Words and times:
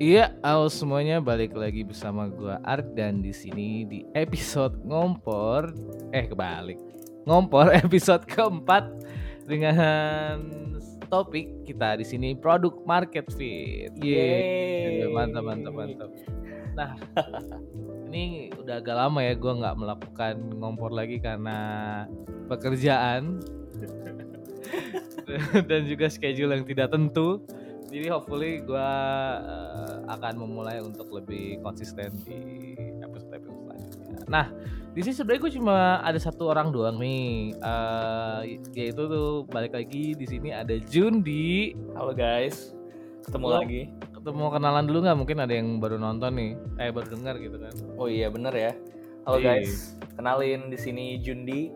Iya, 0.00 0.32
halo 0.40 0.72
semuanya 0.72 1.20
balik 1.20 1.52
lagi 1.52 1.84
bersama 1.84 2.24
gua 2.32 2.56
Art 2.64 2.96
dan 2.96 3.20
di 3.20 3.36
sini 3.36 3.84
di 3.84 4.00
episode 4.16 4.80
ngompor 4.80 5.76
eh 6.16 6.24
kebalik. 6.24 6.80
Ngompor 7.28 7.68
episode 7.84 8.24
keempat 8.24 8.88
dengan 9.44 10.40
topik 11.12 11.68
kita 11.68 12.00
di 12.00 12.08
sini 12.08 12.32
produk 12.32 12.80
market 12.88 13.28
fit. 13.36 13.92
Yeay. 14.00 15.04
Yeay. 15.04 15.12
Mantap 15.12 15.44
mantap 15.44 15.76
mantap. 15.76 16.08
Nah, 16.72 16.96
ini 18.08 18.56
udah 18.56 18.80
agak 18.80 18.96
lama 18.96 19.20
ya 19.20 19.36
gua 19.36 19.52
nggak 19.52 19.76
melakukan 19.84 20.34
ngompor 20.64 20.96
lagi 20.96 21.20
karena 21.20 21.58
pekerjaan 22.48 23.44
dan 25.68 25.80
juga 25.84 26.08
schedule 26.08 26.56
yang 26.56 26.64
tidak 26.64 26.88
tentu. 26.88 27.44
Jadi 27.90 28.06
hopefully 28.06 28.62
gue 28.62 28.90
akan 30.06 30.34
memulai 30.38 30.78
untuk 30.78 31.10
lebih 31.10 31.58
konsisten 31.58 32.14
di 32.22 32.38
episode-episode 33.02 33.58
selanjutnya. 33.66 34.18
Nah, 34.30 34.46
di 34.94 35.02
sini 35.02 35.14
sebenarnya 35.14 35.42
gue 35.42 35.52
cuma 35.58 35.76
ada 35.98 36.18
satu 36.22 36.54
orang 36.54 36.70
doang 36.70 37.02
nih, 37.02 37.50
eh, 37.58 38.40
yaitu 38.78 39.10
tuh 39.10 39.42
balik 39.50 39.74
lagi 39.74 40.14
di 40.14 40.22
sini 40.22 40.54
ada 40.54 40.78
Jundi. 40.86 41.74
Halo 41.98 42.14
guys, 42.14 42.78
ketemu 43.26 43.46
Halo. 43.50 43.58
lagi. 43.58 43.82
Ketemu 44.14 44.44
kenalan 44.54 44.84
dulu 44.86 44.98
nggak? 45.02 45.18
Mungkin 45.18 45.38
ada 45.42 45.54
yang 45.58 45.68
baru 45.82 45.98
nonton 45.98 46.30
nih, 46.38 46.50
eh 46.78 46.90
baru 46.94 47.06
dengar 47.10 47.34
gitu 47.42 47.58
kan? 47.58 47.74
Oh 47.98 48.06
iya 48.06 48.30
bener 48.30 48.54
ya. 48.54 48.72
Halo 49.26 49.42
Iya. 49.42 49.58
guys, 49.58 49.98
kenalin 50.14 50.70
di 50.70 50.78
sini 50.78 51.18
Jundi. 51.18 51.74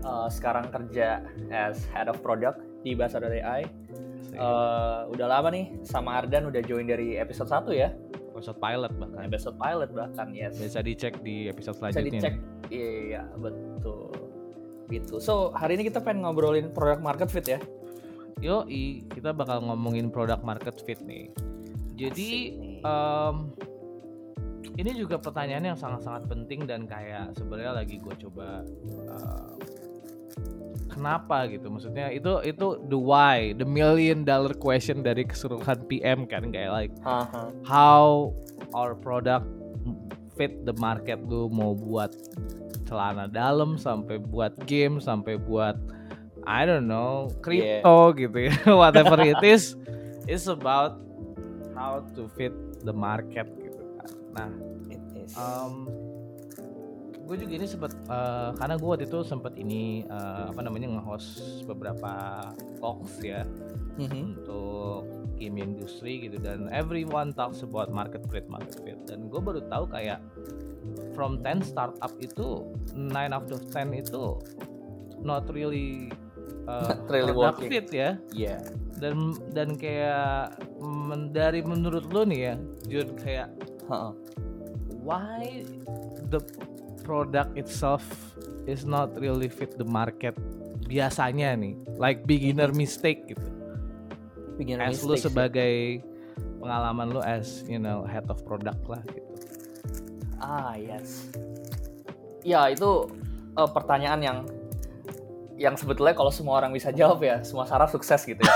Eh, 0.00 0.28
sekarang 0.32 0.72
kerja 0.72 1.20
as 1.52 1.84
head 1.92 2.08
of 2.08 2.24
product 2.24 2.56
di 2.80 2.96
Bahasa.ai. 2.96 3.68
Eh, 4.32 5.00
udah 5.12 5.26
lama 5.28 5.48
nih 5.52 5.84
sama 5.84 6.16
Ardan 6.16 6.48
udah 6.48 6.64
join 6.64 6.88
dari 6.88 7.20
episode 7.20 7.48
1 7.48 7.68
ya. 7.76 7.92
episode 8.32 8.56
pilot 8.56 8.92
bahkan. 8.96 9.28
Episode 9.28 9.56
pilot 9.60 9.90
bahkan 9.92 10.28
yes. 10.32 10.56
Bisa 10.56 10.80
dicek 10.80 11.20
di 11.20 11.52
episode 11.52 11.76
Bisa 11.76 11.92
selanjutnya. 11.92 12.16
dicek. 12.16 12.34
nih. 12.34 12.72
Iya, 12.72 12.90
iya, 13.04 13.22
betul. 13.36 14.08
Gitu. 14.88 15.14
So, 15.20 15.52
hari 15.52 15.76
ini 15.76 15.92
kita 15.92 16.00
pengen 16.00 16.24
ngobrolin 16.24 16.72
product 16.72 17.04
market 17.04 17.28
fit 17.28 17.44
ya. 17.46 17.60
Yoi, 18.40 19.04
kita 19.06 19.30
bakal 19.30 19.60
ngomongin 19.62 20.08
produk 20.08 20.40
market 20.40 20.80
fit 20.80 20.98
nih. 21.04 21.28
Jadi 21.92 22.56
em, 22.80 23.36
ini 24.74 24.90
juga 24.96 25.20
pertanyaan 25.20 25.68
yang 25.68 25.78
sangat-sangat 25.78 26.24
penting 26.26 26.64
dan 26.64 26.88
kayak 26.88 27.36
sebenarnya 27.36 27.84
lagi 27.84 28.00
gue 28.00 28.14
coba 28.16 28.64
em, 28.64 29.54
kenapa 30.92 31.48
gitu 31.48 31.72
maksudnya 31.72 32.12
itu 32.12 32.28
itu 32.44 32.76
the 32.92 32.98
why 32.98 33.56
the 33.56 33.64
million 33.64 34.28
dollar 34.28 34.52
question 34.52 35.00
dari 35.00 35.24
keseluruhan 35.24 35.80
PM 35.88 36.28
kan 36.28 36.52
kayak 36.52 36.70
like 36.70 36.92
Haha. 37.00 37.48
how 37.64 38.30
our 38.76 38.92
product 38.92 39.48
fit 40.36 40.64
the 40.68 40.76
market 40.76 41.16
lu 41.24 41.48
mau 41.48 41.72
buat 41.72 42.12
celana 42.84 43.24
dalam 43.24 43.80
sampai 43.80 44.20
buat 44.20 44.52
game 44.68 45.00
sampai 45.00 45.40
buat 45.40 45.80
I 46.44 46.68
don't 46.68 46.90
know 46.90 47.32
crypto 47.40 48.12
gitu 48.12 48.52
ya 48.52 48.54
whatever 48.80 49.16
it 49.24 49.40
is 49.40 49.76
it's 50.28 50.44
about 50.44 51.00
how 51.72 52.04
to 52.12 52.28
fit 52.36 52.52
the 52.84 52.92
market 52.92 53.48
gitu 53.56 53.80
kan 53.96 54.10
nah 54.36 54.50
It 54.92 55.00
is. 55.16 55.32
Gue 57.22 57.36
juga 57.38 57.52
ini 57.54 57.66
sempat 57.66 57.92
eh, 57.94 58.50
karena 58.54 58.74
gue 58.74 58.88
waktu 58.88 59.06
itu 59.06 59.18
sempat 59.22 59.54
ini 59.54 59.82
eh, 60.04 60.44
apa 60.46 60.60
namanya 60.60 60.90
nge-host 60.92 61.28
beberapa 61.64 62.10
talks 62.78 63.20
ya 63.20 63.46
Mhm. 63.92 64.40
untuk 64.40 65.04
game 65.36 65.60
industry 65.60 66.24
gitu 66.24 66.40
dan 66.40 66.64
everyone 66.70 67.28
talks 67.30 67.60
about 67.60 67.92
market 67.92 68.24
fit 68.26 68.48
market 68.48 68.80
fit 68.80 68.96
dan 69.04 69.28
gue 69.28 69.36
baru 69.36 69.60
tahu 69.66 69.84
kayak 69.86 70.16
from 71.12 71.38
10 71.38 71.60
startup 71.62 72.08
itu 72.18 72.64
9 72.90 73.12
out 73.30 73.48
of 73.48 73.60
10 73.68 73.92
itu 73.94 74.40
not 75.20 75.44
really 75.48 76.08
uh, 76.64 76.88
Not 76.88 77.04
really 77.06 77.32
product 77.32 77.58
working. 77.60 77.70
fit 77.70 77.88
ya 77.92 78.10
Iya. 78.32 78.56
dan 78.96 79.14
dan 79.52 79.76
kayak 79.76 80.56
men- 80.80 81.30
dari 81.30 81.60
menurut 81.60 82.08
lo 82.08 82.24
nih 82.24 82.40
ya 82.42 82.54
Jun 82.88 83.08
kayak 83.14 83.52
Heeh. 83.86 84.12
why 85.04 85.60
the 86.30 86.40
product 87.02 87.52
itself 87.58 88.02
is 88.70 88.86
not 88.86 89.10
really 89.18 89.50
fit 89.50 89.74
the 89.76 89.86
market 89.86 90.38
biasanya 90.86 91.54
nih 91.58 91.74
like 91.98 92.22
beginner 92.26 92.70
mistake 92.70 93.26
gitu 93.26 93.52
Beginner 94.56 94.88
as 94.88 95.00
lu 95.02 95.16
mistakes 95.16 95.24
ya. 95.24 95.26
sebagai 95.28 95.74
pengalaman 96.62 97.06
lu 97.10 97.20
as 97.24 97.66
you 97.66 97.80
know 97.82 98.06
head 98.06 98.22
of 98.30 98.38
product 98.46 98.78
lah 98.86 99.02
gitu. 99.10 99.32
Ah 100.38 100.78
yes. 100.78 101.30
Ya 102.46 102.70
itu 102.70 103.10
eh, 103.58 103.70
pertanyaan 103.74 104.20
yang 104.22 104.38
yang 105.58 105.74
sebetulnya 105.78 106.16
kalau 106.16 106.32
semua 106.32 106.58
orang 106.58 106.74
bisa 106.74 106.90
jawab 106.90 107.22
ya 107.22 107.42
semua 107.42 107.66
saraf 107.66 107.90
sukses 107.90 108.22
gitu 108.22 108.38
ya. 108.38 108.54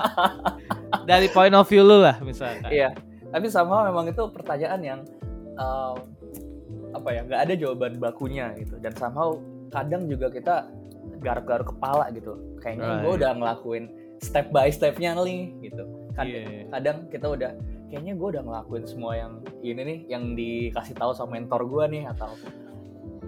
Dari 1.10 1.32
point 1.32 1.54
of 1.56 1.64
view 1.68 1.80
lu 1.86 2.04
lah 2.04 2.20
misalkan. 2.20 2.68
Iya. 2.68 2.92
Tapi 3.30 3.46
sama 3.46 3.86
memang 3.86 4.10
itu 4.10 4.26
pertanyaan 4.34 4.80
yang 4.82 5.00
em, 5.54 5.96
apa 6.90 7.08
ya 7.10 7.20
nggak 7.22 7.40
ada 7.40 7.54
jawaban 7.54 7.96
bakunya 7.96 8.50
gitu 8.56 8.74
dan 8.78 8.92
sama 8.92 9.38
kadang 9.70 10.06
juga 10.06 10.26
kita 10.28 10.66
garuk-garuk 11.20 11.70
kepala 11.70 12.08
gitu. 12.10 12.34
Kayaknya 12.58 13.00
gue 13.00 13.06
Right. 13.06 13.18
udah 13.20 13.30
ngelakuin 13.34 13.84
step 14.18 14.46
by 14.50 14.68
stepnya 14.68 15.14
nih 15.16 15.52
gitu. 15.62 15.84
Kadang, 16.12 16.26
Iya. 16.28 16.64
kadang 16.68 16.96
kita 17.08 17.26
udah 17.28 17.50
kayaknya 17.86 18.12
gue 18.14 18.28
udah 18.30 18.42
ngelakuin 18.42 18.84
semua 18.84 19.12
yang 19.14 19.32
ini 19.60 19.80
nih 19.80 19.98
yang 20.08 20.34
dikasih 20.34 20.94
tahu 20.94 21.12
sama 21.12 21.36
mentor 21.36 21.64
gue 21.64 21.84
nih 21.90 22.02
atau 22.08 22.30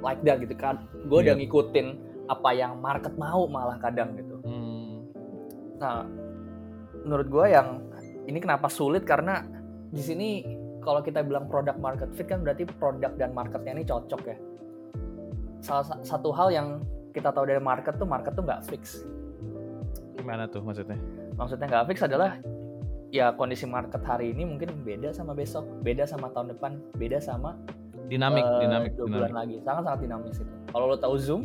like 0.01 0.23
that 0.23 0.39
gitu 0.39 0.55
kan 0.55 0.83
gue 0.93 1.19
udah 1.21 1.35
Iya. 1.35 1.41
ngikutin 1.41 1.87
apa 2.27 2.51
yang 2.53 2.79
market 2.79 3.15
mau 3.15 3.47
malah 3.47 3.79
kadang 3.79 4.15
gitu 4.15 4.39
Hmm, 4.43 5.07
nah 5.77 6.07
menurut 7.03 7.27
gue 7.27 7.47
yang 7.49 7.83
ini 8.25 8.39
kenapa 8.39 8.67
sulit 8.67 9.03
karena 9.03 9.43
di 9.89 9.99
sini 9.99 10.31
kalau 10.83 11.01
kita 11.01 11.23
bilang 11.23 11.47
product 11.47 11.79
market 11.79 12.11
fit 12.13 12.27
kan 12.27 12.43
berarti 12.43 12.67
produk 12.77 13.15
dan 13.17 13.31
marketnya 13.33 13.73
ini 13.79 13.85
cocok 13.87 14.23
ya 14.27 14.37
salah 15.63 15.87
sa- 15.87 16.03
satu 16.03 16.35
hal 16.35 16.51
yang 16.51 16.69
kita 17.15 17.31
tahu 17.31 17.47
dari 17.47 17.63
market 17.63 17.95
tuh 17.97 18.07
market 18.09 18.35
tuh 18.35 18.43
nggak 18.43 18.67
fix 18.67 19.07
gimana 20.19 20.47
tuh 20.51 20.61
maksudnya? 20.63 20.99
maksudnya 21.39 21.67
nggak 21.71 21.85
fix 21.89 21.99
adalah 22.05 22.39
ya 23.13 23.31
kondisi 23.37 23.69
market 23.69 24.01
hari 24.03 24.33
ini 24.33 24.49
mungkin 24.49 24.73
beda 24.89 25.13
sama 25.13 25.37
besok, 25.37 25.69
beda 25.85 26.09
sama 26.09 26.33
tahun 26.33 26.57
depan, 26.57 26.81
beda 26.97 27.21
sama 27.21 27.61
Dinamik, 28.09 28.41
eh, 28.41 28.61
dinamik, 28.65 28.93
dua 28.97 29.05
dinamik. 29.05 29.21
bulan 29.21 29.33
lagi, 29.37 29.57
sangat 29.65 29.83
sangat 29.85 30.01
dinamis 30.05 30.37
itu. 30.41 30.53
Kalau 30.73 30.85
lo 30.89 30.97
tahu 30.97 31.17
Zoom, 31.21 31.43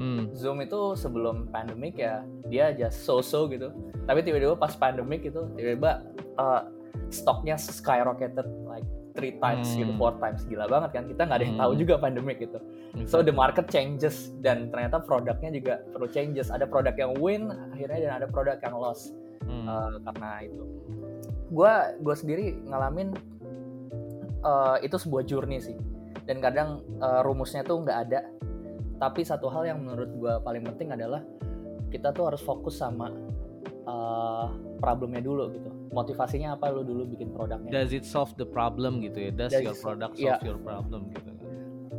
Hmm, 0.00 0.32
Zoom 0.32 0.64
itu 0.64 0.96
sebelum 0.96 1.52
pandemic 1.52 2.00
ya 2.00 2.24
dia 2.48 2.72
just 2.72 3.04
so-so 3.04 3.44
gitu, 3.52 3.68
tapi 4.08 4.24
tiba-tiba 4.24 4.56
pas 4.56 4.72
pandemic 4.72 5.20
itu 5.20 5.44
tiba-tiba 5.52 6.00
eh, 6.16 6.62
stoknya 7.12 7.60
skyrocketed 7.60 8.46
like 8.64 8.86
three 9.12 9.36
times 9.36 9.68
Hmm. 9.72 9.84
gitu, 9.84 9.92
four 10.00 10.16
times 10.16 10.40
gila 10.48 10.64
banget 10.68 10.90
kan. 10.96 11.04
Kita 11.04 11.22
nggak 11.28 11.38
ada 11.38 11.44
yang 11.44 11.58
tahu 11.60 11.72
Hmm. 11.76 11.80
juga 11.84 11.94
pandemic 12.00 12.38
itu. 12.40 12.58
So 13.04 13.20
the 13.20 13.32
market 13.32 13.68
changes 13.68 14.32
dan 14.40 14.72
ternyata 14.72 15.00
produknya 15.04 15.50
juga 15.52 15.74
perlu 15.92 16.08
changes. 16.08 16.48
Ada 16.48 16.64
produk 16.64 16.96
yang 16.96 17.12
win 17.20 17.52
akhirnya 17.72 17.98
dan 18.08 18.12
ada 18.24 18.26
produk 18.28 18.56
yang 18.60 18.76
loss 18.76 19.12
Hmm, 19.42 19.66
uh, 19.66 19.98
karena 20.06 20.30
itu. 20.46 20.64
Gua 21.52 21.92
gue 21.98 22.14
sendiri 22.14 22.62
ngalamin 22.64 23.12
uh, 24.46 24.78
itu 24.80 24.96
sebuah 24.96 25.26
journey 25.26 25.58
sih. 25.60 25.76
Dan 26.22 26.38
kadang 26.38 26.80
uh, 27.02 27.20
rumusnya 27.26 27.66
tuh 27.66 27.82
nggak 27.82 27.98
ada. 28.08 28.22
Tapi 29.02 29.26
satu 29.26 29.50
hal 29.50 29.66
yang 29.66 29.82
menurut 29.82 30.08
gua 30.14 30.38
paling 30.40 30.62
penting 30.62 30.94
adalah 30.94 31.20
kita 31.90 32.14
tuh 32.14 32.30
harus 32.30 32.40
fokus 32.40 32.78
sama 32.78 33.10
uh, 33.84 34.46
problemnya 34.78 35.20
dulu 35.20 35.50
gitu. 35.52 35.81
Motivasinya 35.92 36.56
apa 36.56 36.68
lu 36.68 36.82
dulu 36.82 37.04
bikin 37.06 37.30
produknya? 37.30 37.68
Does 37.70 37.92
it 37.92 38.02
solve 38.02 38.32
the 38.34 38.44
problem 38.44 38.98
gitu 39.00 39.18
ya? 39.18 39.30
Does, 39.30 39.52
Does 39.52 39.60
your 39.62 39.76
product 39.76 40.16
solve 40.16 40.42
your 40.42 40.58
problem 40.58 41.08
gitu? 41.10 41.30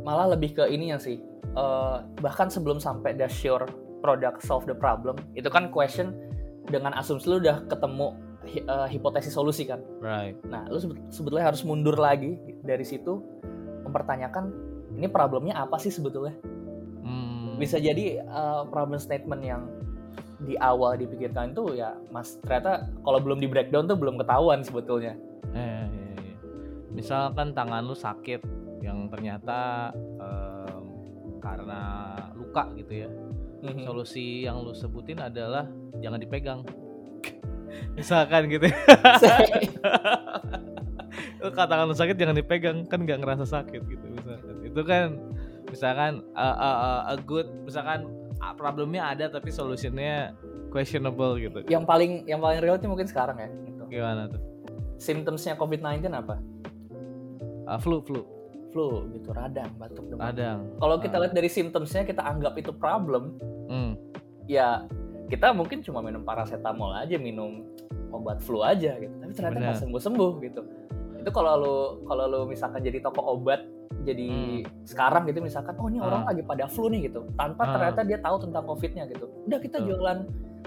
malah 0.00 0.28
lebih 0.28 0.52
ke 0.52 0.68
ininya 0.68 0.98
sih 0.98 1.16
Eh, 1.46 1.96
bahkan 2.18 2.50
sebelum 2.50 2.76
sampai 2.76 3.14
does 3.14 3.32
your 3.40 3.62
product 4.00 4.42
solve 4.42 4.66
the 4.66 4.74
problem 4.74 5.14
itu 5.32 5.46
kan 5.46 5.70
question 5.70 6.10
dengan 6.66 6.90
asumsi 6.92 7.24
lu 7.24 7.38
udah 7.38 7.62
ketemu 7.64 8.10
eh, 8.44 8.88
hipotesis 8.90 9.30
solusi 9.30 9.62
kan 9.62 9.78
Right. 9.96 10.34
nah 10.42 10.66
lu 10.66 10.76
sebet- 10.76 10.98
sebetulnya 11.08 11.46
harus 11.46 11.62
mundur 11.62 11.94
lagi 11.94 12.34
dari 12.60 12.82
situ 12.82 13.22
mempertanyakan 13.80 14.50
ini 14.92 15.06
problemnya 15.06 15.56
apa 15.56 15.78
sih 15.78 15.88
sebetulnya 15.88 16.34
Hmm, 17.00 17.54
bisa 17.54 17.78
jadi 17.78 18.18
eh, 18.20 18.62
problem 18.68 18.98
statement 18.98 19.40
yang 19.40 19.62
di 20.44 20.54
awal 20.60 21.00
dipikirkan 21.00 21.56
itu 21.56 21.80
ya 21.80 21.96
mas 22.12 22.36
ternyata 22.44 22.86
kalau 23.00 23.18
belum 23.18 23.40
di 23.40 23.48
breakdown 23.48 23.88
tuh 23.88 23.96
belum 23.96 24.20
ketahuan 24.20 24.60
sebetulnya 24.60 25.16
Eh, 25.54 25.86
iya, 25.86 26.14
iya. 26.18 26.34
Misalkan 26.90 27.54
tangan 27.54 27.86
lu 27.86 27.94
sakit 27.94 28.42
yang 28.82 29.06
ternyata 29.06 29.90
em, 30.18 30.84
karena 31.38 31.80
luka 32.34 32.66
gitu 32.74 33.06
ya. 33.06 33.10
Mhm. 33.62 33.86
Solusi 33.86 34.44
yang 34.44 34.60
lu 34.66 34.74
sebutin 34.74 35.22
adalah 35.22 35.70
jangan 36.02 36.18
dipegang. 36.18 36.60
Misalkan 37.98 38.50
gitu. 38.50 38.66
katakan 41.44 41.86
lu 41.86 41.94
sakit 41.94 42.16
jangan 42.18 42.34
dipegang 42.34 42.88
kan 42.88 43.04
nggak 43.04 43.20
ngerasa 43.20 43.44
sakit 43.44 43.84
gitu 43.84 44.06
misalkan 44.16 44.56
itu 44.64 44.80
kan 44.80 45.08
misalkan 45.68 46.12
uh, 46.32 46.56
uh, 46.56 46.76
uh, 46.80 47.00
a 47.12 47.16
good 47.20 47.44
misalkan 47.68 48.08
problemnya 48.52 49.08
ada 49.08 49.32
tapi 49.32 49.48
solusinya 49.48 50.36
questionable 50.68 51.40
gitu. 51.40 51.64
Yang 51.64 51.84
paling 51.88 52.10
yang 52.28 52.44
paling 52.44 52.60
real 52.60 52.76
itu 52.76 52.84
mungkin 52.84 53.08
sekarang 53.08 53.40
ya 53.40 53.48
gitu. 53.64 53.82
gimana 53.88 54.28
tuh? 54.28 54.42
Symptomsnya 55.00 55.56
COVID-19 55.56 56.12
apa? 56.12 56.36
Uh, 57.64 57.78
flu 57.80 58.04
flu. 58.04 58.20
Flu 58.74 59.08
gitu. 59.16 59.30
Radang 59.32 59.70
batuk 59.80 60.04
demam. 60.10 60.28
Radang. 60.28 60.66
Kalau 60.76 60.96
kita 61.00 61.16
Ah. 61.16 61.20
lihat 61.24 61.32
dari 61.32 61.48
symptomsnya 61.48 62.02
kita 62.04 62.20
anggap 62.20 62.58
itu 62.58 62.74
problem 62.74 63.38
hmm. 63.70 63.92
ya 64.50 64.84
kita 65.30 65.56
mungkin 65.56 65.80
cuma 65.80 66.04
minum 66.04 66.20
paracetamol 66.20 66.92
aja 66.92 67.16
minum 67.16 67.64
obat 68.12 68.42
flu 68.44 68.60
aja 68.60 68.98
gitu. 68.98 69.14
Tapi 69.14 69.32
ternyata 69.32 69.56
nggak 69.62 69.74
Benar. 69.78 69.82
sembuh 69.88 70.02
sembuh 70.02 70.32
gitu. 70.42 70.60
Itu 71.22 71.30
kalau 71.32 71.52
lu 71.56 71.76
kalau 72.04 72.24
lu 72.28 72.40
misalkan 72.44 72.82
jadi 72.84 73.00
toko 73.00 73.22
obat 73.24 73.64
jadi 74.04 74.28
sekarang 74.84 75.24
gitu 75.24 75.40
misalkan 75.40 75.74
oh 75.74 75.88
ini 75.88 75.98
orang 75.98 76.22
Hmm. 76.22 76.28
Ah. 76.28 76.30
lagi 76.30 76.42
pada 76.42 76.64
flu 76.66 76.86
nih 76.86 77.08
gitu 77.08 77.24
tanpa 77.34 77.62
Ah. 77.62 77.72
ternyata 77.74 78.00
dia 78.02 78.18
tahu 78.18 78.36
tentang 78.40 78.64
covidnya 78.64 79.04
gitu 79.06 79.26
udah 79.42 79.58
kita 79.58 79.76
Betul. 79.78 79.88
jualan 79.90 80.18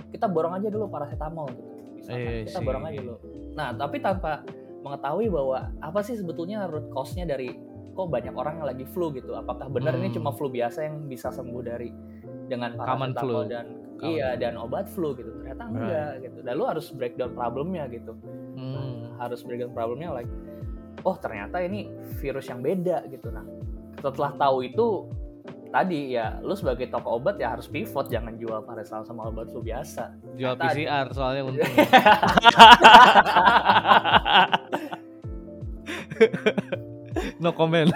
kita 0.07 0.25
borong 0.25 0.53
aja 0.53 0.67
dulu 0.67 0.85
paracetamol 0.87 1.45
gitu 1.49 1.63
misalkan 1.95 2.19
Iya 2.19 2.43
kita 2.43 2.59
borong 2.59 2.83
aja 2.83 2.99
dulu 2.99 3.15
nah 3.53 3.67
tapi 3.71 3.97
tanpa 3.97 4.31
mengetahui 4.79 5.27
bahwa 5.27 5.59
apa 5.79 5.99
sih 6.01 6.13
sebetulnya 6.13 6.65
root 6.65 6.89
cause-nya 6.89 7.25
dari 7.25 7.53
kok 7.91 8.07
banyak 8.07 8.29
orang 8.31 8.53
yang 8.55 8.67
lagi 8.67 8.85
flu 8.85 9.09
gitu 9.09 9.33
apakah 9.33 9.65
benar 9.67 9.93
ini 9.93 10.07
Hmm. 10.07 10.15
cuma 10.15 10.29
flu 10.31 10.47
biasa 10.47 10.83
yang 10.83 11.05
bisa 11.05 11.29
sembuh 11.29 11.61
dari 11.61 11.89
dengan 12.45 12.73
paracetamol 12.73 13.45
dan 13.45 13.65
Common 13.97 14.13
iya 14.13 14.29
dan 14.33 14.53
obat 14.55 14.85
flu 14.87 15.11
gitu 15.11 15.33
ternyata 15.35 15.63
enggak 15.65 16.11
gitu 16.21 16.39
dan 16.39 16.53
lu 16.53 16.63
harus 16.63 16.85
breakdown 16.91 17.33
problemnya 17.33 17.85
gitu 17.87 18.13
Hmm. 18.53 19.17
harus 19.17 19.41
breakdown 19.41 19.69
problemnya 19.71 20.09
like 20.11 20.29
oh 21.03 21.15
ternyata 21.19 21.61
ini 21.61 21.91
virus 22.17 22.49
yang 22.49 22.61
beda 22.63 23.05
gitu. 23.11 23.29
Nah 23.29 23.45
setelah 24.01 24.31
tahu 24.37 24.65
itu 24.65 25.09
tadi 25.67 26.15
ya 26.15 26.39
lu 26.39 26.55
sebagai 26.55 26.87
toko 26.87 27.19
obat 27.19 27.35
ya 27.37 27.53
harus 27.53 27.67
pivot 27.67 28.07
jangan 28.07 28.39
jual 28.39 28.63
paracetamol 28.63 29.05
sama 29.05 29.27
obat 29.27 29.51
flu 29.51 29.61
biasa. 29.61 30.15
Jual 30.39 30.55
Tadi. 30.55 30.85
PCR 30.87 31.07
soalnya 31.11 31.43
untung. 31.45 31.67
No 37.41 37.53
comment. 37.53 37.89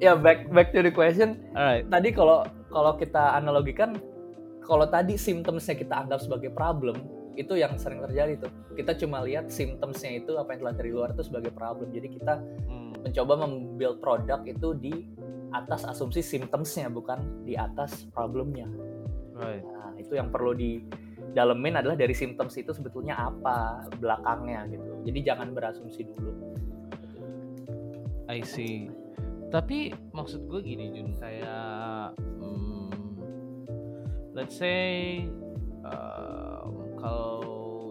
Ya 0.00 0.12
back 0.16 0.48
back 0.52 0.72
to 0.72 0.84
the 0.84 0.92
question. 0.92 1.40
Alright. 1.56 1.88
Tadi 1.88 2.08
kalau 2.12 2.44
kalau 2.68 2.96
kita 2.96 3.36
analogikan 3.36 3.96
kalau 4.64 4.88
tadi 4.88 5.16
symptomsnya 5.16 5.76
kita 5.76 6.04
anggap 6.04 6.20
sebagai 6.20 6.52
problem 6.52 6.96
itu 7.34 7.54
yang 7.58 7.74
sering 7.78 8.02
terjadi 8.02 8.46
tuh. 8.46 8.52
Kita 8.74 8.94
cuma 8.98 9.22
lihat 9.26 9.50
symptomsnya 9.50 10.22
itu 10.22 10.38
apa 10.38 10.54
yang 10.54 10.60
telah 10.66 10.74
dari 10.74 10.90
luar 10.94 11.10
itu 11.14 11.22
sebagai 11.26 11.50
problem. 11.54 11.90
Jadi 11.90 12.08
kita 12.18 12.34
Hmm. 12.70 12.92
mencoba 13.02 13.34
membuild 13.44 13.98
produk 14.00 14.40
itu 14.46 14.68
di 14.78 14.94
atas 15.54 15.86
asumsi 15.86 16.18
symptomsnya 16.18 16.90
bukan 16.90 17.46
di 17.46 17.54
atas 17.54 18.10
problemnya. 18.10 18.66
Right. 19.38 19.62
Nah 19.62 19.94
itu 19.98 20.18
yang 20.18 20.30
perlu 20.34 20.54
didalemin 20.54 21.78
adalah 21.78 21.94
dari 21.94 22.14
symptoms 22.14 22.58
itu 22.58 22.74
sebetulnya 22.74 23.14
apa 23.18 23.86
belakangnya 24.02 24.66
gitu. 24.70 24.90
Jadi 25.06 25.18
jangan 25.22 25.54
berasumsi 25.54 26.06
dulu. 26.10 26.32
I 28.26 28.40
see. 28.42 28.90
Tapi 29.54 29.94
maksud 30.10 30.50
gue 30.50 30.60
gini 30.66 30.90
Jun, 30.90 31.14
kayak 31.14 32.18
hmm, 32.18 32.90
let's 34.34 34.58
say 34.58 35.22
um, 35.86 36.43
kalau 37.04 37.36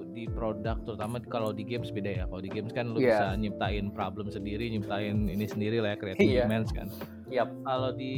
di 0.10 0.26
produk 0.28 0.78
terutama 0.84 1.22
kalau 1.24 1.50
di 1.50 1.62
games 1.62 1.90
beda 1.90 2.10
ya. 2.12 2.24
Kalau 2.26 2.42
di 2.42 2.50
games 2.50 2.70
kan 2.70 2.90
lu 2.90 2.98
Iya. 2.98 3.14
bisa 3.14 3.26
nyiptain 3.36 3.86
problem 3.90 4.28
sendiri, 4.28 4.66
nyiptain 4.68 5.26
ini 5.28 5.46
sendiri 5.46 5.78
lah 5.78 5.94
ya 5.94 5.98
creative 6.00 6.26
Iya. 6.28 6.44
demands 6.44 6.70
kan. 6.70 6.90
Yap. 7.30 7.50
Kalau 7.62 7.94
di 7.94 8.16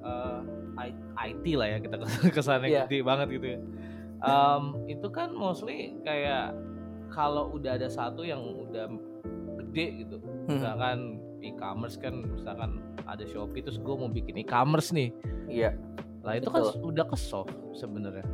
uh, 0.00 0.42
I- 0.76 0.98
IT 1.28 1.44
lah 1.54 1.68
ya 1.68 1.78
kita 1.78 1.96
kesannya 2.36 2.68
Iya. 2.68 2.82
gede 2.84 2.98
banget 3.00 3.26
gitu 3.32 3.46
ya. 3.48 3.58
Um, 4.20 4.62
itu 4.84 5.08
kan 5.08 5.32
mostly 5.32 5.96
kayak 6.00 6.52
kalau 7.08 7.50
udah 7.50 7.74
ada 7.74 7.88
satu 7.88 8.20
yang 8.20 8.38
udah 8.42 8.86
gede 9.58 10.04
gitu 10.04 10.16
Hmm. 10.20 10.56
misalkan 10.56 10.98
e-commerce 11.40 11.96
kan 11.96 12.14
misalkan 12.28 12.70
ada 13.02 13.24
Shopee 13.24 13.60
terus 13.60 13.78
gue 13.78 13.90
mau 13.92 14.06
bikin 14.06 14.36
e-commerce 14.36 14.90
nih 14.90 15.08
iya 15.46 15.72
lah 16.20 16.36
itu 16.36 16.46
kan 16.46 16.62
udah 16.76 17.02
ke 17.02 17.16
soft 17.16 17.50
sebenarnya 17.72 18.26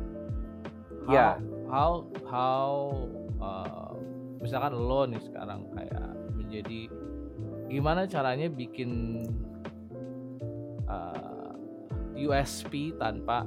How- 1.03 1.13
Iya. 1.13 1.27
How 1.67 2.07
how 2.25 2.95
uh, 3.37 3.91
misalkan 4.39 4.73
lo 4.73 5.03
nih 5.05 5.19
sekarang 5.19 5.67
kayak 5.75 6.07
menjadi 6.33 6.87
gimana 7.67 8.07
caranya 8.07 8.47
bikin 8.47 9.23
uh, 10.87 11.53
USP 12.15 12.95
tanpa 12.95 13.43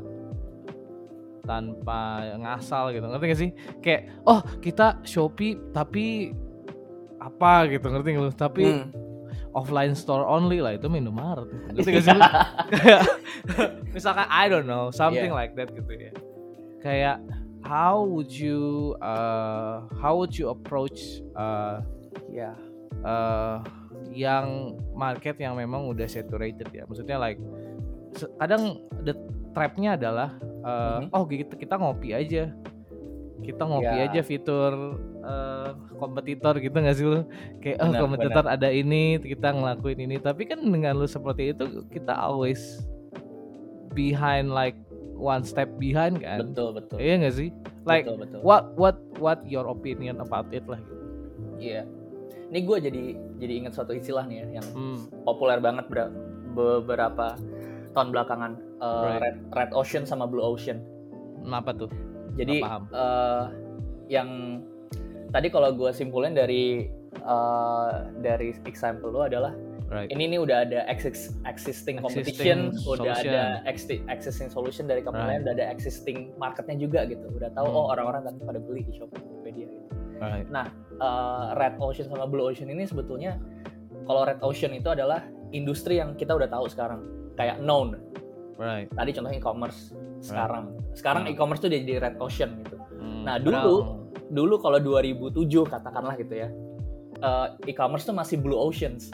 tanpa 1.42 2.22
ngasal 2.38 2.94
gitu 2.94 3.06
ngerti 3.08 3.24
gak 3.26 3.40
sih? 3.40 3.50
Kayak 3.80 4.02
oh 4.22 4.40
kita 4.60 5.00
Shopee 5.02 5.58
tapi 5.72 6.30
apa 7.18 7.66
gitu 7.66 7.90
ngerti 7.90 8.08
nggak 8.14 8.24
lu? 8.24 8.32
Tapi 8.32 8.64
Hmm. 8.64 8.88
offline 9.50 9.98
store 9.98 10.22
only 10.22 10.62
lah 10.62 10.78
itu 10.78 10.86
Indomaret. 10.86 11.48
Ngerti 11.74 11.90
gak 11.90 12.04
sih? 12.06 12.18
Misalkan 13.96 14.28
I 14.30 14.46
don't 14.46 14.68
know 14.68 14.94
something 14.94 15.32
Yeah. 15.32 15.40
like 15.40 15.58
that 15.58 15.74
gitu 15.74 15.90
ya. 15.90 16.12
Kayak 16.78 17.18
how 17.64 18.02
would 18.02 18.30
you 18.32 18.94
uh, 19.00 19.84
how 20.00 20.16
would 20.16 20.32
you 20.34 20.48
approach 20.48 21.20
uh, 21.36 21.80
ya 22.32 22.56
uh, 23.04 23.60
yang 24.10 24.76
market 24.96 25.36
yang 25.38 25.54
memang 25.54 25.86
udah 25.88 26.08
saturated 26.08 26.66
ya? 26.72 26.84
Maksudnya 26.88 27.16
like 27.20 27.38
kadang 28.40 28.82
the 29.06 29.14
trapnya 29.54 29.94
adalah 29.94 30.34
uh, 30.62 31.04
Mhm. 31.04 31.14
oh 31.14 31.24
kita 31.24 31.54
kita 31.56 31.74
ngopi 31.76 32.10
aja. 32.12 32.50
Kita 33.40 33.64
ngopi 33.64 33.96
Ya. 33.96 34.04
aja 34.12 34.20
fitur 34.20 35.00
uh, 35.24 35.72
kompetitor 35.96 36.60
gitu 36.60 36.76
nggak 36.76 36.96
sih 36.96 37.06
lu? 37.08 37.24
Kayak 37.64 37.78
oh 37.80 37.88
Benar, 37.88 38.00
kompetitor 38.04 38.44
ada 38.44 38.68
ini 38.68 39.16
kita 39.16 39.56
ngelakuin 39.56 40.00
ini. 40.04 40.16
Tapi 40.20 40.44
kan 40.44 40.60
dengan 40.60 41.00
lu 41.00 41.08
seperti 41.08 41.56
itu 41.56 41.88
kita 41.88 42.12
always 42.12 42.84
behind 43.96 44.52
like 44.52 44.76
one 45.20 45.44
step 45.44 45.68
behind 45.76 46.18
kan? 46.24 46.50
Betul 46.50 46.80
betul. 46.80 46.96
Iya 46.96 47.14
nggak 47.20 47.34
sih? 47.36 47.48
Like 47.84 48.08
betul 48.08 48.16
betul. 48.24 48.40
what 48.40 48.64
what 48.80 48.96
what 49.20 49.38
your 49.44 49.68
opinion 49.68 50.18
about 50.18 50.48
it 50.50 50.64
lah 50.64 50.80
gitu. 50.80 51.04
Iya. 51.60 51.82
Ini 52.50 52.58
gue 52.66 52.78
jadi 52.82 53.02
jadi 53.38 53.52
ingat 53.62 53.72
suatu 53.76 53.92
istilah 53.94 54.24
nih 54.26 54.42
ya 54.42 54.46
yang 54.58 54.66
hmm. 54.74 54.98
populer 55.22 55.60
banget 55.62 55.86
ber- 55.86 56.10
beberapa 56.56 57.36
tahun 57.94 58.08
belakangan. 58.10 58.52
Eh, 58.80 58.88
Right. 59.04 59.20
red 59.20 59.36
red 59.52 59.70
ocean 59.76 60.08
sama 60.08 60.24
blue 60.24 60.42
ocean. 60.42 60.80
Apa 61.46 61.76
tuh? 61.76 61.92
Jadi 62.34 62.64
paham. 62.64 62.88
eh, 62.90 63.44
yang 64.08 64.58
tadi 65.30 65.46
kalau 65.52 65.70
gue 65.76 65.92
simpulin 65.92 66.32
dari 66.34 66.88
eh, 67.14 67.92
dari 68.18 68.56
example 68.66 69.12
lo 69.14 69.28
adalah 69.28 69.52
right 69.90 70.08
ini 70.08 70.24
nih 70.28 70.38
udah 70.38 70.64
ada 70.64 70.86
exis- 70.86 71.34
existing 71.44 71.98
competition, 71.98 72.70
Existing 72.70 72.88
udah 72.88 73.12
solution. 73.12 73.32
ada 73.32 73.42
exi- 73.66 74.02
existing 74.06 74.48
solution 74.48 74.84
dari 74.86 75.02
company 75.02 75.26
Right. 75.26 75.32
lain, 75.36 75.44
udah 75.44 75.54
ada 75.56 75.66
existing 75.68 76.32
marketnya 76.36 76.78
juga 76.78 77.04
gitu. 77.04 77.26
Udah 77.28 77.50
tahu 77.50 77.66
Hmm. 77.66 77.76
oh 77.76 77.86
orang-orang 77.90 78.22
kan 78.24 78.34
pada 78.40 78.58
beli 78.58 78.82
di 78.82 78.92
Shopee, 78.92 79.18
Tokopedia 79.18 79.66
gitu. 79.66 79.86
right 80.16 80.46
Eh, 81.00 81.46
Red 81.56 81.80
Ocean 81.80 82.06
sama 82.06 82.24
Blue 82.24 82.44
Ocean 82.44 82.68
ini 82.68 82.84
sebetulnya 82.84 83.40
kalau 84.04 84.22
Red 84.22 84.40
Ocean 84.40 84.70
itu 84.70 84.86
adalah 84.86 85.24
industri 85.50 85.96
yang 85.96 86.12
kita 86.12 86.32
udah 86.32 86.46
tahu 86.46 86.64
sekarang, 86.66 87.00
kayak 87.34 87.58
known. 87.58 87.96
right 88.54 88.86
Tadi 88.90 89.10
contohnya 89.10 89.38
e-commerce 89.38 89.90
sekarang. 90.20 90.76
Sekarang 90.92 91.24
Hmm. 91.24 91.32
e-commerce 91.32 91.58
tuh 91.58 91.72
jadi 91.72 91.96
Red 91.98 92.16
Ocean 92.18 92.60
gitu. 92.60 92.76
Hmm, 92.94 93.24
Nah, 93.24 93.36
dulu- 93.36 93.96
Dulu 94.30 94.54
kalau 94.58 94.78
2007 94.78 95.34
katakanlah 95.64 96.14
gitu 96.14 96.36
ya. 96.36 96.48
eh, 97.18 97.46
e-commerce 97.66 98.04
tuh 98.04 98.12
masih 98.12 98.36
Blue 98.36 98.54
Oceans. 98.54 99.10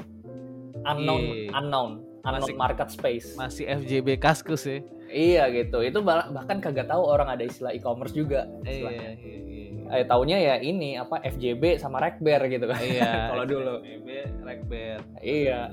Unknown, 0.82 1.22
Iya. 1.22 1.50
unknown, 1.54 1.90
unknown 2.20 2.42
Masih- 2.42 2.58
market 2.58 2.88
space. 2.90 3.28
masih 3.34 3.64
FJB 3.64 4.18
kaskus 4.18 4.64
ya 4.64 4.82
Iya 5.06 5.46
gitu. 5.54 5.78
Itu 5.80 6.02
bah- 6.02 6.26
bahkan 6.28 6.58
kagak 6.58 6.86
tahu 6.86 7.00
orang 7.00 7.30
ada 7.30 7.40
istilah 7.40 7.70
e-commerce 7.70 8.10
juga. 8.10 8.50
iya 8.60 8.66
istilahnya. 8.66 9.10
iya 9.14 9.38
iya 9.38 9.64
Eh, 9.88 10.04
taunya 10.04 10.34
ya 10.36 10.54
ini 10.58 10.98
apa 10.98 11.22
FJB 11.22 11.78
sama 11.78 11.96
Rekber 11.96 12.42
gitu 12.48 12.66
kan. 12.66 12.76
iya 12.76 13.06
Kalau 13.30 13.46
dulu. 13.46 13.74
FJB 13.80 14.08
Rekber 14.42 14.98
Iya. 15.20 15.70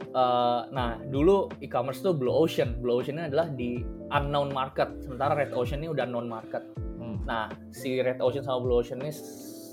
Eh, 0.00 0.60
nah 0.68 0.98
dulu 1.04 1.46
e-commerce 1.58 2.00
tuh 2.00 2.10
blue 2.12 2.32
ocean. 2.32 2.74
Blue 2.76 2.96
ocean 2.96 3.14
ini 3.14 3.28
adalah 3.28 3.46
di 3.46 3.78
unknown 4.10 4.50
market. 4.50 4.90
Sementara 4.98 5.36
red 5.36 5.52
ocean 5.52 5.78
ini 5.78 5.88
udah 5.88 6.02
known 6.04 6.26
market. 6.26 6.66
Hmm, 6.98 7.22
Nah 7.22 7.46
si 7.70 7.94
red 7.96 8.18
ocean 8.18 8.42
sama 8.42 8.58
blue 8.58 8.74
ocean 8.74 8.98
ini 8.98 9.14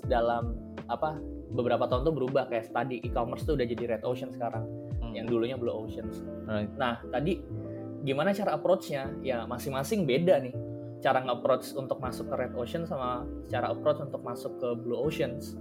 dalam 0.04 0.54
apa 0.86 1.18
beberapa 1.52 1.86
tahun 1.86 2.08
tuh 2.08 2.16
berubah 2.16 2.50
kayak 2.50 2.74
tadi 2.74 3.02
e-commerce 3.06 3.46
tuh 3.46 3.58
udah 3.58 3.68
jadi 3.68 3.98
red 3.98 4.04
ocean 4.04 4.34
sekarang. 4.34 4.66
hmm, 5.02 5.14
Yang 5.14 5.26
dulunya 5.32 5.58
blue 5.60 5.74
ocean. 5.74 6.10
right 6.50 6.72
Nah 6.76 7.02
tadi 7.10 7.42
gimana 8.06 8.34
cara 8.34 8.58
approach-nya? 8.58 9.12
Ya 9.22 9.44
masing-masing 9.46 10.06
beda 10.06 10.42
nih. 10.42 10.56
cara 11.04 11.22
nge-approach 11.22 11.78
untuk 11.78 12.02
masuk 12.02 12.34
ke 12.34 12.36
red 12.40 12.54
ocean 12.58 12.82
sama 12.90 13.30
cara 13.46 13.70
approach 13.70 14.02
untuk 14.02 14.26
masuk 14.26 14.58
ke 14.58 14.74
blue 14.80 14.98
oceans 14.98 15.54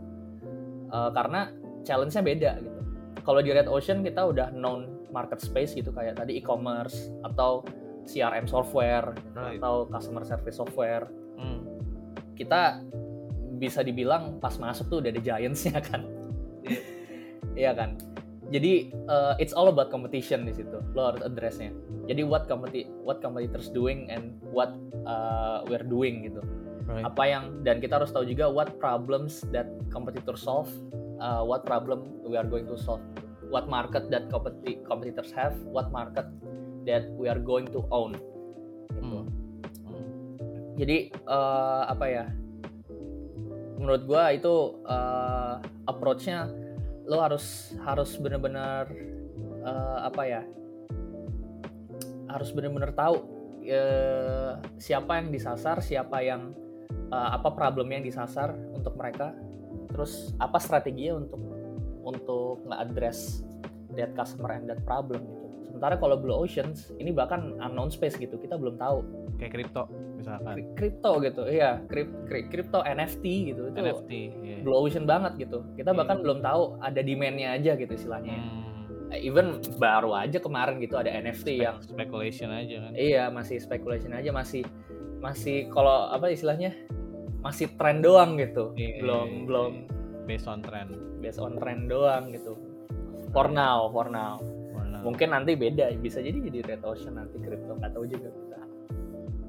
uh, 0.88 1.12
karena 1.12 1.52
challenge-nya 1.84 2.22
beda 2.24 2.50
gitu 2.64 2.80
kalau 3.24 3.40
di 3.40 3.50
red 3.50 3.66
ocean 3.66 4.04
kita 4.04 4.20
udah 4.24 4.52
known 4.52 5.08
market 5.10 5.40
space 5.40 5.72
gitu 5.72 5.90
kayak 5.90 6.20
tadi 6.20 6.38
e-commerce 6.38 7.10
atau 7.24 7.64
CRM 8.04 8.44
software 8.44 9.16
right. 9.32 9.56
atau 9.58 9.88
customer 9.88 10.22
service 10.22 10.60
software 10.60 11.08
hmm. 11.40 11.60
kita 12.36 12.84
bisa 13.64 13.80
dibilang 13.80 14.36
pas 14.44 14.52
masuk 14.60 14.92
tuh 14.92 15.00
udah 15.00 15.08
ada 15.08 15.22
giants-nya 15.24 15.80
kan 15.88 16.04
iya 17.56 17.72
kan 17.72 17.96
jadi 18.52 18.92
uh, 19.08 19.32
it's 19.40 19.56
all 19.56 19.72
about 19.72 19.88
competition 19.88 20.44
di 20.44 20.52
situ 20.52 20.76
lo 20.92 21.14
harus 21.14 21.24
addressnya 21.24 21.72
jadi 22.04 22.26
what 22.26 22.44
competi 22.44 22.84
what 23.00 23.24
competitors 23.24 23.72
doing 23.72 24.10
and 24.12 24.36
what 24.52 24.76
uh, 25.08 25.64
we're 25.64 25.86
doing 25.86 26.28
gitu 26.28 26.44
right. 26.84 27.04
apa 27.08 27.22
yang 27.24 27.44
dan 27.64 27.80
kita 27.80 27.96
harus 28.02 28.12
tahu 28.12 28.28
juga 28.28 28.50
what 28.50 28.76
problems 28.76 29.46
that 29.48 29.68
competitors 29.88 30.44
solve 30.44 30.68
uh, 31.24 31.40
what 31.40 31.64
problem 31.64 32.12
we 32.26 32.36
are 32.36 32.46
going 32.46 32.68
to 32.68 32.76
solve 32.76 33.00
what 33.48 33.64
market 33.70 34.12
that 34.12 34.28
competi 34.28 34.76
competitors 34.84 35.32
have 35.32 35.56
what 35.64 35.88
market 35.88 36.28
that 36.84 37.08
we 37.16 37.32
are 37.32 37.40
going 37.40 37.64
to 37.64 37.80
own 37.88 38.12
gitu. 38.92 39.24
Hmm. 39.24 39.26
Hmm. 39.88 40.04
jadi 40.76 41.08
uh, 41.24 41.88
apa 41.88 42.06
ya 42.06 42.24
menurut 43.78 44.02
gue 44.06 44.24
itu 44.38 44.54
uh, 44.86 45.58
approachnya 45.84 46.48
lo 47.04 47.20
harus 47.20 47.76
harus 47.84 48.16
benar-benar 48.16 48.88
uh, 49.64 50.08
apa 50.08 50.22
ya 50.24 50.42
harus 52.30 52.50
benar-benar 52.54 52.96
tahu 52.96 53.16
uh, 53.68 54.56
siapa 54.80 55.20
yang 55.20 55.28
disasar 55.28 55.84
siapa 55.84 56.24
yang 56.24 56.54
uh, 57.12 57.36
apa 57.36 57.52
problem 57.52 57.92
yang 57.92 58.02
disasar 58.02 58.54
untuk 58.72 58.96
mereka 58.96 59.36
terus 59.92 60.32
apa 60.40 60.58
strateginya 60.58 61.22
untuk 61.22 61.40
untuk 62.04 62.56
nge-address 62.66 63.46
that 63.94 64.12
customer 64.12 64.52
and 64.56 64.66
that 64.66 64.80
problem 64.82 65.22
gitu 65.22 65.43
sementara 65.74 65.98
kalau 65.98 66.14
blue 66.14 66.38
oceans 66.38 66.94
ini 67.02 67.10
bahkan 67.10 67.58
unknown 67.58 67.90
space 67.90 68.14
gitu 68.14 68.38
kita 68.38 68.54
belum 68.54 68.78
tahu. 68.78 69.02
Kayak 69.42 69.58
kripto 69.58 69.90
misalkan. 70.14 70.54
Kripto 70.78 71.12
gitu 71.18 71.42
iya. 71.50 71.82
Kripto 72.30 72.86
NFT 72.86 73.24
gitu 73.50 73.74
itu 73.74 73.78
NFT 73.82 74.12
yeah. 74.38 74.60
blue 74.62 74.78
ocean 74.78 75.02
banget 75.02 75.34
gitu. 75.42 75.66
Kita 75.74 75.90
yeah. 75.90 75.98
bahkan 75.98 76.22
belum 76.22 76.38
tahu 76.46 76.78
ada 76.78 77.02
demandnya 77.02 77.58
aja 77.58 77.74
gitu 77.74 77.90
istilahnya. 77.90 78.38
Hmm. 78.38 78.62
even 79.14 79.62
baru 79.78 80.10
aja 80.26 80.42
kemarin 80.42 80.82
gitu 80.82 80.98
ada 80.98 81.06
NFT 81.06 81.58
Spek 81.58 81.66
yang 81.66 81.76
speculation 81.82 82.54
aja 82.54 82.86
kan. 82.86 82.92
Iya 82.94 83.34
masih 83.34 83.58
speculation 83.58 84.14
aja 84.14 84.30
masih 84.30 84.62
masih 85.18 85.70
kalau 85.74 86.10
apa 86.10 86.30
istilahnya 86.30 86.70
masih 87.42 87.74
tren 87.74 87.98
doang 87.98 88.38
gitu. 88.38 88.70
Yeah, 88.78 89.02
belum 89.02 89.26
yeah, 89.26 89.44
belum. 89.50 89.72
based 90.30 90.46
on 90.46 90.62
trend. 90.62 90.94
Based 91.18 91.42
on 91.42 91.58
trend 91.58 91.90
doang 91.90 92.30
gitu. 92.30 92.54
For 93.34 93.50
now, 93.50 93.90
for 93.90 94.06
now. 94.06 94.38
Mungkin 95.04 95.36
nanti 95.36 95.52
beda 95.54 95.92
bisa 96.00 96.24
jadi 96.24 96.40
jadi 96.48 96.58
red 96.64 96.82
ocean 96.82 97.20
nanti 97.20 97.36
kripto 97.36 97.76
nggak 97.76 97.92
tahu 97.92 98.08
juga 98.08 98.32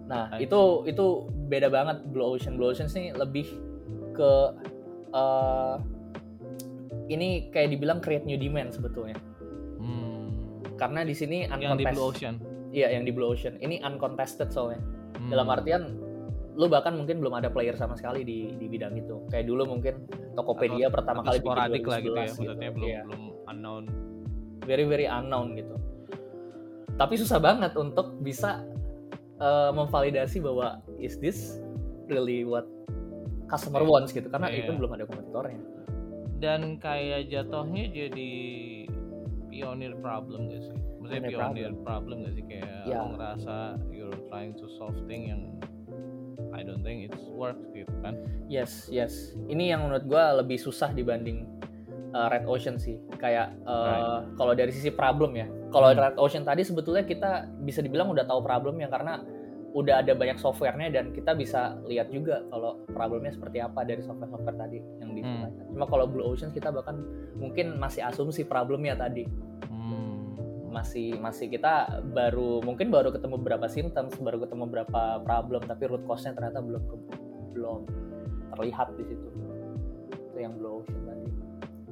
Nah, 0.05 0.29
okay. 0.29 0.45
itu 0.45 0.85
itu 0.85 1.05
beda 1.49 1.67
banget 1.73 2.05
Blue 2.13 2.37
Ocean. 2.37 2.57
Blue 2.57 2.69
Ocean 2.69 2.85
sih 2.85 3.09
lebih 3.09 3.49
ke 4.13 4.31
uh, 5.11 5.75
ini 7.09 7.49
kayak 7.49 7.73
dibilang 7.73 7.99
create 8.01 8.25
new 8.25 8.37
demand 8.37 8.69
sebetulnya. 8.69 9.17
Hmm. 9.81 10.29
Karena 10.77 11.01
di 11.01 11.17
sini 11.17 11.49
yang 11.49 11.77
di 11.77 11.85
Blue 11.89 12.13
Ocean. 12.13 12.37
Iya, 12.69 12.93
yang 12.93 13.03
di 13.07 13.11
Blue 13.13 13.33
Ocean. 13.33 13.57
Ini 13.57 13.81
uncontested 13.81 14.53
soalnya. 14.53 14.81
Hmm. 15.17 15.29
Dalam 15.33 15.47
artian 15.49 15.83
lu 16.55 16.71
bahkan 16.71 16.95
mungkin 16.95 17.19
belum 17.19 17.35
ada 17.35 17.51
player 17.51 17.75
sama 17.75 17.99
sekali 17.99 18.21
di 18.21 18.53
di 18.55 18.65
bidang 18.69 18.93
itu. 18.95 19.25
Kayak 19.33 19.49
dulu 19.49 19.75
mungkin 19.75 20.05
Tokopedia 20.37 20.87
atau, 20.87 21.01
pertama 21.01 21.19
kali 21.25 21.39
bikin 21.41 21.57
2011 21.81 21.89
lah 21.89 21.99
gitu 21.99 22.13
ya. 22.13 22.29
Maksudnya 22.29 22.69
gitu. 22.69 22.75
belum 22.77 22.87
yeah. 22.87 23.03
belum 23.09 23.23
unknown. 23.49 23.85
Very 24.65 24.85
very 24.89 25.05
unknown 25.05 25.53
gitu. 25.55 25.77
Tapi 26.95 27.15
susah 27.19 27.37
banget 27.37 27.77
untuk 27.77 28.17
bisa 28.19 28.65
uh, 29.39 29.71
memvalidasi 29.71 30.41
bahwa 30.41 30.81
is 30.99 31.19
this 31.19 31.59
really 32.09 32.45
what 32.45 32.65
customer 33.49 33.81
yeah. 33.81 33.89
wants 33.89 34.09
gitu 34.13 34.27
karena 34.29 34.49
yeah. 34.49 34.65
itu 34.65 34.71
belum 34.73 34.91
ada 34.97 35.05
kompetitornya 35.05 35.61
dan 36.41 36.77
kayak 36.81 37.31
jatuhnya 37.31 37.89
jadi 37.89 38.31
pionir 39.47 39.93
problem 40.03 40.51
gak 40.51 40.61
sih 40.67 40.75
maksudnya 40.99 41.21
pionir, 41.31 41.37
pionir 41.37 41.71
problem. 41.79 41.85
problem 41.85 42.15
gak 42.27 42.33
sih 42.35 42.45
kayak 42.45 42.83
yeah. 42.89 43.05
ngerasa 43.05 43.55
you're 43.93 44.19
trying 44.27 44.53
to 44.57 44.65
solve 44.75 44.97
thing 45.07 45.31
yang 45.31 45.41
I 46.51 46.63
don't 46.63 46.83
think 46.83 47.07
it's 47.11 47.23
work 47.31 47.57
gitu 47.71 47.91
kan 48.03 48.19
yes 48.51 48.91
yes 48.91 49.33
ini 49.47 49.71
yang 49.71 49.87
menurut 49.87 50.05
gue 50.05 50.23
lebih 50.43 50.57
susah 50.59 50.91
dibanding 50.91 51.47
uh, 52.15 52.27
Red 52.31 52.47
Ocean 52.47 52.79
sih 52.79 52.95
kayak 53.19 53.51
uh, 53.67 53.83
right. 53.83 54.39
kalau 54.39 54.55
dari 54.55 54.71
sisi 54.71 54.89
problem 54.95 55.35
ya 55.35 55.51
kalau 55.75 55.91
hmm. 55.91 55.99
Red 55.99 56.17
Ocean 56.17 56.47
tadi 56.47 56.63
sebetulnya 56.63 57.03
kita 57.03 57.51
bisa 57.67 57.83
dibilang 57.83 58.07
udah 58.07 58.23
tahu 58.23 58.39
problemnya 58.39 58.87
karena 58.87 59.19
udah 59.75 59.99
ada 59.99 60.15
banyak 60.15 60.39
softwarenya 60.39 60.87
dan 60.87 61.11
kita 61.11 61.35
bisa 61.35 61.75
lihat 61.83 62.07
juga 62.07 62.47
kalau 62.47 62.79
problemnya 62.95 63.35
seperti 63.35 63.59
apa 63.59 63.83
dari 63.83 63.99
software-software 63.99 64.55
tadi 64.55 64.79
yang 65.03 65.11
digunakan. 65.11 65.51
Hmm. 65.51 65.71
Cuma 65.75 65.85
kalau 65.91 66.07
Blue 66.07 66.23
Ocean 66.23 66.55
kita 66.55 66.71
bahkan 66.71 67.03
mungkin 67.35 67.75
masih 67.75 68.07
asumsi 68.07 68.47
problemnya 68.47 68.95
tadi. 68.95 69.27
Hmm. 69.67 70.39
Masih 70.71 71.19
masih 71.19 71.51
kita 71.51 71.91
baru 72.15 72.63
mungkin 72.63 72.87
baru 72.87 73.11
ketemu 73.11 73.35
beberapa 73.35 73.67
symptoms, 73.67 74.15
baru 74.15 74.47
ketemu 74.47 74.63
beberapa 74.63 75.19
problem 75.27 75.67
tapi 75.67 75.91
root 75.91 76.07
cause-nya 76.07 76.31
ternyata 76.31 76.63
belum 76.63 76.83
belum 77.51 77.79
terlihat 78.55 78.95
di 78.95 79.03
situ. 79.11 79.27
Itu 80.31 80.39
yang 80.39 80.55
Blue 80.55 80.79
Ocean 80.79 81.03
tadi. 81.03 81.44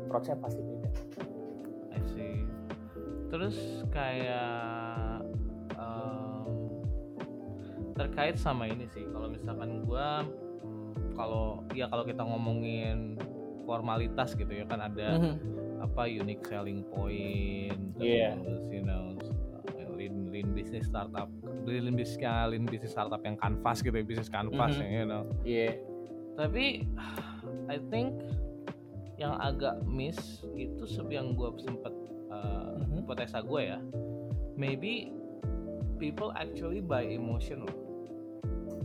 Prosesnya 0.07 0.37
pasti 0.39 0.61
beda. 0.61 0.89
I 1.93 2.01
see 2.11 2.43
terus 3.33 3.57
kayak 3.89 5.25
um, 5.73 6.45
terkait 7.97 8.37
sama 8.37 8.69
ini 8.69 8.85
sih 8.93 9.09
kalau 9.09 9.25
misalkan 9.25 9.81
gue 9.81 10.09
kalau 11.17 11.65
ya 11.73 11.89
kalau 11.89 12.05
kita 12.05 12.21
ngomongin 12.21 13.17
formalitas 13.65 14.37
gitu 14.37 14.53
ya 14.53 14.69
kan 14.69 14.85
ada 14.85 15.17
mm-hmm. 15.17 15.81
apa 15.81 16.05
unique 16.05 16.45
selling 16.45 16.85
point 16.93 17.81
yeah. 17.97 18.37
terus 18.37 18.69
you 18.69 18.85
know 18.85 19.17
lean 19.97 20.29
lean 20.29 20.53
business 20.53 20.85
startup 20.85 21.25
lean 21.65 21.89
bisnis 21.97 22.21
lean 22.21 22.69
bisnis 22.69 22.93
startup 22.93 23.21
yang 23.25 23.33
canvas 23.41 23.81
gitu 23.81 23.97
ya 23.97 24.05
bisnis 24.05 24.29
canvas 24.29 24.77
mm-hmm. 24.77 24.93
ya 24.93 24.99
you 25.01 25.05
know 25.09 25.23
yeah. 25.41 25.73
tapi 26.37 26.85
I 27.65 27.81
think 27.89 28.21
yang 29.23 29.39
agak 29.39 29.79
miss 29.87 30.43
itu 30.59 30.83
yang 31.07 31.33
gue 31.39 31.49
sempat 31.63 31.93
uh, 32.27 32.75
mm-hmm. 32.75 32.99
hipotesa 32.99 33.39
gue 33.39 33.61
ya 33.71 33.79
maybe 34.59 35.15
people 35.97 36.35
actually 36.35 36.83
buy 36.83 37.01
emotion 37.01 37.63
loh 37.63 37.83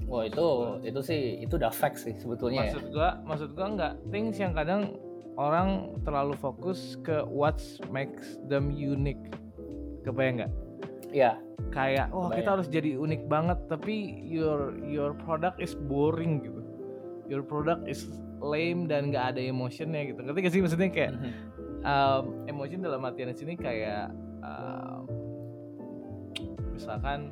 Wah 0.08 0.24
itu 0.24 0.40
gua. 0.40 0.80
itu 0.80 1.00
sih 1.04 1.20
itu 1.44 1.60
udah 1.60 1.68
fact 1.68 2.00
sih 2.00 2.16
sebetulnya. 2.16 2.64
Ya. 2.64 2.72
Maksud 2.72 2.84
ya. 2.88 2.90
gua 2.96 3.08
maksud 3.28 3.48
gua 3.52 3.66
nggak 3.76 3.94
things 4.08 4.40
yang 4.40 4.56
kadang 4.56 4.96
orang 5.36 6.00
terlalu 6.02 6.34
fokus 6.40 6.96
ke 7.04 7.20
what 7.28 7.60
makes 7.92 8.40
them 8.48 8.72
unique. 8.72 9.20
Kebayang 10.02 10.42
nggak? 10.42 10.52
Iya. 11.12 11.32
Kayak 11.68 12.08
wah 12.16 12.28
oh, 12.28 12.30
kita 12.32 12.48
harus 12.56 12.68
jadi 12.72 12.96
unik 12.96 13.28
banget 13.28 13.60
tapi 13.68 14.24
your 14.24 14.72
your 14.88 15.12
product 15.12 15.60
is 15.60 15.76
boring 15.76 16.40
gitu. 16.40 16.57
Your 17.28 17.44
product 17.44 17.84
is 17.86 18.08
lame 18.40 18.88
dan 18.88 19.12
nggak 19.12 19.36
ada 19.36 19.40
emotionnya 19.44 20.08
gitu. 20.08 20.20
Ngerti 20.24 20.40
gak 20.40 20.52
sih? 20.52 20.60
Maksudnya 20.64 20.88
kayak 20.88 21.12
mm 21.12 21.20
-hmm 21.20 21.58
um, 21.84 22.46
emosi 22.48 22.80
dalam 22.80 23.04
artian 23.04 23.34
sini 23.34 23.54
kayak 23.54 24.10
um, 24.42 25.06
misalkan 26.74 27.30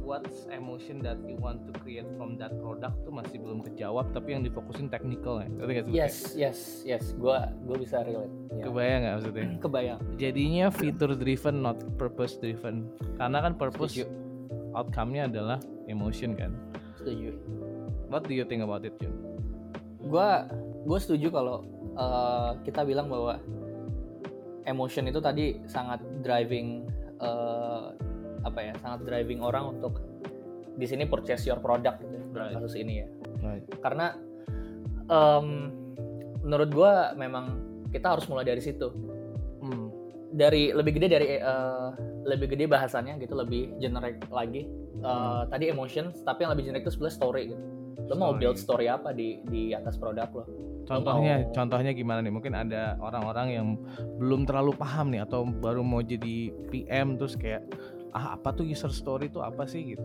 what's 0.00 0.50
emotion 0.50 0.98
that 0.98 1.16
you 1.22 1.38
want 1.38 1.62
to 1.66 1.72
create 1.80 2.06
from 2.18 2.34
that 2.34 2.50
product 2.58 2.96
tuh 3.06 3.14
masih 3.14 3.38
belum 3.38 3.62
kejawab 3.62 4.10
tapi 4.10 4.34
yang 4.34 4.42
difokusin 4.42 4.90
technical 4.90 5.38
ya. 5.38 5.48
Yes 5.86 6.34
yes 6.34 6.82
yes. 6.82 7.14
Gua 7.14 7.52
gua 7.64 7.76
bisa 7.78 8.02
relate. 8.02 8.32
Ya. 8.58 8.64
kebayang 8.66 9.00
nggak 9.06 9.14
maksudnya? 9.20 9.46
Kebayang. 9.64 9.98
Jadinya 10.18 10.66
feature 10.74 11.14
driven 11.14 11.62
not 11.62 11.78
purpose 11.94 12.36
driven 12.42 12.90
karena 13.16 13.38
kan 13.38 13.52
purpose 13.54 14.02
outcome-nya 14.74 15.30
adalah 15.30 15.58
emotion 15.86 16.34
kan? 16.34 16.54
Setuju 16.98 17.34
what 18.10 18.26
do 18.26 18.34
you 18.34 18.44
think 18.44 18.60
about 18.60 18.82
it 18.82 18.92
Jun? 18.98 19.14
gua 20.10 20.50
gue 20.84 20.98
setuju 20.98 21.30
kalau 21.30 21.62
uh, 21.94 22.58
kita 22.66 22.82
bilang 22.82 23.06
bahwa 23.06 23.38
emotion 24.66 25.06
itu 25.08 25.22
tadi 25.22 25.60
sangat 25.70 26.02
driving 26.24 26.84
uh, 27.22 27.94
apa 28.44 28.58
ya 28.60 28.72
sangat 28.80 29.04
driving 29.04 29.44
orang 29.44 29.76
untuk 29.78 30.00
di 30.80 30.86
sini 30.88 31.04
purchase 31.04 31.44
your 31.44 31.60
product 31.60 32.00
gitu 32.00 32.16
ya, 32.16 32.22
right. 32.32 32.54
kasus 32.56 32.74
ini 32.76 33.04
ya 33.04 33.08
right. 33.44 33.64
karena 33.84 34.16
um, 35.12 35.70
menurut 36.40 36.70
gue 36.72 36.92
memang 37.20 37.60
kita 37.92 38.16
harus 38.16 38.24
mulai 38.30 38.48
dari 38.48 38.64
situ 38.64 38.88
hmm. 39.60 39.86
dari 40.32 40.72
lebih 40.72 40.96
gede 40.96 41.06
dari 41.12 41.26
uh, 41.36 41.92
lebih 42.24 42.56
gede 42.56 42.64
bahasannya 42.64 43.20
gitu 43.20 43.36
lebih 43.36 43.76
generic 43.76 44.24
lagi 44.32 44.64
uh, 45.04 45.44
hmm. 45.44 45.52
tadi 45.52 45.64
emotion 45.68 46.08
tapi 46.24 46.48
yang 46.48 46.56
lebih 46.56 46.72
generic 46.72 46.88
itu 46.88 46.96
sebenarnya 46.96 47.16
story 47.20 47.42
gitu 47.52 47.64
lo 48.10 48.14
mau 48.18 48.34
build 48.34 48.58
story 48.58 48.90
apa 48.90 49.14
di 49.14 49.38
di 49.46 49.70
atas 49.70 49.94
produk 49.94 50.26
lo 50.34 50.44
contohnya 50.82 51.46
lo 51.46 51.54
contohnya 51.54 51.94
gimana 51.94 52.18
nih? 52.26 52.34
Mungkin 52.34 52.52
ada 52.58 52.98
orang-orang 52.98 53.48
yang 53.54 53.66
belum 54.18 54.50
terlalu 54.50 54.74
paham 54.74 55.14
nih 55.14 55.22
atau 55.22 55.46
baru 55.46 55.86
mau 55.86 56.02
jadi 56.02 56.50
PM 56.74 57.14
terus 57.14 57.38
kayak 57.38 57.62
ah 58.10 58.34
apa 58.34 58.50
tuh 58.50 58.66
user 58.66 58.90
story 58.90 59.30
itu 59.30 59.38
apa 59.38 59.70
sih? 59.70 59.94
Gitu. 59.94 60.02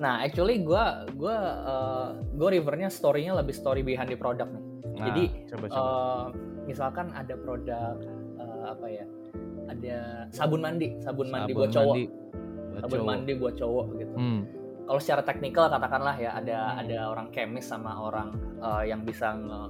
Nah 0.00 0.24
actually 0.24 0.64
gue 0.64 0.84
gue 1.12 1.36
uh, 1.68 2.16
gue 2.32 2.48
rivernya 2.56 2.88
storynya 2.88 3.36
lebih 3.36 3.52
story 3.52 3.84
behind 3.84 4.08
the 4.08 4.16
product 4.16 4.48
nih. 4.56 4.64
Nah, 4.96 5.04
jadi 5.12 5.24
coba, 5.52 5.66
coba. 5.68 5.84
Uh, 5.84 6.26
misalkan 6.64 7.12
ada 7.12 7.36
produk 7.36 8.00
apa 8.66 8.86
ya 8.90 9.04
ada 9.70 9.98
sabun 10.34 10.60
mandi 10.62 10.94
sabun 11.02 11.30
mandi 11.30 11.52
sabun 11.54 11.58
buat 11.62 11.70
cowok. 11.70 11.94
mandi 11.94 12.04
buat 12.06 12.82
sabun 12.82 12.98
cowok. 12.98 13.06
mandi 13.06 13.32
buat 13.38 13.54
cowok 13.54 13.86
gitu. 13.98 14.14
Hmm. 14.14 14.40
Kalau 14.86 15.00
secara 15.02 15.22
teknikal 15.26 15.66
katakanlah 15.66 16.14
ya 16.16 16.30
ada 16.38 16.58
hmm. 16.62 16.80
ada 16.86 16.98
orang 17.10 17.28
kemis 17.34 17.66
sama 17.66 17.98
orang 17.98 18.38
uh, 18.62 18.86
yang 18.86 19.02
bisa 19.02 19.34
nge, 19.34 19.60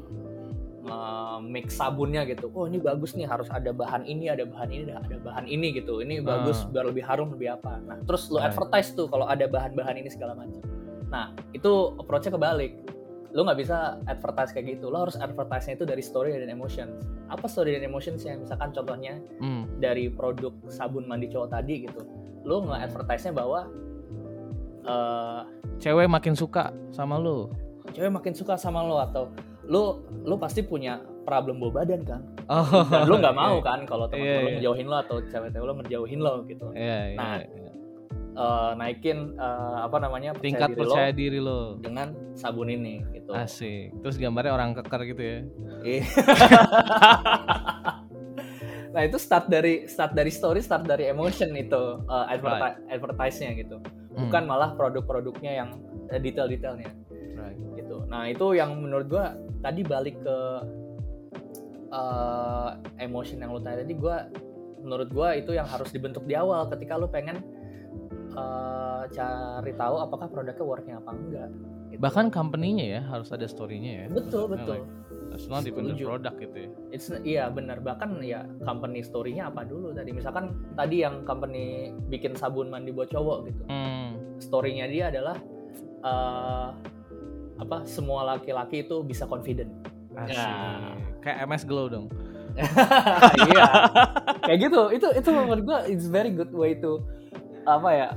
nge 0.85 1.01
mix 1.49 1.67
sabunnya 1.81 2.23
gitu. 2.29 2.53
Oh 2.53 2.69
ini 2.69 2.79
bagus 2.79 3.17
nih 3.17 3.25
harus 3.25 3.49
ada 3.49 3.73
bahan 3.73 4.05
ini 4.05 4.29
ada 4.29 4.45
bahan 4.45 4.69
ini 4.69 4.93
ada 4.93 5.17
bahan 5.25 5.49
ini 5.49 5.73
gitu. 5.73 6.05
Ini 6.05 6.21
hmm. 6.21 6.29
bagus 6.29 6.69
biar 6.69 6.85
lebih 6.85 7.03
harum 7.03 7.33
lebih 7.33 7.57
apa. 7.57 7.81
Nah 7.89 7.97
terus 8.05 8.29
lo 8.29 8.45
advertise 8.45 8.93
tuh 8.93 9.09
kalau 9.09 9.25
ada 9.25 9.49
bahan-bahan 9.49 9.97
ini 9.97 10.13
segala 10.13 10.37
macam. 10.37 10.61
Nah 11.09 11.33
itu 11.57 11.97
approachnya 11.97 12.37
kebalik. 12.37 12.77
Lo 13.33 13.45
nggak 13.45 13.59
bisa 13.59 13.97
advertise 14.09 14.53
kayak 14.53 14.77
gitu. 14.77 14.93
Lo 14.93 15.09
harus 15.09 15.17
advertise-nya 15.17 15.81
itu 15.81 15.85
dari 15.89 16.05
story 16.05 16.37
dan 16.37 16.53
emotions 16.53 16.93
apa 17.33 17.49
story 17.49 17.75
dan 17.75 17.89
emotions 17.89 18.21
yang 18.23 18.45
misalkan 18.45 18.71
contohnya 18.71 19.17
hmm. 19.41 19.81
dari 19.81 20.13
produk 20.13 20.53
sabun 20.69 21.09
mandi 21.09 21.33
cowok 21.33 21.57
tadi 21.57 21.89
gitu. 21.89 22.05
Lo 22.45 22.63
nggak 22.69 22.93
advertise-nya 22.93 23.33
bahwa 23.33 23.65
uh, 24.87 25.45
cewek 25.83 26.07
makin 26.09 26.33
suka 26.33 26.73
sama 26.95 27.21
lo 27.21 27.53
cewek 27.93 28.11
makin 28.11 28.33
suka 28.33 28.55
sama 28.57 28.83
lo 28.83 29.03
atau 29.03 29.31
lo 29.67 30.07
lo 30.23 30.39
pasti 30.39 30.63
punya 30.63 31.03
problem 31.27 31.59
bau 31.59 31.75
badan 31.75 32.07
kan? 32.07 32.23
Oh, 32.47 32.87
dan 32.87 33.11
lo 33.11 33.19
nggak 33.19 33.35
mau 33.35 33.59
iya. 33.59 33.67
kan 33.67 33.81
kalau 33.83 34.07
teman 34.07 34.23
yeah, 34.23 34.39
lo 34.39 34.47
yeah. 34.47 34.55
ngejauhin 34.63 34.87
lo 34.87 34.97
atau 35.03 35.17
cewek-cewek 35.27 35.67
lo 35.67 35.75
ngejauhin 35.83 36.21
lo 36.23 36.47
gitu. 36.47 36.71
Yeah, 36.79 37.03
yeah, 37.11 37.19
nah 37.19 37.43
yeah 37.43 37.67
uh, 38.37 38.71
naikin 38.77 39.35
uh, 39.41 39.89
apa 39.89 39.97
namanya 39.99 40.37
percaya 40.37 40.45
tingkat 40.45 40.69
diri 40.71 40.81
percaya 40.85 41.11
lo 41.11 41.17
diri 41.17 41.41
lo. 41.41 41.61
dengan 41.81 42.13
sabun 42.37 42.69
ini 42.69 43.03
gitu. 43.17 43.33
Asik. 43.33 43.97
Terus 44.05 44.17
gambarnya 44.21 44.53
orang 44.55 44.77
keker 44.77 45.03
gitu 45.17 45.23
ya? 45.25 45.39
Iya. 45.83 46.03
nah 48.97 49.05
itu 49.05 49.21
start 49.21 49.53
dari 49.53 49.85
start 49.85 50.17
dari 50.17 50.33
story 50.33 50.65
start 50.65 50.89
dari 50.89 51.05
emotion 51.13 51.53
itu 51.53 52.01
uh, 52.09 52.33
adverti 52.33 52.65
right. 52.65 52.97
advertise-nya 52.97 53.53
gitu 53.53 53.77
hmm. 54.17 54.23
bukan 54.27 54.43
malah 54.49 54.73
produk-produknya 54.75 55.53
yang 55.63 55.71
detail-detailnya 56.09 56.91
right. 57.37 57.59
gitu 57.77 58.03
nah 58.09 58.25
itu 58.27 58.57
yang 58.57 58.81
menurut 58.81 59.07
gua 59.07 59.37
tadi 59.61 59.85
balik 59.85 60.17
ke 60.25 60.39
uh, 61.93 62.81
emotion 62.99 63.45
yang 63.45 63.53
lo 63.53 63.61
tanya 63.61 63.85
tadi 63.85 63.95
gua 63.95 64.27
menurut 64.81 65.09
gua 65.13 65.37
itu 65.37 65.53
yang 65.53 65.69
harus 65.69 65.93
dibentuk 65.93 66.25
di 66.25 66.35
awal 66.35 66.67
ketika 66.73 66.97
lo 66.97 67.11
pengen 67.11 67.45
uh, 68.37 69.03
cari 69.11 69.73
tahu 69.75 69.95
apakah 69.99 70.29
produknya 70.29 70.65
working 70.65 70.95
apa 70.95 71.11
enggak. 71.11 71.51
Gitu. 71.91 72.01
Bahkan 72.03 72.29
company-nya 72.31 72.87
ya 72.87 73.03
harus 73.09 73.33
ada 73.33 73.49
story-nya 73.49 74.05
ya. 74.05 74.07
Betul 74.13 74.53
betul. 74.53 74.85
Like, 74.85 74.89
not 75.51 75.69
even 75.69 75.93
the 75.93 75.97
product 75.99 76.37
gitu 76.39 76.57
ya. 76.69 76.71
It's 76.93 77.09
iya 77.25 77.45
benar 77.51 77.83
bahkan 77.83 78.21
ya 78.23 78.47
company 78.63 79.03
story-nya 79.03 79.51
apa 79.51 79.67
dulu 79.67 79.93
tadi 79.93 80.15
misalkan 80.15 80.55
tadi 80.79 81.03
yang 81.05 81.27
company 81.29 81.93
bikin 82.09 82.37
sabun 82.39 82.71
mandi 82.71 82.93
buat 82.93 83.11
cowok 83.11 83.39
gitu. 83.51 83.63
Hmm. 83.69 84.06
Story-nya 84.39 84.87
dia 84.91 85.05
adalah 85.09 85.37
uh, 86.05 86.69
apa 87.57 87.89
semua 87.89 88.37
laki-laki 88.37 88.85
itu 88.85 89.01
bisa 89.03 89.25
confident. 89.25 89.73
Asik. 90.17 90.37
Ya. 90.37 90.97
Kayak 91.25 91.39
MS 91.49 91.65
Glow 91.65 91.87
dong. 91.89 92.07
iya. 93.53 93.65
Kayak 94.45 94.59
gitu. 94.69 94.83
Itu 94.93 95.09
itu 95.13 95.29
menurut 95.33 95.63
gua 95.65 95.79
it's 95.89 96.09
very 96.09 96.33
good 96.33 96.53
way 96.53 96.77
to 96.77 97.05
apa 97.67 97.89
ya 97.91 98.09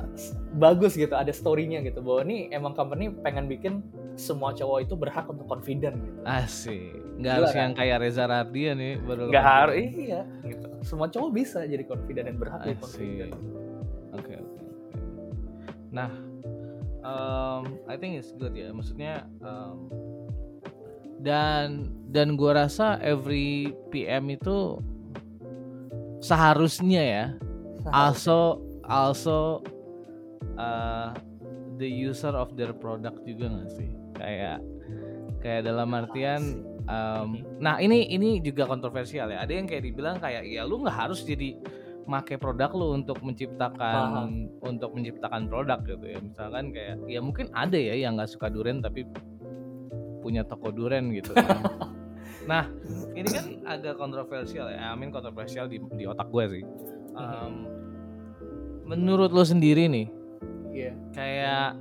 bagus 0.61 0.93
gitu 0.93 1.17
ada 1.17 1.33
storynya 1.33 1.81
gitu 1.81 2.05
bahwa 2.05 2.21
ini 2.29 2.53
emang 2.53 2.77
company 2.77 3.09
pengen 3.09 3.49
bikin 3.49 3.81
semua 4.13 4.53
cowok 4.53 4.85
itu 4.85 4.93
berhak 4.93 5.25
untuk 5.25 5.49
confident 5.49 5.97
gitu 5.97 6.21
asik 6.29 6.93
nggak 7.17 7.33
harus 7.33 7.51
kan? 7.51 7.59
yang 7.65 7.73
kayak 7.73 7.97
Reza 7.97 8.25
Radian 8.29 8.77
nih 8.77 8.93
baru 9.01 9.33
nggak 9.33 9.45
harus 9.49 9.75
iya 9.81 10.21
gitu 10.45 10.67
semua 10.85 11.09
cowok 11.09 11.29
bisa 11.33 11.65
jadi 11.65 11.83
confident 11.83 12.25
dan 12.29 12.37
berhak 12.37 12.61
jadi 12.61 12.77
confident 12.77 13.33
nah 15.89 16.09
um, 17.03 17.79
I 17.87 17.95
think 17.95 18.19
it's 18.19 18.31
good 18.35 18.55
ya. 18.55 18.71
Maksudnya 18.71 19.27
um, 19.43 19.89
dan 21.19 21.91
dan 22.09 22.39
gua 22.39 22.65
rasa 22.65 22.99
every 23.03 23.75
PM 23.91 24.31
itu 24.31 24.79
seharusnya 26.23 27.03
ya. 27.03 27.25
Also 27.89 28.59
also 28.85 29.63
uh, 30.59 31.15
the 31.79 31.87
user 31.87 32.35
of 32.35 32.53
their 32.59 32.75
product 32.75 33.23
juga 33.23 33.47
nggak 33.49 33.69
sih? 33.71 33.89
Kayak 34.19 34.59
kayak 35.39 35.63
dalam 35.63 35.95
artian 35.95 36.67
um, 36.91 37.39
nah 37.63 37.79
ini 37.79 38.11
ini 38.11 38.43
juga 38.43 38.67
kontroversial 38.67 39.31
ya. 39.31 39.43
Ada 39.43 39.53
yang 39.55 39.67
kayak 39.67 39.83
dibilang 39.87 40.17
kayak 40.19 40.43
ya 40.47 40.67
lu 40.67 40.83
nggak 40.83 40.97
harus 41.07 41.23
jadi 41.23 41.55
make 42.05 42.35
produk 42.39 42.71
lu 42.73 42.95
untuk 42.95 43.19
menciptakan 43.25 44.03
Aha. 44.15 44.23
untuk 44.65 44.95
menciptakan 44.95 45.49
produk 45.49 45.79
gitu 45.83 46.05
ya 46.05 46.19
misalkan 46.21 46.71
kayak 46.71 46.95
ya 47.09 47.19
mungkin 47.19 47.51
ada 47.51 47.75
ya 47.75 47.95
yang 47.97 48.15
nggak 48.15 48.31
suka 48.31 48.47
duren 48.49 48.79
tapi 48.79 49.03
punya 50.19 50.43
toko 50.43 50.69
duren 50.69 51.09
gitu 51.15 51.31
kan. 51.31 51.63
nah 52.51 52.65
ini 53.13 53.29
kan 53.29 53.45
agak 53.67 53.95
kontroversial 53.99 54.71
ya 54.73 54.89
I 54.91 54.97
mean 54.97 55.13
kontroversial 55.13 55.69
di, 55.69 55.77
di 55.95 56.03
otak 56.09 56.33
gue 56.33 56.45
sih 56.59 56.63
um, 57.13 57.69
menurut 58.89 59.29
lo 59.29 59.45
sendiri 59.45 59.85
nih 59.85 60.07
yeah. 60.73 60.95
kayak 61.13 61.77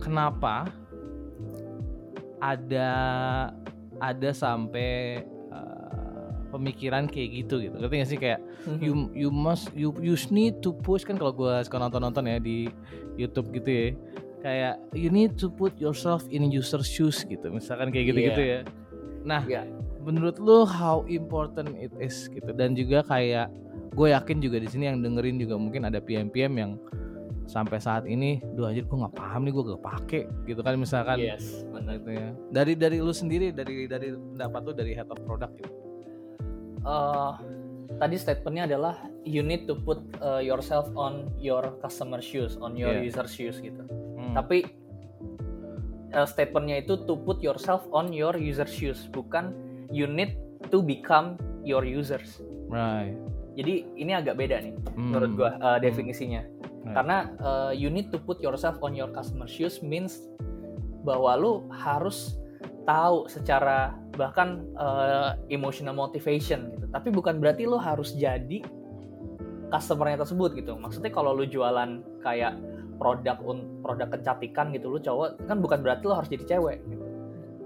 kenapa 0.00 0.68
ada 2.40 2.92
ada 4.00 4.30
sampai 4.32 5.20
pemikiran 6.50 7.06
kayak 7.06 7.46
gitu 7.46 7.62
gitu 7.62 7.74
ngerti 7.78 7.94
gak 8.02 8.10
sih 8.10 8.18
kayak 8.20 8.40
mm-hmm. 8.66 8.82
you 8.82 8.92
you 9.14 9.30
must 9.30 9.70
you 9.72 9.94
you 10.02 10.14
need 10.34 10.58
to 10.60 10.74
push 10.82 11.06
kan 11.06 11.16
kalau 11.16 11.32
gue 11.32 11.54
suka 11.62 11.78
nonton 11.78 12.02
nonton 12.02 12.26
ya 12.26 12.36
di 12.42 12.66
YouTube 13.14 13.54
gitu 13.54 13.70
ya 13.70 13.86
kayak 14.40 14.74
you 14.96 15.08
need 15.12 15.38
to 15.38 15.46
put 15.48 15.72
yourself 15.78 16.26
in 16.32 16.48
user 16.50 16.82
shoes 16.82 17.22
gitu 17.24 17.46
misalkan 17.48 17.94
kayak 17.94 18.12
gitu 18.12 18.20
gitu 18.32 18.42
yeah. 18.42 18.62
ya 18.66 18.68
nah 19.20 19.42
yeah. 19.46 19.64
menurut 20.02 20.40
lo 20.40 20.64
how 20.66 21.04
important 21.06 21.70
it 21.76 21.92
is 22.00 22.26
gitu 22.32 22.50
dan 22.56 22.72
juga 22.74 23.04
kayak 23.06 23.52
gue 23.90 24.08
yakin 24.14 24.38
juga 24.38 24.56
di 24.62 24.68
sini 24.70 24.88
yang 24.88 25.02
dengerin 25.02 25.36
juga 25.38 25.58
mungkin 25.58 25.86
ada 25.86 25.98
PM-PM 25.98 26.52
yang 26.56 26.72
sampai 27.50 27.82
saat 27.82 28.06
ini, 28.06 28.38
dua 28.54 28.70
anjir 28.70 28.86
gue 28.86 28.94
nggak 28.94 29.18
paham 29.18 29.42
nih 29.42 29.52
gue 29.52 29.64
gak 29.74 29.82
pake 29.82 30.20
gitu 30.46 30.62
kan 30.62 30.78
misalkan. 30.78 31.18
Yes, 31.18 31.66
benar. 31.74 31.98
Gitu 31.98 32.10
ya. 32.14 32.28
Dari 32.54 32.72
dari 32.78 32.96
lu 33.02 33.10
sendiri, 33.10 33.50
dari 33.50 33.90
dari 33.90 34.14
pendapat 34.14 34.60
lu 34.62 34.72
dari 34.72 34.94
head 34.94 35.10
of 35.10 35.18
product 35.26 35.58
gitu. 35.58 35.74
Uh, 36.80 37.36
tadi 38.00 38.16
statementnya 38.16 38.70
adalah 38.76 38.96
you 39.28 39.44
need 39.44 39.68
to 39.68 39.76
put 39.76 40.00
uh, 40.24 40.40
yourself 40.40 40.88
on 40.96 41.28
your 41.36 41.76
customer 41.84 42.22
shoes, 42.22 42.56
on 42.60 42.76
your 42.76 42.96
yeah. 42.96 43.06
user 43.06 43.26
shoes 43.28 43.60
gitu. 43.60 43.84
Hmm. 44.16 44.32
Tapi 44.32 44.64
uh, 46.16 46.24
statementnya 46.24 46.80
itu 46.80 47.00
to 47.04 47.18
put 47.20 47.40
yourself 47.44 47.84
on 47.92 48.12
your 48.14 48.32
user 48.40 48.68
shoes, 48.68 49.08
bukan 49.12 49.52
you 49.92 50.08
need 50.08 50.38
to 50.72 50.80
become 50.80 51.36
your 51.66 51.84
users. 51.84 52.40
Right 52.70 53.18
jadi 53.60 53.84
ini 54.00 54.12
agak 54.16 54.40
beda 54.40 54.56
nih 54.64 54.72
hmm. 54.72 55.12
menurut 55.12 55.30
gua 55.36 55.50
uh, 55.60 55.76
definisinya. 55.76 56.40
Hmm. 56.80 56.96
Karena 56.96 57.16
uh, 57.44 57.72
you 57.76 57.92
need 57.92 58.08
to 58.08 58.16
put 58.16 58.40
yourself 58.40 58.80
on 58.80 58.96
your 58.96 59.12
customer 59.12 59.44
shoes 59.44 59.84
means 59.84 60.24
bahwa 61.04 61.36
lu 61.36 61.52
harus 61.68 62.40
tahu 62.88 63.28
secara 63.28 63.99
bahkan 64.14 64.66
uh, 64.78 65.38
emotional 65.50 65.94
motivation 65.94 66.70
gitu. 66.74 66.86
Tapi 66.90 67.08
bukan 67.14 67.38
berarti 67.38 67.66
lu 67.66 67.78
harus 67.78 68.14
jadi 68.14 68.62
customernya 69.70 70.26
tersebut 70.26 70.58
gitu. 70.58 70.74
Maksudnya 70.76 71.14
kalau 71.14 71.34
lu 71.34 71.46
jualan 71.46 72.02
kayak 72.20 72.58
produk 73.00 73.40
produk 73.80 74.08
kecantikan 74.12 74.76
gitu 74.76 74.92
lu 74.92 75.00
cowok 75.00 75.40
kan 75.48 75.56
bukan 75.56 75.80
berarti 75.80 76.04
lu 76.04 76.14
harus 76.14 76.28
jadi 76.28 76.44
cewek 76.56 76.78
gitu. 76.84 77.04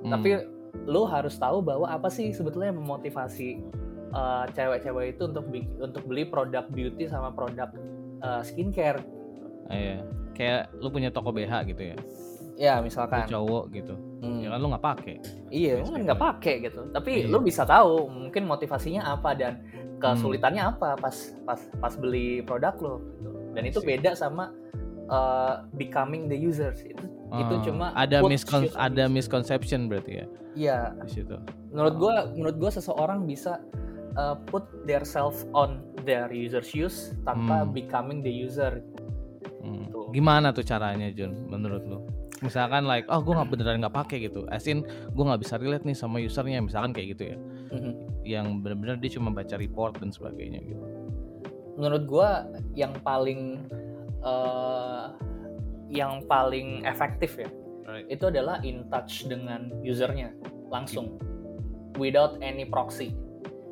Hmm. 0.05 0.13
Tapi 0.15 0.31
lu 0.85 1.03
harus 1.09 1.35
tahu 1.41 1.65
bahwa 1.65 1.89
apa 1.89 2.13
sih 2.13 2.31
sebetulnya 2.31 2.71
yang 2.71 2.81
memotivasi 2.85 3.65
uh, 4.13 4.45
cewek-cewek 4.53 5.19
itu 5.19 5.23
untuk 5.27 5.45
untuk 5.81 6.03
beli 6.07 6.29
produk 6.29 6.69
beauty 6.71 7.09
sama 7.09 7.33
produk 7.33 7.73
uh, 8.23 8.45
skincare. 8.45 9.01
Ah, 9.73 9.77
iya. 9.77 9.97
Kayak 10.35 10.75
lu 10.79 10.91
punya 10.93 11.09
toko 11.09 11.33
BH 11.33 11.73
gitu 11.73 11.95
ya? 11.95 11.97
Ya 12.55 12.79
misalkan. 12.79 13.27
Lu 13.27 13.35
cowok 13.35 13.65
gitu. 13.73 13.95
Hmm. 14.23 14.41
Ya 14.41 14.49
kan 14.55 14.59
lu 14.63 14.67
nggak 14.71 14.85
pakai. 14.85 15.15
Iya, 15.51 15.73
lu 15.83 15.91
kan 15.91 16.03
nggak 16.07 16.23
pakai 16.23 16.55
gitu. 16.63 16.81
Tapi 16.91 17.13
iya. 17.25 17.31
lu 17.31 17.39
bisa 17.41 17.67
tahu 17.67 18.07
mungkin 18.09 18.47
motivasinya 18.47 19.03
apa 19.05 19.35
dan 19.35 19.63
kesulitannya 19.99 20.61
apa 20.61 21.01
pas 21.01 21.17
pas 21.49 21.61
pas 21.81 21.95
beli 21.97 22.45
produk 22.45 22.77
lo 22.77 22.95
gitu. 23.01 23.31
dan 23.57 23.63
itu 23.65 23.81
beda 23.81 24.13
sama 24.13 24.53
uh, 25.09 25.65
becoming 25.81 26.29
the 26.29 26.37
users 26.37 26.85
itu 26.85 27.07
itu 27.33 27.55
Ah, 27.57 27.63
cuma 27.65 27.87
ada 27.97 28.21
miskon 28.21 28.69
ada 28.77 29.09
misconception 29.09 29.89
berarti 29.89 30.13
ya 30.21 30.27
iya 30.53 30.79
di 31.01 31.09
situ. 31.09 31.41
menurut 31.73 31.95
gua 31.97 32.15
menurut 32.37 32.57
gua 32.61 32.71
seseorang 32.71 33.25
bisa 33.25 33.65
uh, 34.21 34.37
put 34.45 34.67
their 34.85 35.09
self 35.09 35.41
on 35.57 35.81
their 36.05 36.29
user 36.29 36.61
shoes 36.61 37.17
tanpa 37.25 37.65
Hmm. 37.65 37.73
becoming 37.73 38.21
the 38.21 38.31
user 38.31 38.85
Hmm. 39.65 39.89
Tuh. 39.89 40.13
Gimana 40.13 40.53
tuh 40.53 40.61
caranya 40.61 41.09
Jun 41.09 41.49
menurut 41.49 41.81
lu? 41.89 42.05
Misalkan 42.41 42.85
like 42.85 43.07
oh 43.07 43.21
gue 43.21 43.31
nggak 43.31 43.51
beneran 43.51 43.79
nggak 43.79 43.95
pakai 43.95 44.27
gitu. 44.27 44.49
As 44.49 44.67
in 44.67 44.83
gue 44.87 45.25
nggak 45.25 45.41
bisa 45.41 45.55
relate 45.57 45.85
nih 45.85 45.95
sama 45.95 46.19
usernya 46.19 46.59
misalkan 46.59 46.91
kayak 46.91 47.15
gitu 47.15 47.25
ya. 47.31 47.37
Mhm. 47.71 47.93
Yang 48.25 48.47
bener-bener 48.61 48.97
dia 48.97 49.11
cuma 49.13 49.31
baca 49.31 49.55
report 49.55 49.99
dan 49.99 50.11
sebagainya 50.11 50.61
gitu. 50.61 50.85
menurut 51.75 52.07
gua 52.07 52.47
yang 52.73 52.95
paling 53.03 53.67
uh, 54.23 55.11
yang 55.91 56.23
paling 56.25 56.87
efektif 56.87 57.35
ya 57.35 57.51
Right. 57.83 58.07
itu 58.09 58.31
adalah 58.31 58.63
in 58.63 58.87
touch 58.89 59.27
dengan 59.27 59.75
usernya 59.83 60.31
langsung 60.71 61.19
without 61.95 62.39
any 62.41 62.63
proxy 62.63 63.11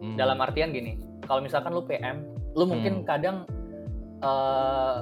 Hmm. 0.03 0.19
dalam 0.19 0.37
artian 0.37 0.69
gini 0.69 0.99
kalau 1.23 1.41
misalkan 1.41 1.71
lu 1.71 1.87
PM 1.87 2.27
lu 2.53 2.67
mungkin 2.67 3.01
Hmm. 3.01 3.07
kadang 3.07 3.37
eh, 4.19 4.97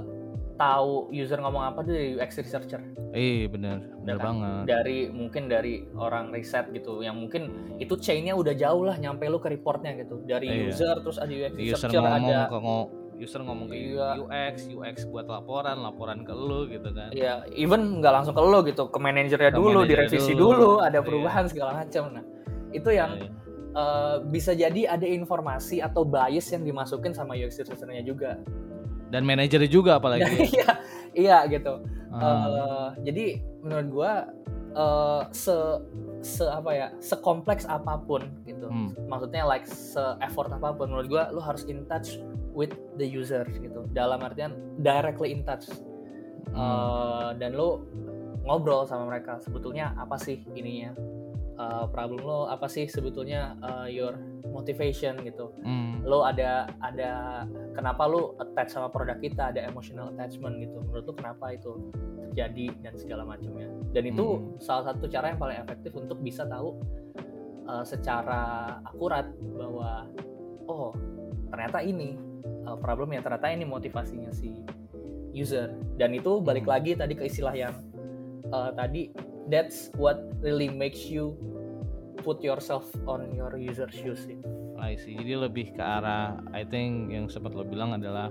tahu 0.61 1.09
user 1.11 1.37
ngomong 1.37 1.65
apa 1.65 1.81
tuh 1.81 1.91
dari 1.91 2.13
UX 2.15 2.37
researcher 2.37 2.85
Eh 3.11 3.49
bener 3.49 3.81
bener 3.99 4.17
kan? 4.17 4.25
banget. 4.29 4.63
dari 4.69 4.99
mungkin 5.09 5.43
dari 5.47 5.75
orang 5.91 6.29
riset 6.29 6.69
gitu 6.71 7.01
yang 7.01 7.17
mungkin 7.17 7.49
itu 7.77 7.97
chainnya 7.97 8.33
udah 8.33 8.53
jauh 8.53 8.85
lah 8.85 8.95
nyampe 8.95 9.25
lu 9.25 9.37
ke 9.37 9.49
reportnya 9.49 9.97
gitu 9.97 10.21
dari 10.23 10.47
Iya. 10.47 10.69
user 10.69 10.97
terus 11.01 11.17
ada 11.17 11.29
UX 11.29 11.53
user 11.53 11.65
researcher 11.81 11.99
ngomong 11.99 12.29
ada 12.29 12.47
ke 12.47 12.59
ngo- 12.59 12.91
user 13.17 13.41
ngomong 13.43 13.67
ke 13.67 13.77
Iya. 13.77 14.09
UX, 14.19 14.55
UX 14.71 14.97
buat 15.05 15.27
laporan, 15.27 15.77
laporan 15.79 16.23
ke 16.23 16.33
lu 16.33 16.65
gitu 16.67 16.89
kan. 16.91 17.09
ya 17.11 17.45
even 17.51 17.99
nggak 17.99 18.13
langsung 18.15 18.33
ke 18.33 18.43
lu 18.43 18.61
gitu 18.63 18.87
ke 18.87 18.97
manajernya 18.97 19.51
dulu 19.51 19.65
manajernya 19.79 19.89
direvisi 20.07 20.33
dulu. 20.33 20.53
dulu, 20.55 20.71
ada 20.79 20.99
Iya. 20.99 21.05
perubahan 21.05 21.45
segala 21.47 21.73
macam 21.79 22.05
nah 22.13 22.25
itu 22.71 22.89
yang 22.91 23.11
Iya, 23.17 23.29
eh, 23.73 24.17
bisa 24.27 24.53
jadi 24.53 24.81
ada 24.89 25.05
informasi 25.05 25.79
atau 25.79 26.03
bias 26.03 26.47
yang 26.49 26.63
dimasukin 26.63 27.11
sama 27.11 27.35
UX 27.35 27.59
researchernya 27.59 28.01
juga 28.03 28.39
Dan 29.11 29.23
manajernya 29.23 29.67
juga 29.67 29.99
apalagi. 29.99 30.23
ya. 30.25 30.47
iya 30.55 30.71
iya 31.13 31.39
gitu 31.47 31.83
Ah, 32.11 32.19
Eh, 32.21 32.89
jadi 33.07 33.25
menurut 33.61 33.89
gua 33.89 34.13
eh, 34.71 35.23
se 35.31 35.55
se 36.21 36.43
apa 36.43 36.71
ya 36.71 36.87
sekompleks 36.99 37.65
apa 37.65 37.99
pun 37.99 38.23
gitu 38.43 38.67
Hmm. 38.67 38.95
maksudnya 39.07 39.43
like 39.43 39.65
se 39.65 39.99
effort 40.21 40.47
apa 40.49 40.71
pun 40.71 40.91
menurut 40.91 41.09
gua 41.09 41.25
lu 41.31 41.39
harus 41.39 41.63
in 41.65 41.83
touch 41.87 42.19
with 42.51 42.71
the 42.95 43.07
user 43.07 43.43
gitu 43.49 43.87
dalam 43.91 44.21
artian 44.21 44.55
directly 44.79 45.31
in 45.31 45.43
touch 45.43 45.71
hmm. 46.51 46.55
Eh, 46.55 47.31
dan 47.39 47.55
lu 47.55 47.83
ngobrol 48.43 48.83
sama 48.85 49.07
mereka 49.07 49.39
sebetulnya 49.39 49.95
apa 49.95 50.15
sih 50.17 50.43
ininya 50.53 50.95
Eh, 51.61 51.85
problem 51.93 52.25
lo 52.25 52.49
apa 52.49 52.65
sih 52.73 52.89
sebetulnya 52.89 53.53
eh, 53.61 53.93
your 53.93 54.17
motivation 54.49 55.21
gitu 55.21 55.53
Hmm. 55.61 56.01
lo 56.09 56.25
ada 56.25 56.73
ada 56.81 57.45
kenapa 57.77 58.09
lo 58.09 58.33
attach 58.41 58.73
sama 58.73 58.89
produk 58.89 59.21
kita 59.21 59.53
ada 59.53 59.69
emotional 59.69 60.09
attachment 60.09 60.57
gitu 60.57 60.81
menurut 60.81 61.05
lo 61.05 61.13
kenapa 61.13 61.53
itu 61.53 61.93
terjadi 62.33 62.73
dan 62.81 62.97
segala 62.97 63.29
macamnya 63.29 63.69
dan 63.93 64.09
itu 64.09 64.25
Hmm. 64.41 64.57
salah 64.57 64.89
satu 64.89 65.05
cara 65.05 65.37
yang 65.37 65.41
paling 65.43 65.61
efektif 65.61 65.93
untuk 65.93 66.25
bisa 66.25 66.49
tahu 66.49 66.81
uh, 67.69 67.85
secara 67.85 68.41
akurat 68.81 69.29
bahwa 69.53 70.09
oh 70.65 70.97
ternyata 71.53 71.85
ini 71.85 72.17
uh, 72.65 72.79
problemnya 72.81 73.21
ternyata 73.21 73.53
ini 73.53 73.69
motivasinya 73.69 74.33
si 74.33 74.57
user 75.37 75.77
dan 76.01 76.17
itu 76.17 76.41
balik 76.41 76.65
Hmm. 76.65 76.73
lagi 76.73 76.97
tadi 76.97 77.13
ke 77.13 77.29
istilah 77.29 77.53
yang 77.53 77.75
uh, 78.49 78.73
tadi 78.73 79.13
that's 79.49 79.89
what 79.97 80.21
really 80.45 80.69
makes 80.69 81.09
you 81.09 81.33
put 82.21 82.45
yourself 82.45 82.85
on 83.09 83.33
your 83.33 83.57
user 83.57 83.89
shoes 83.89 84.29
sih. 84.29 84.37
I 84.77 84.97
see. 84.97 85.17
Jadi 85.17 85.37
lebih 85.37 85.73
ke 85.73 85.81
arah 85.81 86.41
I 86.53 86.65
think 86.65 87.13
yang 87.13 87.29
sempat 87.29 87.53
lo 87.53 87.65
bilang 87.65 87.97
adalah 87.97 88.29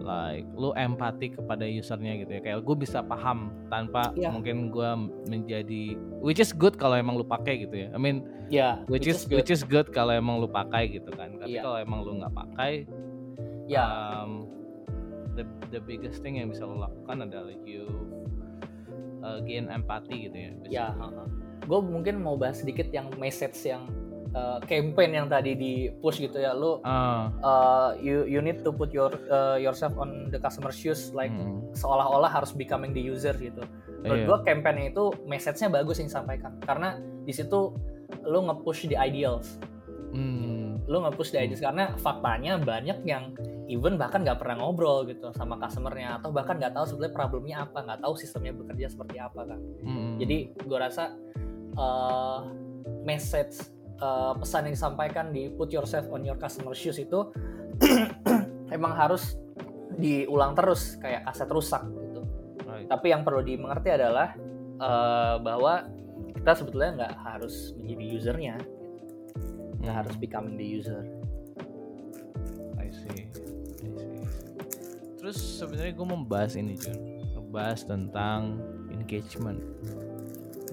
like 0.00 0.48
lu 0.56 0.72
empati 0.74 1.36
kepada 1.36 1.68
usernya 1.68 2.16
gitu 2.24 2.32
ya 2.32 2.40
kayak 2.40 2.64
gue 2.64 2.76
bisa 2.76 3.04
paham 3.04 3.52
tanpa 3.68 4.16
Iya. 4.16 4.32
mungkin 4.32 4.72
gue 4.72 4.90
menjadi 5.28 5.92
which 6.24 6.40
is 6.40 6.56
good 6.56 6.80
kalau 6.80 6.96
emang 6.96 7.20
lu 7.20 7.26
pakai 7.26 7.68
gitu 7.68 7.84
ya 7.84 7.88
I 7.92 8.00
mean 8.00 8.24
Ya, 8.52 8.80
which, 8.92 9.08
is, 9.08 9.24
good. 9.24 9.40
which 9.40 9.48
is 9.48 9.64
good 9.64 9.88
kalau 9.92 10.12
emang 10.12 10.36
lu 10.40 10.48
pakai 10.48 10.88
gitu 10.88 11.08
kan 11.16 11.36
tapi 11.36 11.56
Iya. 11.56 11.64
kalau 11.64 11.78
emang 11.80 12.00
lu 12.00 12.16
nggak 12.20 12.32
pakai 12.32 12.72
ya 13.68 13.84
um, 14.24 14.48
the 15.36 15.44
the 15.68 15.80
biggest 15.80 16.20
thing 16.20 16.36
yang 16.36 16.48
bisa 16.48 16.64
lo 16.64 16.76
lakukan 16.80 17.24
adalah 17.24 17.52
you 17.64 17.84
uh, 19.24 19.40
gain 19.40 19.72
empati 19.72 20.28
gitu 20.28 20.36
ya 20.36 20.50
Ya, 20.68 20.86
gue 21.64 21.80
mungkin 21.80 22.20
mau 22.20 22.36
bahas 22.36 22.60
sedikit 22.60 22.92
yang 22.92 23.08
message 23.16 23.56
yang 23.64 23.88
uh, 24.36 24.60
campaign 24.68 25.16
yang 25.16 25.26
tadi 25.32 25.56
di 25.56 25.72
push 26.04 26.20
gitu 26.20 26.42
ya. 26.42 26.52
Lu 26.52 26.82
Ah, 26.84 27.32
uh, 27.40 27.90
you 27.96 28.28
you 28.28 28.44
need 28.44 28.60
to 28.60 28.70
put 28.74 28.92
your 28.92 29.14
uh, 29.32 29.56
yourself 29.56 29.96
on 29.96 30.28
the 30.28 30.38
customer 30.38 30.74
shoes 30.74 31.14
like 31.16 31.32
mm, 31.32 31.64
seolah-olah 31.72 32.28
harus 32.28 32.52
becoming 32.52 32.92
the 32.92 33.00
user 33.00 33.32
gitu. 33.38 33.64
Menurut 34.04 34.20
iya. 34.20 34.28
gue 34.28 34.38
campaign 34.44 34.92
itu 34.92 35.04
message-nya 35.24 35.72
bagus 35.72 35.96
yang 36.02 36.12
disampaikan 36.12 36.52
karena 36.60 37.00
di 37.24 37.32
situ 37.32 37.72
lu 38.28 38.44
nge-push 38.52 38.84
the 38.90 38.98
ideals. 39.00 39.56
Hmm, 40.14 40.78
Lu 40.86 41.02
nge-push 41.02 41.34
the 41.34 41.42
ideals 41.42 41.58
karena 41.58 41.90
faktanya 41.98 42.54
banyak 42.62 43.02
yang 43.02 43.34
even 43.66 43.98
bahkan 43.98 44.22
nggak 44.22 44.38
pernah 44.38 44.62
ngobrol 44.62 45.02
gitu 45.10 45.34
sama 45.34 45.58
customernya 45.58 46.22
atau 46.22 46.30
bahkan 46.30 46.54
nggak 46.60 46.70
tahu 46.70 46.86
sebenarnya 46.86 47.14
problemnya 47.14 47.56
apa, 47.66 47.78
nggak 47.82 48.00
tahu 48.04 48.14
sistemnya 48.14 48.54
bekerja 48.54 48.86
seperti 48.94 49.16
apa 49.18 49.40
kan. 49.42 49.60
mm, 49.82 50.22
Jadi 50.22 50.38
gue 50.54 50.78
rasa 50.78 51.18
uh, 51.74 52.46
message 53.02 53.58
uh, 53.98 54.38
pesan 54.38 54.70
yang 54.70 54.74
disampaikan 54.78 55.34
di 55.34 55.50
put 55.50 55.74
yourself 55.74 56.06
on 56.14 56.22
your 56.22 56.38
customer 56.38 56.76
shoes 56.76 57.00
itu 57.02 57.34
emang 58.76 58.94
harus 58.94 59.34
diulang 59.98 60.54
terus 60.54 60.98
kayak 60.98 61.26
aset 61.26 61.50
rusak 61.50 61.82
gitu. 61.82 62.22
right. 62.66 62.86
Tapi 62.86 63.06
yang 63.10 63.22
perlu 63.26 63.42
dimengerti 63.42 63.88
adalah 63.94 64.34
uh, 64.78 65.42
bahwa 65.42 65.86
kita 66.34 66.52
sebetulnya 66.60 66.90
nggak 67.02 67.14
harus 67.24 67.72
menjadi 67.78 68.04
usernya, 68.20 68.56
nggak 69.84 69.96
harus 70.04 70.14
becoming 70.16 70.56
the 70.56 70.64
user. 70.64 71.04
I 72.80 72.88
see. 72.88 73.28
I 73.28 73.88
see. 73.88 74.24
Terus 75.20 75.40
sebenarnya 75.40 75.92
gue 75.96 76.06
mau 76.08 76.20
bahas 76.20 76.52
ini 76.52 76.76
Jun, 76.76 77.00
membahas 77.32 77.84
tentang 77.88 78.60
engagement. 78.92 79.60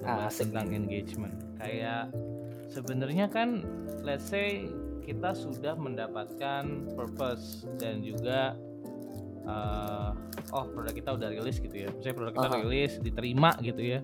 Ah, 0.04 0.28
Membahas 0.28 0.32
asik 0.34 0.52
tentang 0.52 0.68
engagement. 0.76 1.34
Kayak 1.56 2.12
sebenarnya 2.68 3.32
kan, 3.32 3.64
let's 4.04 4.28
say 4.28 4.68
kita 5.00 5.32
sudah 5.32 5.72
mendapatkan 5.76 6.90
purpose 6.94 7.64
dan 7.80 8.04
juga 8.04 8.54
uh, 9.46 10.14
oh 10.54 10.64
produk 10.70 10.94
kita 10.94 11.10
udah 11.16 11.28
rilis 11.32 11.58
gitu 11.58 11.76
ya. 11.86 11.88
Misalnya 11.90 12.16
produk 12.16 12.34
kita 12.36 12.48
Aha. 12.48 12.58
rilis, 12.62 12.92
diterima 13.00 13.50
gitu 13.60 13.82
ya. 13.82 14.00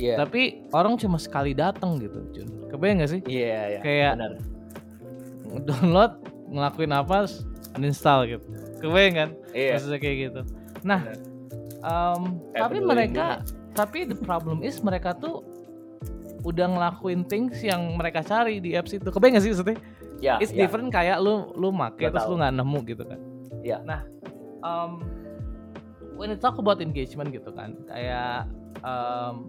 Iya. 0.00 0.16
Tapi 0.16 0.64
orang 0.72 0.96
cuma 0.96 1.20
sekali 1.20 1.52
datang 1.52 2.00
gitu, 2.00 2.24
Jun. 2.32 2.48
Kebayang 2.72 3.04
gak 3.04 3.12
sih? 3.12 3.20
Iya, 3.28 3.58
iya. 3.68 3.80
Kayak 3.80 4.12
Benar. 4.16 4.32
download 5.60 6.12
ngelakuin 6.46 6.90
apa 6.90 7.26
uninstall 7.74 8.26
gitu 8.26 8.46
kebayang 8.78 9.14
kan 9.14 9.28
Iya. 9.50 9.76
maksudnya 9.76 9.98
kayak 9.98 10.16
gitu 10.24 10.40
nah 10.82 11.00
um, 11.80 12.38
tapi 12.50 12.78
mereka 12.78 13.42
tapi 13.74 14.06
the 14.06 14.16
problem 14.16 14.62
is 14.62 14.78
mereka 14.80 15.12
tuh 15.12 15.42
udah 16.40 16.66
ngelakuin 16.66 17.22
things 17.26 17.60
yang 17.60 17.94
mereka 17.94 18.24
cari 18.24 18.58
di 18.58 18.72
apps 18.72 18.94
itu 18.94 19.06
kebayang 19.06 19.36
gak 19.36 19.44
sih 19.44 19.52
maksudnya 19.52 19.78
Ya, 20.20 20.36
it's 20.36 20.52
ya. 20.52 20.68
different 20.68 20.92
kayak 20.92 21.16
lu 21.16 21.48
lu 21.56 21.72
make 21.72 21.96
terus 21.96 22.12
tahu. 22.20 22.36
lu 22.36 22.44
nggak 22.44 22.52
nemu 22.52 22.78
gitu 22.84 23.04
kan 23.08 23.20
Iya. 23.64 23.78
nah 23.82 24.00
um, 24.60 25.00
when 26.14 26.28
you 26.28 26.36
talk 26.36 26.60
about 26.60 26.76
engagement 26.78 27.32
gitu 27.32 27.48
kan 27.50 27.72
kayak 27.88 28.44
um, 28.84 29.48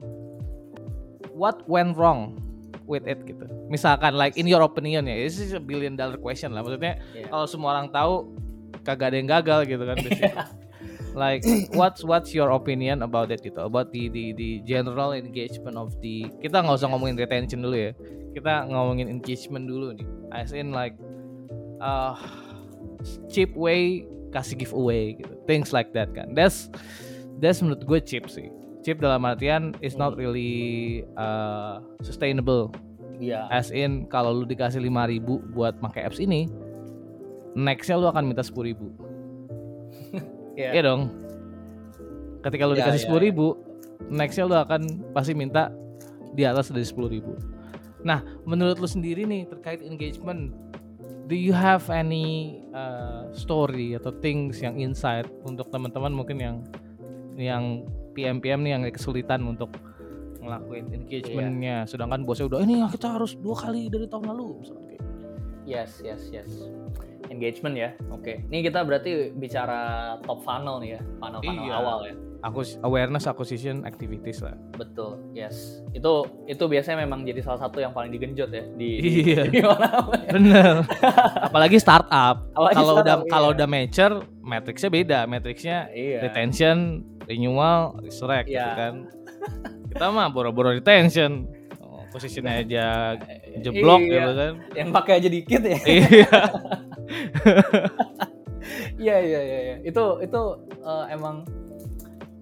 what 1.36 1.64
went 1.68 1.96
wrong 1.96 2.38
with 2.86 3.08
it 3.08 3.24
gitu. 3.24 3.48
Misalkan 3.72 4.16
like 4.20 4.36
in 4.36 4.48
your 4.50 4.62
opinion 4.64 5.08
ya 5.08 5.16
this 5.16 5.40
is 5.40 5.56
a 5.56 5.62
billion 5.62 5.96
dollar 5.96 6.20
question 6.20 6.52
lah. 6.52 6.62
Maksudnya 6.66 7.00
Iya. 7.16 7.32
kalau 7.32 7.46
semua 7.48 7.78
orang 7.78 7.88
tahu 7.90 8.36
kagak 8.84 9.14
ada 9.14 9.18
yang 9.20 9.30
gagal 9.30 9.60
gitu 9.70 9.84
kan 9.86 9.98
like 11.16 11.44
what's 11.76 12.04
what's 12.04 12.32
your 12.32 12.52
opinion 12.52 13.04
about 13.04 13.32
it 13.32 13.40
gitu? 13.44 13.60
About 13.60 13.92
the 13.92 14.12
the 14.12 14.36
the 14.36 14.50
general 14.64 15.12
engagement 15.16 15.76
of 15.80 15.96
the 16.04 16.28
kita 16.40 16.60
nggak 16.60 16.76
usah 16.80 16.90
ngomongin 16.92 17.16
retention 17.16 17.64
dulu 17.64 17.78
ya. 17.78 17.92
Kita 18.32 18.68
ngomongin 18.68 19.12
engagement 19.12 19.68
dulu 19.68 19.96
nih. 19.96 20.08
As 20.32 20.56
in 20.56 20.72
like 20.72 20.96
uh, 21.84 22.16
cheap 23.28 23.52
way 23.56 24.08
kasih 24.32 24.56
giveaway 24.56 25.20
gitu. 25.20 25.32
Things 25.44 25.76
like 25.76 25.92
that 25.92 26.16
kan. 26.16 26.32
That's 26.32 26.72
that's 27.44 27.60
menurut 27.60 27.84
gue 27.84 28.00
cheap 28.00 28.30
sih 28.32 28.48
cheap 28.82 28.98
dalam 28.98 29.22
artian 29.24 29.74
it's 29.80 29.96
not 29.96 30.14
Hmm. 30.14 30.22
really 30.22 30.54
uh, 31.16 31.80
sustainable 32.02 32.70
Iya. 33.22 33.46
as 33.54 33.70
in 33.70 34.10
kalau 34.10 34.34
lu 34.34 34.46
dikasih 34.46 34.82
5000 34.82 35.22
buat 35.54 35.78
pakai 35.78 36.10
apps 36.10 36.18
ini 36.18 36.50
nextnya 37.54 38.00
lu 38.00 38.08
akan 38.08 38.26
minta 38.26 38.42
sepuluh 38.42 38.72
ribu. 38.74 38.88
Iya. 40.52 40.76
Iya 40.76 40.82
dong. 40.84 41.02
Ketika 42.42 42.64
lu 42.66 42.74
Ya, 42.76 42.84
dikasih 42.84 43.00
ya, 43.00 43.04
sepuluh 43.08 43.22
ribu, 43.24 43.48
nextnya 44.10 44.44
lu 44.44 44.56
akan 44.58 44.82
pasti 45.14 45.32
minta 45.32 45.72
di 46.34 46.44
atas 46.44 46.74
dari 46.74 46.84
sepuluh 46.84 47.08
ribu. 47.08 47.38
Nah, 48.02 48.20
menurut 48.44 48.82
lu 48.82 48.90
sendiri 48.90 49.24
nih 49.24 49.46
terkait 49.48 49.80
engagement, 49.80 50.52
do 51.30 51.38
you 51.38 51.54
have 51.54 51.86
any 51.88 52.60
uh, 52.74 53.30
story 53.32 53.94
atau 53.94 54.10
things 54.20 54.60
yang 54.60 54.76
insight 54.76 55.30
untuk 55.46 55.70
teman-teman 55.70 56.12
mungkin 56.12 56.38
yang 56.42 56.56
yang 57.38 57.86
PM 58.12 58.38
PM 58.40 58.62
nih 58.64 58.72
yang 58.76 58.84
kesulitan 58.92 59.42
untuk 59.44 59.72
ngelakuin 60.42 60.90
engagementnya, 60.90 61.86
sedangkan 61.86 62.26
bosnya 62.26 62.50
udah 62.50 62.60
ini 62.66 62.82
kita 62.90 63.14
harus 63.14 63.38
dua 63.38 63.54
kali 63.54 63.88
dari 63.94 64.10
tahun 64.10 64.26
lalu, 64.34 64.66
misalnya 64.66 64.86
kayak. 64.90 65.04
Yes, 65.70 66.02
yes, 66.02 66.22
yes. 66.34 66.50
Engagement 67.30 67.78
ya. 67.78 67.94
Oke. 68.10 68.42
Ini 68.50 68.66
kita 68.66 68.82
berarti 68.82 69.30
bicara 69.32 70.18
top 70.26 70.42
funnel 70.42 70.82
nih 70.82 70.98
ya, 70.98 71.02
funnel-funnel 71.22 71.66
Iya. 71.70 71.76
awal 71.78 72.00
ya. 72.10 72.16
Aku 72.42 72.66
awareness 72.82 73.30
acquisition 73.30 73.86
activities 73.86 74.42
lah. 74.42 74.58
Betul. 74.74 75.22
Yes. 75.38 75.86
Itu 75.94 76.26
itu 76.50 76.64
biasanya 76.66 77.06
memang 77.06 77.22
jadi 77.22 77.38
salah 77.46 77.62
satu 77.62 77.78
yang 77.78 77.94
paling 77.94 78.10
digenjot 78.10 78.50
ya 78.50 78.66
di 78.74 78.90
Iya. 78.98 79.46
di 79.54 79.62
mana 79.62 80.10
Bener. 80.26 80.82
Apalagi 81.48 81.78
startup. 81.78 82.50
Apalagi 82.58 82.76
Kalau 82.82 82.94
udah 82.98 83.06
startup, 83.06 83.20
kalau 83.30 83.50
iya. 83.50 83.56
udah 83.62 83.68
mature, 83.70 84.16
matriksnya 84.42 84.90
beda. 84.90 85.20
Matriksnya 85.30 85.78
Iya. 85.94 86.20
retention, 86.26 87.06
renewal, 87.30 88.02
resurrect 88.02 88.50
gitu 88.50 88.58
Iya. 88.58 88.74
kan. 88.74 88.94
Kita 89.94 90.06
mah 90.10 90.34
boro-boro 90.34 90.74
retention. 90.74 91.46
Oh, 91.78 92.02
posisinya 92.10 92.58
aja 92.58 93.22
jeblok 93.62 94.02
Iya. 94.02 94.14
gitu 94.18 94.32
kan. 94.34 94.54
Yang 94.74 94.90
pakai 94.98 95.14
aja 95.22 95.30
dikit 95.30 95.62
ya. 95.62 95.78
Iya. 95.86 96.30
Iya 99.02 99.18
iya 99.20 99.40
iya 99.42 99.60
iya. 99.66 99.76
Itu 99.82 100.22
itu 100.22 100.42
eh, 100.82 101.06
emang 101.14 101.42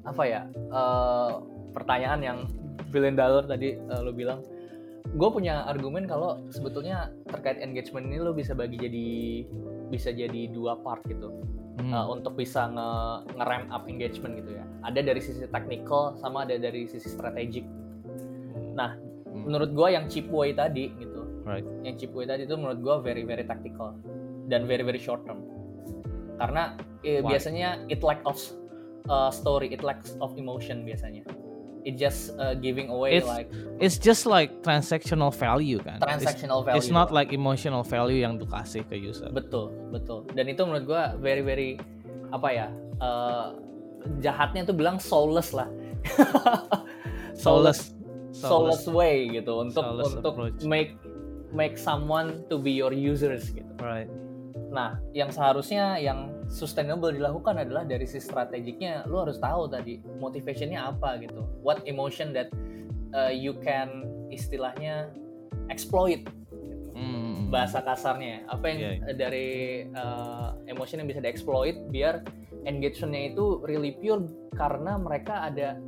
apa 0.09 0.23
ya? 0.25 0.41
eh, 0.49 1.31
pertanyaan 1.73 2.19
yang 2.25 2.37
billion 2.89 3.13
dollar 3.13 3.45
tadi 3.45 3.77
eh, 3.77 4.01
lo 4.01 4.11
bilang. 4.11 4.41
Gue 5.09 5.29
punya 5.33 5.65
argumen 5.65 6.05
kalau 6.05 6.37
sebetulnya 6.53 7.09
terkait 7.25 7.57
engagement 7.61 8.05
ini 8.09 8.21
lo 8.21 8.29
bisa 8.29 8.53
bagi 8.53 8.77
jadi 8.77 9.07
bisa 9.89 10.13
jadi 10.13 10.53
dua 10.53 10.77
part 10.81 11.01
gitu. 11.09 11.33
Hmm. 11.79 11.95
uh, 11.95 12.11
untuk 12.11 12.35
bisa 12.35 12.67
nge, 12.67 12.89
nge-ramp 13.39 13.71
up 13.71 13.87
engagement 13.87 14.35
gitu 14.43 14.59
ya. 14.59 14.67
Ada 14.83 14.99
dari 14.99 15.21
sisi 15.23 15.47
technical 15.47 16.19
sama 16.19 16.43
ada 16.43 16.59
dari 16.59 16.83
sisi 16.91 17.07
strategik. 17.07 17.63
Nah, 18.75 18.99
Hmm. 19.29 19.45
menurut 19.45 19.69
gua 19.77 19.93
yang 19.93 20.09
cheap 20.09 20.25
way 20.33 20.51
tadi 20.57 20.89
gitu. 20.97 21.21
Right. 21.45 21.65
Yang 21.85 21.95
cheap 22.05 22.11
way 22.17 22.25
tadi 22.25 22.49
itu 22.49 22.55
menurut 22.57 22.81
gua 22.81 22.95
very 22.99 23.21
very 23.23 23.45
tactical 23.45 23.93
dan 24.49 24.65
very 24.65 24.81
very 24.81 24.97
short 24.97 25.21
term. 25.23 25.45
Karena 26.41 26.73
eh, 27.05 27.21
Why? 27.21 27.37
biasanya 27.37 27.85
it 27.87 28.01
lack 28.01 28.19
of 28.25 28.35
uh, 29.07 29.31
story, 29.31 29.71
it 29.71 29.79
lacks 29.79 30.17
of 30.19 30.35
emotion 30.35 30.83
biasanya. 30.83 31.23
It 31.87 31.95
just 31.95 32.35
uh, 32.35 32.59
giving 32.59 32.91
away 32.91 33.23
It's- 33.23 33.29
like 33.29 33.47
It's 33.79 33.95
just 33.95 34.27
like 34.27 34.59
transactional 34.59 35.31
value 35.31 35.79
kan. 35.79 36.03
It's- 36.03 36.07
transactional 36.11 36.59
value. 36.67 36.75
It's 36.75 36.91
not 36.91 37.15
like 37.15 37.31
emotional 37.31 37.87
value 37.87 38.19
yang 38.19 38.35
tuh 38.35 38.51
kasih 38.51 38.83
ke 38.83 38.99
user. 38.99 39.31
Betul, 39.31 39.71
betul. 39.87 40.27
Dan 40.35 40.51
itu 40.51 40.59
menurut 40.67 40.83
gua 40.83 41.15
very 41.15 41.39
very 41.39 41.79
apa 42.35 42.49
ya? 42.51 42.67
eh, 42.99 43.47
jahatnya 44.19 44.67
tuh 44.67 44.75
bilang 44.75 44.99
soulless 44.99 45.55
lah. 45.55 45.71
Soulless. 47.39 47.95
soulless 48.35 48.83
way 48.87 49.27
gitu 49.31 49.63
untuk 49.63 49.83
Soulless 49.83 50.13
untuk 50.19 50.33
approach. 50.35 50.59
make 50.63 50.95
make 51.51 51.75
someone 51.79 52.43
to 52.51 52.59
be 52.59 52.71
your 52.71 52.91
users 52.93 53.49
gitu. 53.49 53.67
Right. 53.79 54.07
Nah, 54.69 55.01
yang 55.17 55.33
seharusnya 55.33 55.97
yang 55.97 56.45
sustainable 56.45 57.09
dilakukan 57.09 57.57
adalah 57.57 57.85
dari 57.85 58.05
sisi 58.05 58.29
strategiknya 58.29 59.05
lu 59.09 59.25
harus 59.25 59.41
tahu 59.41 59.65
tadi 59.69 59.97
motivationnya 60.21 60.93
apa 60.93 61.17
gitu. 61.21 61.41
What 61.65 61.85
emotion 61.89 62.33
that 62.37 62.53
uh, 63.17 63.33
you 63.33 63.57
can 63.61 64.05
istilahnya 64.29 65.09
exploit 65.73 66.25
Hmm. 66.99 67.47
bahasa 67.47 67.79
kasarnya 67.79 68.43
apa 68.51 68.65
yang 68.67 68.79
Iya, 68.83 68.91
eh, 69.07 69.15
dari 69.15 69.49
uh, 69.95 70.51
emotion 70.67 70.99
yang 70.99 71.07
bisa 71.07 71.23
dieksploit 71.23 71.87
biar 71.87 72.27
engagementnya 72.67 73.31
itu 73.31 73.63
really 73.63 73.95
pure 73.95 74.27
karena 74.59 74.99
mereka 74.99 75.47
ada 75.47 75.79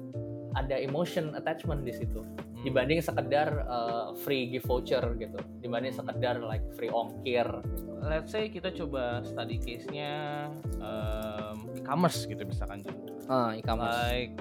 ada 0.55 0.75
emotion 0.79 1.35
attachment 1.35 1.83
di 1.83 1.91
situ 1.91 2.23
Hmm. 2.23 2.50
Dibanding 2.61 3.01
sekedar 3.01 3.65
uh, 3.65 4.13
free 4.21 4.49
gift 4.53 4.69
voucher 4.69 5.01
gitu 5.17 5.37
dibanding 5.65 5.93
sekedar 5.93 6.37
like 6.45 6.61
free 6.77 6.93
ongkir 6.93 7.45
gitu. 7.45 7.91
let's 8.05 8.29
say 8.29 8.49
kita 8.49 8.69
coba 8.73 9.25
study 9.25 9.57
case-nya 9.57 10.45
um, 10.77 11.65
e-commerce 11.73 12.29
gitu 12.29 12.45
misalkan 12.45 12.85
ah 13.29 13.53
e-commerce 13.57 13.97
like 14.13 14.37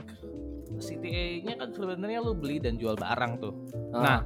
CTA-nya 0.81 1.59
kan 1.59 1.75
sebenarnya 1.75 2.23
lu 2.23 2.33
beli 2.33 2.63
dan 2.63 2.79
jual 2.79 2.95
barang 2.95 3.43
tuh. 3.43 3.55
Ah, 3.91 4.01
Nah, 4.01 4.21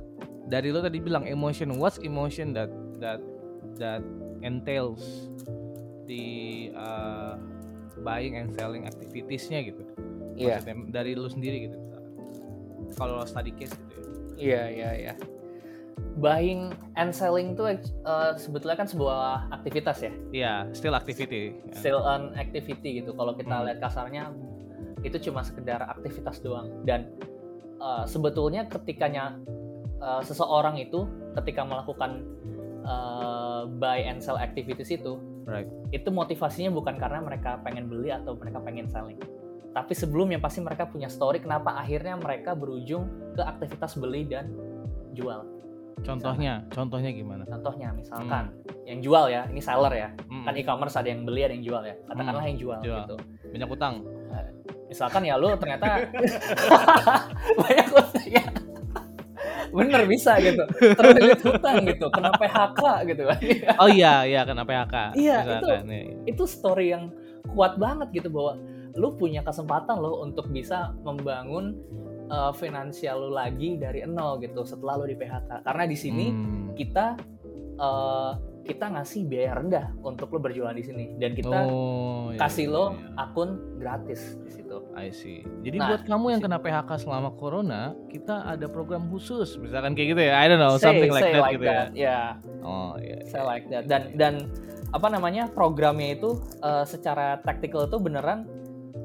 dari 0.46 0.68
lu 0.68 0.84
tadi 0.84 1.00
bilang 1.00 1.24
emotion, 1.24 1.80
what's 1.80 1.96
emotion 2.04 2.52
that 2.52 2.68
that 3.00 3.18
that 3.80 4.04
entails 4.44 5.32
di 6.04 6.68
uh, 6.76 7.40
buying 8.04 8.36
and 8.36 8.52
selling 8.52 8.84
activities-nya 8.84 9.64
gitu. 9.72 9.82
iya 10.36 10.60
Maksudnya 10.60 10.76
dari 10.92 11.16
lu 11.16 11.26
sendiri 11.32 11.70
gitu. 11.70 11.78
Kalau 12.94 13.22
study 13.24 13.52
case 13.52 13.74
gitu 13.74 13.98
ya. 13.98 14.06
iya 14.34 14.62
iya 14.70 14.90
iya 14.94 15.14
buying 16.14 16.70
and 16.94 17.10
selling 17.10 17.58
tuh 17.58 17.74
uh, 18.06 18.34
sebetulnya 18.38 18.78
kan 18.78 18.86
sebuah 18.86 19.50
aktivitas 19.50 19.98
ya 20.02 20.12
Iya, 20.30 20.54
still 20.70 20.94
activity. 20.94 21.58
ya. 21.58 21.74
still 21.74 22.00
an 22.02 22.34
activity 22.38 23.02
gitu. 23.02 23.14
Kalau 23.14 23.34
kita 23.34 23.50
Hmm. 23.50 23.66
lihat 23.66 23.78
kasarnya 23.82 24.30
itu 25.02 25.18
cuma 25.30 25.42
sekedar 25.42 25.82
aktivitas 25.82 26.38
doang. 26.38 26.70
Dan 26.86 27.10
uh, 27.78 28.06
sebetulnya 28.06 28.66
ketikanya 28.66 29.38
uh, 29.98 30.22
seseorang 30.22 30.78
itu 30.78 31.06
ketika 31.34 31.66
melakukan 31.66 32.22
uh, 32.86 33.66
buy 33.66 33.98
and 34.02 34.22
sell 34.22 34.38
activities 34.38 34.90
itu, 34.90 35.18
Right. 35.44 35.68
itu 35.92 36.08
motivasinya 36.08 36.72
bukan 36.72 36.96
karena 36.96 37.20
mereka 37.20 37.60
pengen 37.60 37.84
beli 37.84 38.08
atau 38.08 38.32
mereka 38.32 38.64
pengen 38.64 38.88
selling. 38.88 39.18
Tapi 39.74 39.92
sebelumnya 39.92 40.38
pasti 40.38 40.62
mereka 40.62 40.86
punya 40.86 41.10
story 41.10 41.42
kenapa 41.42 41.74
akhirnya 41.74 42.14
mereka 42.14 42.54
berujung 42.54 43.34
ke 43.34 43.42
aktivitas 43.42 43.98
beli 43.98 44.22
dan 44.30 44.54
jual. 45.12 45.42
Contohnya, 46.06 46.62
contohnya 46.70 47.10
gimana? 47.14 47.42
Contohnya 47.46 47.94
misalkan 47.94 48.54
yang 48.86 48.98
jual 49.02 49.30
ya, 49.30 49.46
ini 49.50 49.62
seller 49.62 49.94
ya. 49.94 50.08
Hmm, 50.30 50.46
Kan 50.46 50.54
e-commerce 50.58 50.94
ada 50.98 51.08
yang 51.10 51.26
beli 51.26 51.46
ada 51.46 51.54
yang 51.54 51.64
jual 51.66 51.82
ya. 51.86 51.94
Katakanlah 52.06 52.44
yang 52.46 52.58
jual, 52.58 52.80
jual. 52.82 52.98
gitu. 53.06 53.16
banyak 53.54 53.70
utang. 53.70 53.94
misalkan 54.84 55.22
ya 55.26 55.34
lu 55.38 55.54
ternyata 55.58 56.06
banyak 57.62 57.88
utang 57.90 58.26
ya 58.30 58.44
bener 59.74 60.06
bisa 60.06 60.38
gitu 60.38 60.62
terlilit 60.94 61.40
hutang 61.42 61.82
gitu 61.82 62.06
kena 62.14 62.30
PHK 62.38 62.82
gitu 63.10 63.22
kan 63.26 63.38
Oh 63.82 63.90
iya, 63.90 64.22
iya 64.22 64.40
kena 64.46 64.62
PHK. 64.62 65.18
Iya, 65.18 65.36
misalkan, 65.42 65.84
iya. 65.90 66.02
itu 66.30 66.44
story 66.46 66.94
yang 66.94 67.10
kuat 67.50 67.76
banget 67.76 68.22
gitu 68.22 68.30
bahwa 68.30 68.56
lu 68.94 69.12
punya 69.12 69.40
kesempatan 69.40 69.96
lo 69.96 70.20
untuk 70.20 70.48
bisa 70.48 70.94
membangun 71.00 71.74
uh, 72.26 72.50
finansial 72.50 73.20
lu 73.20 73.30
lagi 73.30 73.74
dari 73.74 74.02
nol 74.04 74.38
gitu 74.38 74.62
setelah 74.62 74.96
lu 74.96 75.06
di 75.06 75.14
PHK 75.14 75.62
karena 75.62 75.84
di 75.84 75.96
sini 75.96 76.26
Hmm. 76.30 76.72
kita 76.72 77.18
uh, 77.76 78.32
kita 78.64 78.88
ngasih 78.88 79.28
biaya 79.28 79.52
rendah 79.54 79.92
untuk 80.00 80.30
lo 80.30 80.40
berjualan 80.40 80.72
di 80.72 80.80
sini 80.80 81.04
dan 81.14 81.36
kita 81.36 81.68
Oh, 81.68 82.32
iya, 82.32 82.40
kasih 82.40 82.64
iya, 82.64 82.72
lo 82.72 82.84
iya. 82.88 83.12
akun 83.20 83.50
gratis 83.76 84.40
di 84.40 84.50
situ 84.50 84.76
I 84.96 85.12
see. 85.12 85.44
Jadi 85.60 85.76
Nah, 85.76 85.86
buat 85.92 86.02
kamu 86.02 86.26
yang 86.30 86.40
kena 86.40 86.56
PHK 86.56 86.90
selama 86.98 87.30
corona, 87.30 87.92
kita 88.08 88.40
ada 88.42 88.64
program 88.64 89.06
khusus, 89.06 89.60
misalkan 89.60 89.92
kayak 89.92 90.16
gitu 90.16 90.22
ya. 90.24 90.40
I 90.40 90.48
don't 90.48 90.56
know, 90.56 90.74
Say- 90.74 90.86
something 90.88 91.12
like 91.12 91.22
say 91.22 91.32
that 91.32 91.44
like 91.44 91.54
gitu 91.54 91.66
ya. 91.66 91.76
that, 91.76 91.88
ya 91.92 92.18
Oh 92.64 92.96
iya. 92.96 93.20
iya. 93.20 93.28
saya 93.28 93.44
like 93.44 93.66
that 93.68 93.84
dan 93.84 94.02
dan 94.16 94.34
apa 94.90 95.10
namanya 95.10 95.44
programnya 95.46 96.16
itu 96.16 96.32
uh, 96.58 96.82
secara 96.82 97.36
taktikal 97.38 97.84
itu 97.84 97.98
beneran 98.00 98.48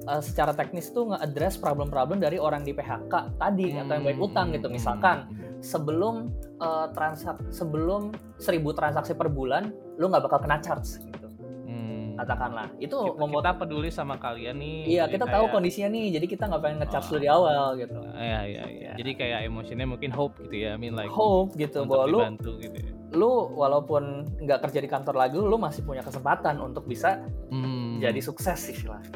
uh, 0.05 0.19
secara 0.19 0.51
teknis 0.51 0.87
itu 0.87 1.01
nge-address 1.05 1.55
problem-problem 1.55 2.17
dari 2.17 2.37
orang 2.37 2.61
di 2.61 2.71
PHK 2.71 3.11
tadi 3.35 3.73
atau 3.73 3.93
yang 3.93 4.05
baik 4.05 4.19
utang 4.19 4.51
gitu 4.51 4.67
Hmm, 4.67 4.75
misalkan 4.75 5.17
hmm, 5.25 5.59
sebelum 5.59 6.15
uh, 6.57 6.87
transak 6.89 7.41
sebelum 7.49 8.09
1000 8.37 8.45
transaksi 8.71 9.13
per 9.13 9.27
bulan 9.27 9.69
lu 9.95 10.07
nggak 10.07 10.23
bakal 10.23 10.39
kena 10.39 10.57
charge 10.57 11.01
gitu 11.01 11.27
hmm. 11.65 12.15
katakanlah 12.15 12.67
itu 12.77 12.91
Kita, 12.91 13.17
membuat 13.17 13.43
kita 13.45 13.59
peduli 13.59 13.89
sama 13.89 14.15
kalian 14.15 14.55
nih. 14.55 14.79
iya 14.89 15.03
kita 15.05 15.25
tahu 15.25 15.45
kayak- 15.45 15.53
kondisinya 15.53 15.89
nih 15.89 16.05
jadi 16.13 16.25
kita 16.27 16.43
nggak 16.45 16.61
pengen 16.61 16.77
ngecharge 16.79 17.05
Oh. 17.05 17.11
lu 17.11 17.19
di 17.19 17.29
awal 17.29 17.65
gitu 17.75 17.99
Iya 18.09 18.41
iya 18.45 18.63
iya. 18.67 18.91
Jadi 18.95 19.11
kayak 19.15 19.47
emosinya 19.47 19.85
mungkin 19.87 20.11
hope 20.11 20.35
gitu 20.41 20.55
ya. 20.59 20.75
I 20.75 20.77
mean 20.77 20.91
like 20.91 21.07
hope 21.09 21.55
gitu 21.55 21.83
untuk 21.83 21.95
bahwa 21.97 22.05
lu 22.05 22.19
gitu 22.59 22.77
ya. 22.77 22.91
lu 23.09 23.31
walaupun 23.53 24.03
nggak 24.37 24.59
kerja 24.61 24.79
di 24.79 24.87
kantor 24.87 25.15
lagi 25.17 25.35
lu 25.35 25.55
masih 25.57 25.81
punya 25.81 26.03
kesempatan 26.03 26.59
untuk 26.59 26.83
bisa 26.83 27.23
Hmm. 27.47 27.97
jadi 27.97 28.19
sukses 28.19 28.59
istilahnya 28.69 29.07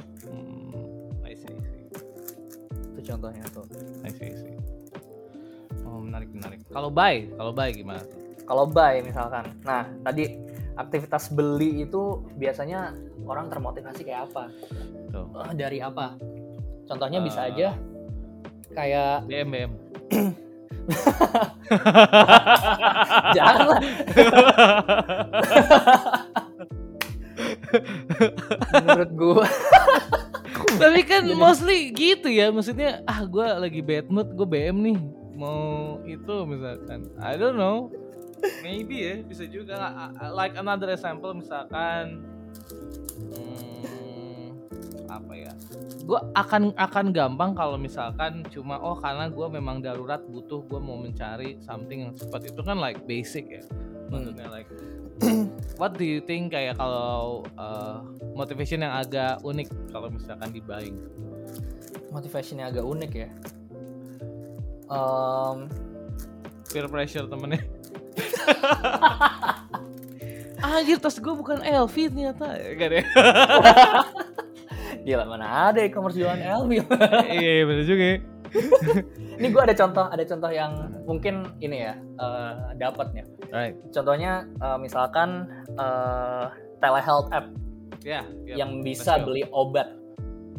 contohnya 3.04 3.44
tuh 3.52 3.68
I 4.02 4.10
see, 4.10 4.32
I 4.32 4.36
see. 4.36 4.56
Oh 5.84 6.00
menarik 6.00 6.32
menarik. 6.32 6.64
Kalau 6.72 6.90
buy, 6.90 7.28
kalau 7.36 7.52
buy 7.52 7.72
gimana? 7.72 8.04
kalau 8.44 8.68
buy 8.68 9.00
misalkan 9.00 9.56
nah 9.64 9.88
tadi 10.04 10.36
aktivitas 10.76 11.32
beli 11.32 11.88
itu 11.88 12.28
biasanya 12.36 12.92
orang 13.24 13.48
termotivasi 13.48 14.04
kayak 14.04 14.28
apa? 14.28 14.52
Tuh. 15.14 15.32
Eh, 15.48 15.56
dari 15.56 15.80
apa? 15.80 16.18
Contohnya 16.84 17.24
bisa 17.24 17.46
Eh. 17.46 17.50
aja 17.56 17.70
kayak 18.74 19.24
BM 19.30 19.48
BM. 19.48 19.72
jangan 23.32 23.66
lah. 23.70 23.80
Menurut 28.84 29.12
gua 29.16 29.46
Tapi 30.80 31.02
kan 31.06 31.24
mostly 31.38 31.94
gitu 31.94 32.28
ya, 32.32 32.50
maksudnya 32.50 33.06
ah 33.06 33.24
gue 33.26 33.46
lagi 33.46 33.82
bad 33.84 34.10
mood, 34.10 34.34
gue 34.34 34.48
BM 34.48 34.78
nih 34.82 34.98
mau 35.34 35.98
itu 36.06 36.36
misalkan, 36.46 37.10
I 37.18 37.34
don't 37.36 37.58
know, 37.58 37.90
maybe 38.62 39.02
ya 39.02 39.16
bisa 39.26 39.50
juga. 39.50 39.76
Like 40.32 40.56
another 40.56 40.94
example 40.94 41.34
misalkan, 41.34 42.22
hmm, 43.18 45.10
apa 45.10 45.34
ya? 45.34 45.52
Gue 46.04 46.20
akan 46.36 46.76
akan 46.76 47.06
gampang 47.16 47.56
kalau 47.56 47.80
misalkan 47.80 48.44
cuma 48.52 48.76
oh 48.78 49.00
karena 49.00 49.32
gue 49.32 49.48
memang 49.48 49.80
darurat 49.80 50.20
butuh 50.20 50.62
gue 50.68 50.80
mau 50.80 51.00
mencari 51.00 51.58
something 51.64 52.06
yang 52.08 52.14
cepat 52.14 52.52
itu 52.52 52.62
kan 52.62 52.78
like 52.78 53.00
basic 53.08 53.48
ya, 53.48 53.64
maksudnya 54.12 54.52
like 54.52 54.68
What 55.82 55.98
do 55.98 56.06
you 56.06 56.22
think 56.22 56.54
kayak 56.54 56.78
kalau 56.78 57.42
uh, 57.58 58.06
motivation 58.38 58.86
yang 58.86 58.94
agak 58.94 59.42
unik 59.42 59.74
kalau 59.90 60.14
misalkan 60.14 60.54
di 60.54 60.62
buying? 60.62 61.02
motivasinya 62.14 62.70
agak 62.70 62.86
unik 62.86 63.12
ya. 63.18 63.30
Em, 64.86 65.58
Peer 66.70 66.86
pressure 66.86 67.26
temennya. 67.26 67.66
Anjir 70.64 71.02
tas 71.02 71.18
gue 71.20 71.34
bukan 71.36 71.60
LV 71.60 72.14
ternyata 72.14 72.56
Gak 72.56 72.88
deh 72.88 73.04
gila 75.04 75.28
mana 75.28 75.68
ada 75.68 75.84
e-commerce 75.84 76.16
jualan 76.16 76.40
LV. 76.40 76.72
Iya 77.28 77.68
bener 77.68 77.84
juga 77.84 78.04
ya. 78.16 78.18
ini 79.40 79.48
gua 79.50 79.66
ada 79.66 79.76
contoh, 79.76 80.06
ada 80.08 80.24
contoh 80.24 80.52
yang 80.54 80.72
mungkin 81.04 81.48
ini 81.60 81.90
ya 81.90 81.94
eh, 81.98 82.54
dapat 82.78 83.08
ya. 83.18 83.26
Right 83.50 83.76
Contohnya 83.90 84.46
eh, 84.48 84.78
misalkan 84.78 85.50
eh, 85.74 86.46
telehealth 86.80 87.30
app 87.34 87.48
Ya 88.04 88.28
yang 88.44 88.84
bisa 88.84 89.16
beli 89.24 89.48
obat. 89.50 89.96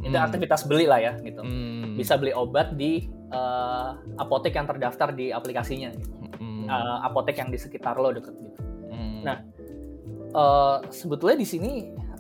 Itu 0.01 0.17
Hmm. 0.17 0.27
aktivitas 0.29 0.65
beli 0.65 0.89
lah 0.89 1.01
ya 1.01 1.13
gitu. 1.21 1.45
Hmm. 1.45 1.97
Bisa 1.97 2.17
beli 2.17 2.33
obat 2.33 2.73
di 2.75 3.05
eh, 3.31 3.91
apotek 4.17 4.57
yang 4.57 4.65
terdaftar 4.65 5.13
di 5.13 5.29
aplikasinya. 5.29 5.93
gitu. 5.93 6.13
Hmm. 6.41 6.65
Eh, 6.67 6.99
apotek 7.05 7.37
yang 7.37 7.53
di 7.53 7.59
sekitar 7.61 8.01
lo 8.01 8.11
deket 8.11 8.33
gitu. 8.33 8.61
Hmm. 8.89 9.21
nah, 9.23 9.39
Eh, 10.35 10.77
sebetulnya 10.91 11.39
di 11.39 11.47
sini 11.47 11.73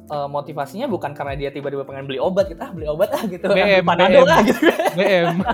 eh, 0.06 0.28
motivasinya 0.28 0.84
bukan 0.84 1.12
karena 1.12 1.34
dia 1.34 1.48
tiba-tiba 1.48 1.82
pengen 1.82 2.04
beli 2.04 2.18
obat 2.18 2.46
gitu, 2.46 2.58
ah 2.58 2.68
beli 2.68 2.84
obat 2.84 3.08
ah 3.10 3.22
gitu, 3.22 3.46
BM, 3.46 3.82
panadol 3.82 4.22
BM. 4.22 4.28
ah 4.28 4.40
gitu. 4.42 4.60
BM 4.98 5.34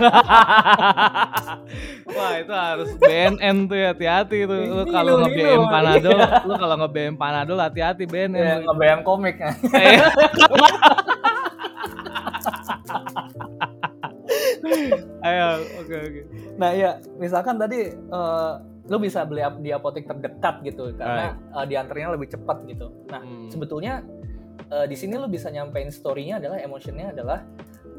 Wah 2.10 2.32
itu 2.36 2.52
harus 2.52 2.90
BNN 2.96 3.56
tuh 3.64 3.76
ya 3.76 3.88
hati-hati 3.90 4.38
tuh 4.42 4.58
Lu 4.60 4.84
kalau 4.86 5.12
lu, 5.16 5.22
nge 5.22 5.30
BM 5.32 5.56
lu. 5.56 5.66
Panadol 5.66 6.18
Lu 6.44 6.54
kalau 6.56 6.74
nge 6.76 6.88
BM 6.90 7.14
Panadol 7.14 7.58
hati-hati 7.58 8.04
BNN 8.04 8.34
Ya, 8.34 8.54
tuh. 8.58 8.66
nge-BM 8.68 9.00
komik. 9.02 9.36
Eh. 9.38 9.50
Ayo 15.20 15.46
oke 15.76 15.94
oke 15.96 16.20
Nah 16.56 16.70
ya, 16.72 16.90
misalkan 17.16 17.56
tadi 17.56 17.88
eh, 17.92 18.52
lo 18.90 18.96
bisa 18.98 19.22
beli 19.22 19.40
di 19.60 19.70
apotek 19.70 20.04
terdekat 20.04 20.60
gitu 20.62 20.92
karena 20.94 21.32
eh, 21.36 21.64
diantarnya 21.66 22.12
lebih 22.12 22.28
cepat 22.28 22.66
gitu. 22.66 22.92
Nah 23.06 23.20
Hmm. 23.20 23.48
sebetulnya 23.48 24.02
eh, 24.70 24.86
di 24.86 24.96
sini 24.96 25.18
lo 25.18 25.26
bisa 25.26 25.50
nyampein 25.50 25.90
story-nya 25.90 26.38
adalah 26.38 26.58
emotionnya 26.62 27.12
adalah 27.12 27.42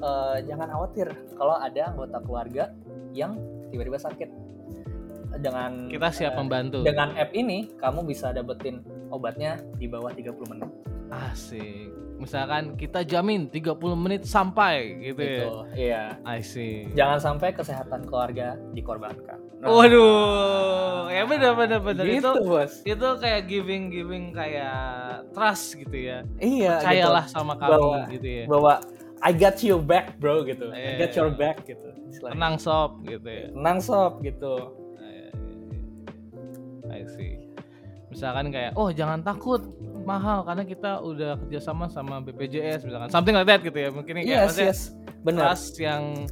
eh, 0.02 0.38
jangan 0.48 0.68
khawatir 0.72 1.08
kalau 1.36 1.56
ada 1.60 1.82
anggota 1.92 2.18
keluarga 2.24 2.64
yang 3.12 3.36
tiba-tiba 3.70 4.00
sakit. 4.00 4.30
Dengan 5.32 5.88
Kita 5.88 6.12
siap 6.12 6.36
eh, 6.36 6.40
membantu. 6.44 6.78
dengan 6.84 7.16
app 7.16 7.32
ini 7.32 7.72
kamu 7.80 8.04
bisa 8.04 8.36
dapetin 8.36 8.84
obatnya 9.08 9.64
di 9.80 9.88
bawah 9.88 10.12
30 10.12 10.28
menit 10.52 10.68
Asik 11.12 11.92
Misalkan 12.16 12.78
kita 12.78 13.02
jamin 13.02 13.50
30 13.50 13.74
menit 13.98 14.30
sampai 14.30 14.94
gitu 15.02 15.18
ya 15.18 15.30
gitu. 15.34 15.50
Iya. 15.74 16.04
I 16.22 16.40
see 16.40 16.86
Jangan 16.94 17.18
sampai 17.18 17.50
kesehatan 17.52 18.06
keluarga 18.06 18.62
dikorbankan. 18.72 19.42
Nah, 19.58 19.74
Waduh 19.74 21.10
Ya 21.10 21.26
bener 21.26 21.58
bener 21.58 21.82
bener 21.82 22.06
gitu, 22.06 22.30
Itu 22.30 22.46
bos. 22.46 22.74
itu 22.86 23.08
kayak 23.18 23.50
giving 23.50 23.90
giving 23.90 24.26
kayak 24.32 25.26
trust 25.34 25.76
gitu 25.76 25.98
ya 25.98 26.22
Iya. 26.38 26.78
percayalah 26.80 27.26
gitu. 27.26 27.34
sama 27.34 27.54
kami 27.58 27.70
Bahwa- 27.74 28.06
gitu 28.08 28.28
ya 28.30 28.46
bahwa 28.46 28.74
I 29.22 29.32
got 29.34 29.58
you 29.62 29.78
back 29.78 30.18
bro 30.18 30.46
gitu. 30.46 30.70
I 30.70 30.78
Iya. 30.78 30.98
got 31.02 31.12
your 31.18 31.30
back 31.34 31.66
gitu. 31.66 31.90
Tenang 32.22 32.62
sob 32.62 33.02
gitu 33.02 33.26
ya 33.26 33.50
Tenang 33.50 33.82
sob 33.82 34.22
gitu. 34.22 34.78
I 36.92 37.02
see 37.08 37.41
misalkan 38.12 38.52
kayak 38.52 38.76
oh 38.76 38.92
jangan 38.92 39.24
takut 39.24 39.64
mahal 40.04 40.44
karena 40.44 40.64
kita 40.66 41.00
udah 41.00 41.40
kerjasama 41.40 41.88
sama 41.88 42.20
BPJS 42.20 42.84
misalkan 42.84 43.08
something 43.08 43.32
like 43.32 43.48
that 43.48 43.62
gitu 43.62 43.78
ya 43.78 43.90
mungkin 43.90 44.20
ini 44.20 44.30
Yes 44.30 44.58
yes. 44.58 44.80
Benar. 45.22 45.54
trust 45.54 45.78
yang 45.78 46.26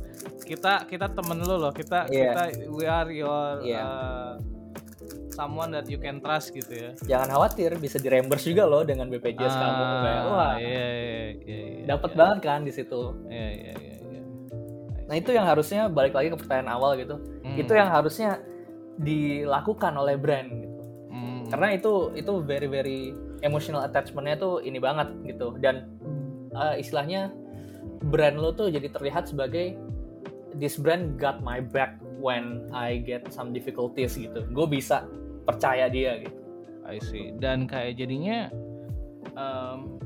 kita 0.44 0.84
kita 0.84 1.08
temen 1.08 1.40
lu 1.40 1.56
loh 1.56 1.72
kita 1.72 2.10
Iya. 2.10 2.34
kita 2.34 2.44
we 2.68 2.84
are 2.84 3.10
your 3.10 3.62
Iya. 3.62 3.80
uh, 3.80 4.32
someone 5.30 5.72
that 5.72 5.86
you 5.88 6.02
can 6.02 6.20
trust 6.20 6.52
gitu 6.52 6.74
ya 6.74 6.92
Jangan 7.06 7.32
khawatir 7.32 7.78
bisa 7.78 7.96
di 7.96 8.10
reimburse 8.10 8.50
juga 8.50 8.68
loh 8.68 8.82
dengan 8.84 9.08
BPJS 9.08 9.56
kamu. 9.56 9.84
Kayak, 10.04 10.24
wah, 10.28 10.54
iya 10.60 10.68
iya 10.68 10.88
iya 11.40 11.58
iya 11.80 11.86
dapat 11.88 12.12
iya. 12.12 12.18
banget 12.20 12.38
kan 12.44 12.60
di 12.66 12.74
situ. 12.76 13.02
iya 13.32 13.48
iya 13.50 13.74
iya 13.78 13.96
iya. 14.04 14.22
Nah 15.08 15.16
itu 15.16 15.30
yang 15.32 15.48
harusnya 15.48 15.88
balik 15.88 16.12
lagi 16.12 16.28
ke 16.28 16.38
pertanyaan 16.38 16.76
awal 16.76 16.94
gitu. 17.00 17.16
Hmm, 17.46 17.56
Itu 17.56 17.72
yang 17.72 17.88
harusnya 17.88 18.44
dilakukan 19.00 19.94
oleh 19.96 20.20
brand 20.20 20.50
gitu. 20.52 20.69
Hmm, 21.50 21.52
Karena 21.52 21.74
itu 21.74 22.14
itu 22.14 22.34
very 22.46 22.70
very 22.70 23.00
emotional 23.42 23.82
attachmentnya 23.82 24.38
tuh 24.38 24.62
ini 24.62 24.78
banget 24.78 25.10
gitu. 25.26 25.58
Dan 25.58 25.90
uh, 26.54 26.78
istilahnya 26.78 27.34
brand 28.14 28.38
lo 28.38 28.54
tuh 28.54 28.70
jadi 28.70 28.88
terlihat 28.94 29.34
sebagai 29.34 29.74
this 30.56 30.78
brand 30.78 31.18
got 31.18 31.42
my 31.42 31.58
back 31.60 31.98
when 32.22 32.70
I 32.70 33.02
get 33.02 33.28
some 33.34 33.50
difficulties 33.50 34.14
gitu. 34.14 34.46
Gue 34.54 34.68
bisa 34.70 35.06
percaya 35.50 35.90
dia 35.90 36.22
gitu. 36.22 36.38
I 36.90 36.98
see. 37.02 37.34
Dan 37.38 37.70
kayak 37.70 38.02
jadinya 38.02 38.50
em, 39.38 40.00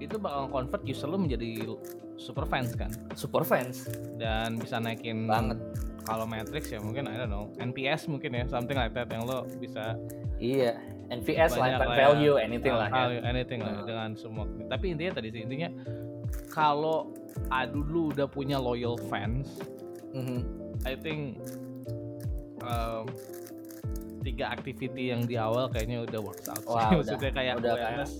itu 0.00 0.16
bakal 0.16 0.48
convert 0.48 0.82
user 0.88 1.08
lu 1.08 1.20
menjadi 1.20 1.76
super 2.16 2.44
fans 2.44 2.72
kan 2.72 2.90
Super 3.12 3.42
fans 3.42 3.86
dan 4.16 4.56
bisa 4.56 4.78
naikin 4.78 5.26
banget. 5.26 5.58
kalau 6.02 6.24
matrix 6.24 6.68
ya 6.68 6.78
mungkin 6.78 7.04
I 7.04 7.16
don't 7.16 7.28
know 7.28 7.48
NPS 7.56 8.06
mungkin 8.06 8.32
ya 8.32 8.44
something 8.44 8.74
like 8.74 8.92
that 8.92 9.08
yang 9.08 9.24
lo 9.24 9.48
bisa 9.54 9.96
Iya. 10.36 10.76
NPS, 11.06 11.54
lifetime 11.54 11.80
lah 11.80 11.88
ya. 11.90 12.00
value, 12.00 12.34
anything 12.36 12.72
lah 12.72 12.86
ya. 12.86 12.96
value, 12.98 13.22
anything 13.22 13.60
lah 13.60 13.74
Hmm. 13.74 13.86
dengan 13.86 14.08
semua 14.14 14.44
tapi 14.66 14.90
intinya 14.90 15.12
tadi 15.14 15.28
sih 15.30 15.42
intinya 15.42 15.68
kalau 16.48 17.12
adu 17.48 17.80
lu 17.82 18.02
udah 18.10 18.26
punya 18.26 18.56
loyal 18.56 18.96
fans 19.08 19.48
Mhm. 20.12 20.40
I 20.84 20.94
think 20.94 21.40
um, 22.62 23.08
tiga 24.24 24.48
activity 24.48 25.12
yang 25.12 25.22
di 25.22 25.36
awal 25.36 25.68
kayaknya 25.68 26.00
udah 26.02 26.18
works 26.18 26.48
out 26.48 26.58
sih. 26.58 26.66
Wah, 26.66 26.88
udah. 26.90 26.96
maksudnya 26.98 27.30
kayak 27.30 27.54
Udah 27.60 27.72
awareness 27.74 28.12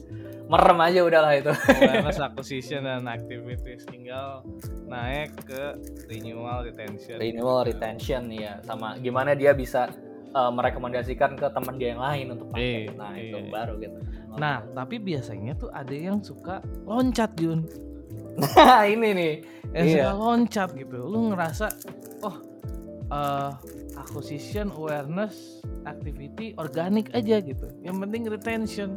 Merem 0.45 0.77
aja 0.79 1.01
udahlah 1.01 1.33
itu. 1.33 1.49
awareness 1.49 2.21
acquisition 2.29 2.85
dan 2.85 3.09
activities 3.09 3.83
tinggal 3.85 4.45
naik 4.85 5.33
ke 5.43 5.73
renewal 6.07 6.61
retention 6.63 7.17
Renewal 7.17 7.65
retention 7.65 8.29
ya 8.29 8.61
sama 8.61 8.95
gimana 8.97 9.33
dia 9.33 9.51
bisa 9.51 9.89
uh, 10.31 10.51
merekomendasikan 10.51 11.33
ke 11.33 11.49
teman 11.49 11.75
dia 11.75 11.89
yang 11.91 12.03
lain 12.03 12.27
untuk 12.31 12.47
pakai. 12.51 12.61
Iya, 12.61 12.93
Nah, 12.93 13.11
iya, 13.15 13.25
itu 13.25 13.39
iya. 13.39 13.49
baru 13.51 13.75
gitu. 13.79 13.99
nah 14.35 14.57
tapi 14.69 14.99
biasanya 14.99 15.55
tuh 15.55 15.71
ada 15.71 15.95
yang 15.95 16.21
suka 16.21 16.59
loncat 16.85 17.33
Jun 17.35 17.65
Nah, 18.35 18.83
ini 18.91 19.09
nih. 19.11 19.35
yang 19.73 19.87
Iya. 19.87 19.95
suka 19.97 20.11
loncat 20.13 20.69
gitu 20.75 20.99
lu 21.01 21.31
ngerasa 21.31 21.67
oh 22.21 22.37
eh 23.07 23.51
acquisition 23.97 24.71
awareness 24.75 25.63
activity 25.87 26.53
organik 26.59 27.11
aja 27.13 27.41
gitu. 27.41 27.67
Yang 27.83 27.97
penting 28.07 28.23
retention. 28.29 28.89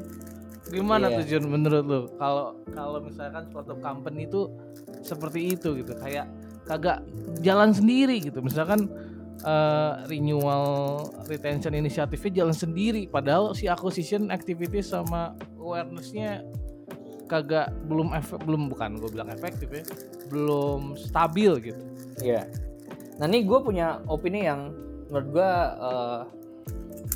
Gimana 0.68 1.08
tuh 1.08 1.24
Jun 1.24 1.48
menurut 1.48 1.84
lu? 1.88 2.02
Kalau 2.20 2.60
kalau 2.76 3.00
misalkan 3.00 3.48
suatu 3.56 3.80
company 3.80 4.28
itu 4.28 4.52
seperti 5.00 5.56
itu 5.56 5.80
gitu 5.80 5.96
kayak 5.96 6.28
kagak 6.68 7.08
jalan 7.40 7.72
sendiri 7.72 8.20
gitu. 8.20 8.44
Misalkan 8.44 8.92
eh, 9.48 9.94
renewal 10.12 11.08
retention 11.32 11.72
inisiatifnya 11.72 12.44
jalan 12.44 12.56
sendiri 12.56 13.08
padahal 13.08 13.56
si 13.56 13.72
acquisition 13.72 14.28
activity 14.28 14.84
sama 14.84 15.40
awarenessnya 15.56 16.44
kagak 17.28 17.72
belum 17.92 18.16
efek 18.16 18.40
belum 18.48 18.72
bukan 18.72 19.04
gue 19.04 19.10
bilang 19.12 19.28
efektif 19.32 19.68
ya 19.72 19.84
belum 20.32 20.96
stabil 21.00 21.72
gitu. 21.72 21.82
Iya. 22.24 22.48
Nah, 23.18 23.26
nih 23.26 23.46
gue 23.46 23.60
punya 23.62 24.02
opini 24.06 24.46
yang 24.46 24.74
menurut 25.08 25.28
gue 25.32 25.52
uh, 25.80 26.22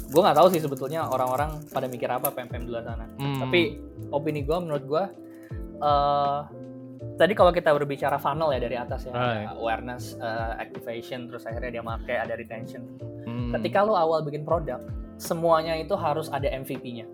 gue 0.08 0.22
nggak 0.22 0.38
tahu 0.38 0.48
sih 0.50 0.60
sebetulnya 0.60 1.06
orang-orang 1.06 1.64
pada 1.68 1.86
mikir 1.86 2.08
apa 2.08 2.30
PMPM 2.30 2.64
di 2.64 2.72
luar 2.72 2.84
sana 2.84 3.06
Hmm. 3.16 3.40
tapi 3.40 3.80
opini 4.10 4.42
gue 4.42 4.58
menurut 4.58 4.84
gue 4.84 5.04
eh 5.80 6.40
tadi 7.18 7.34
kalau 7.34 7.50
kita 7.50 7.72
berbicara 7.72 8.16
funnel 8.16 8.50
ya 8.50 8.60
dari 8.60 8.76
atas 8.76 9.06
ya 9.06 9.12
Right. 9.12 9.46
ada 9.46 9.56
awareness 9.56 10.16
eh, 10.16 10.52
activation 10.58 11.26
terus 11.26 11.44
akhirnya 11.44 11.72
dia 11.72 11.84
pakai 11.84 12.16
ada 12.20 12.34
retention 12.36 12.84
Hmm. 13.22 13.54
ketika 13.54 13.82
lo 13.82 13.94
awal 13.94 14.22
bikin 14.22 14.42
produk 14.42 14.82
semuanya 15.16 15.76
itu 15.76 15.94
harus 15.94 16.28
ada 16.28 16.48
MVP-nya 16.48 17.06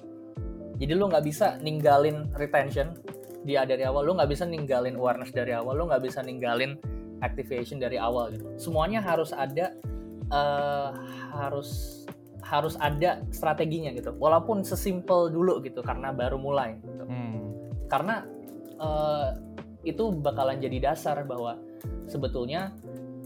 jadi 0.76 0.94
lo 0.94 1.08
nggak 1.08 1.26
bisa 1.26 1.60
ninggalin 1.60 2.32
retention 2.34 2.96
dia 3.44 3.64
dari 3.64 3.84
awal 3.84 4.04
lo 4.04 4.16
nggak 4.16 4.30
bisa 4.30 4.44
ninggalin 4.44 4.96
awareness 4.96 5.32
dari 5.32 5.52
awal 5.52 5.76
lo 5.76 5.88
nggak 5.88 6.04
bisa 6.04 6.20
ninggalin 6.20 6.80
activation 7.20 7.76
dari 7.76 7.98
awal 7.98 8.30
gitu 8.30 8.48
semuanya 8.56 9.00
harus 9.00 9.32
ada 9.32 9.76
eh, 10.28 10.90
harus 11.34 12.04
harus 12.44 12.80
ada 12.80 13.20
strateginya 13.36 13.92
gitu 13.92 14.16
walaupun 14.16 14.64
sesimpel 14.64 15.28
dulu 15.28 15.60
gitu 15.60 15.84
karena 15.84 16.16
baru 16.16 16.40
mulai 16.40 16.80
gitu. 16.80 17.04
Hmm. 17.04 17.44
karena 17.92 18.24
eh, 18.80 19.28
itu 19.84 20.12
bakalan 20.16 20.60
jadi 20.60 20.92
dasar 20.92 21.28
bahwa 21.28 21.60
sebetulnya 22.08 22.72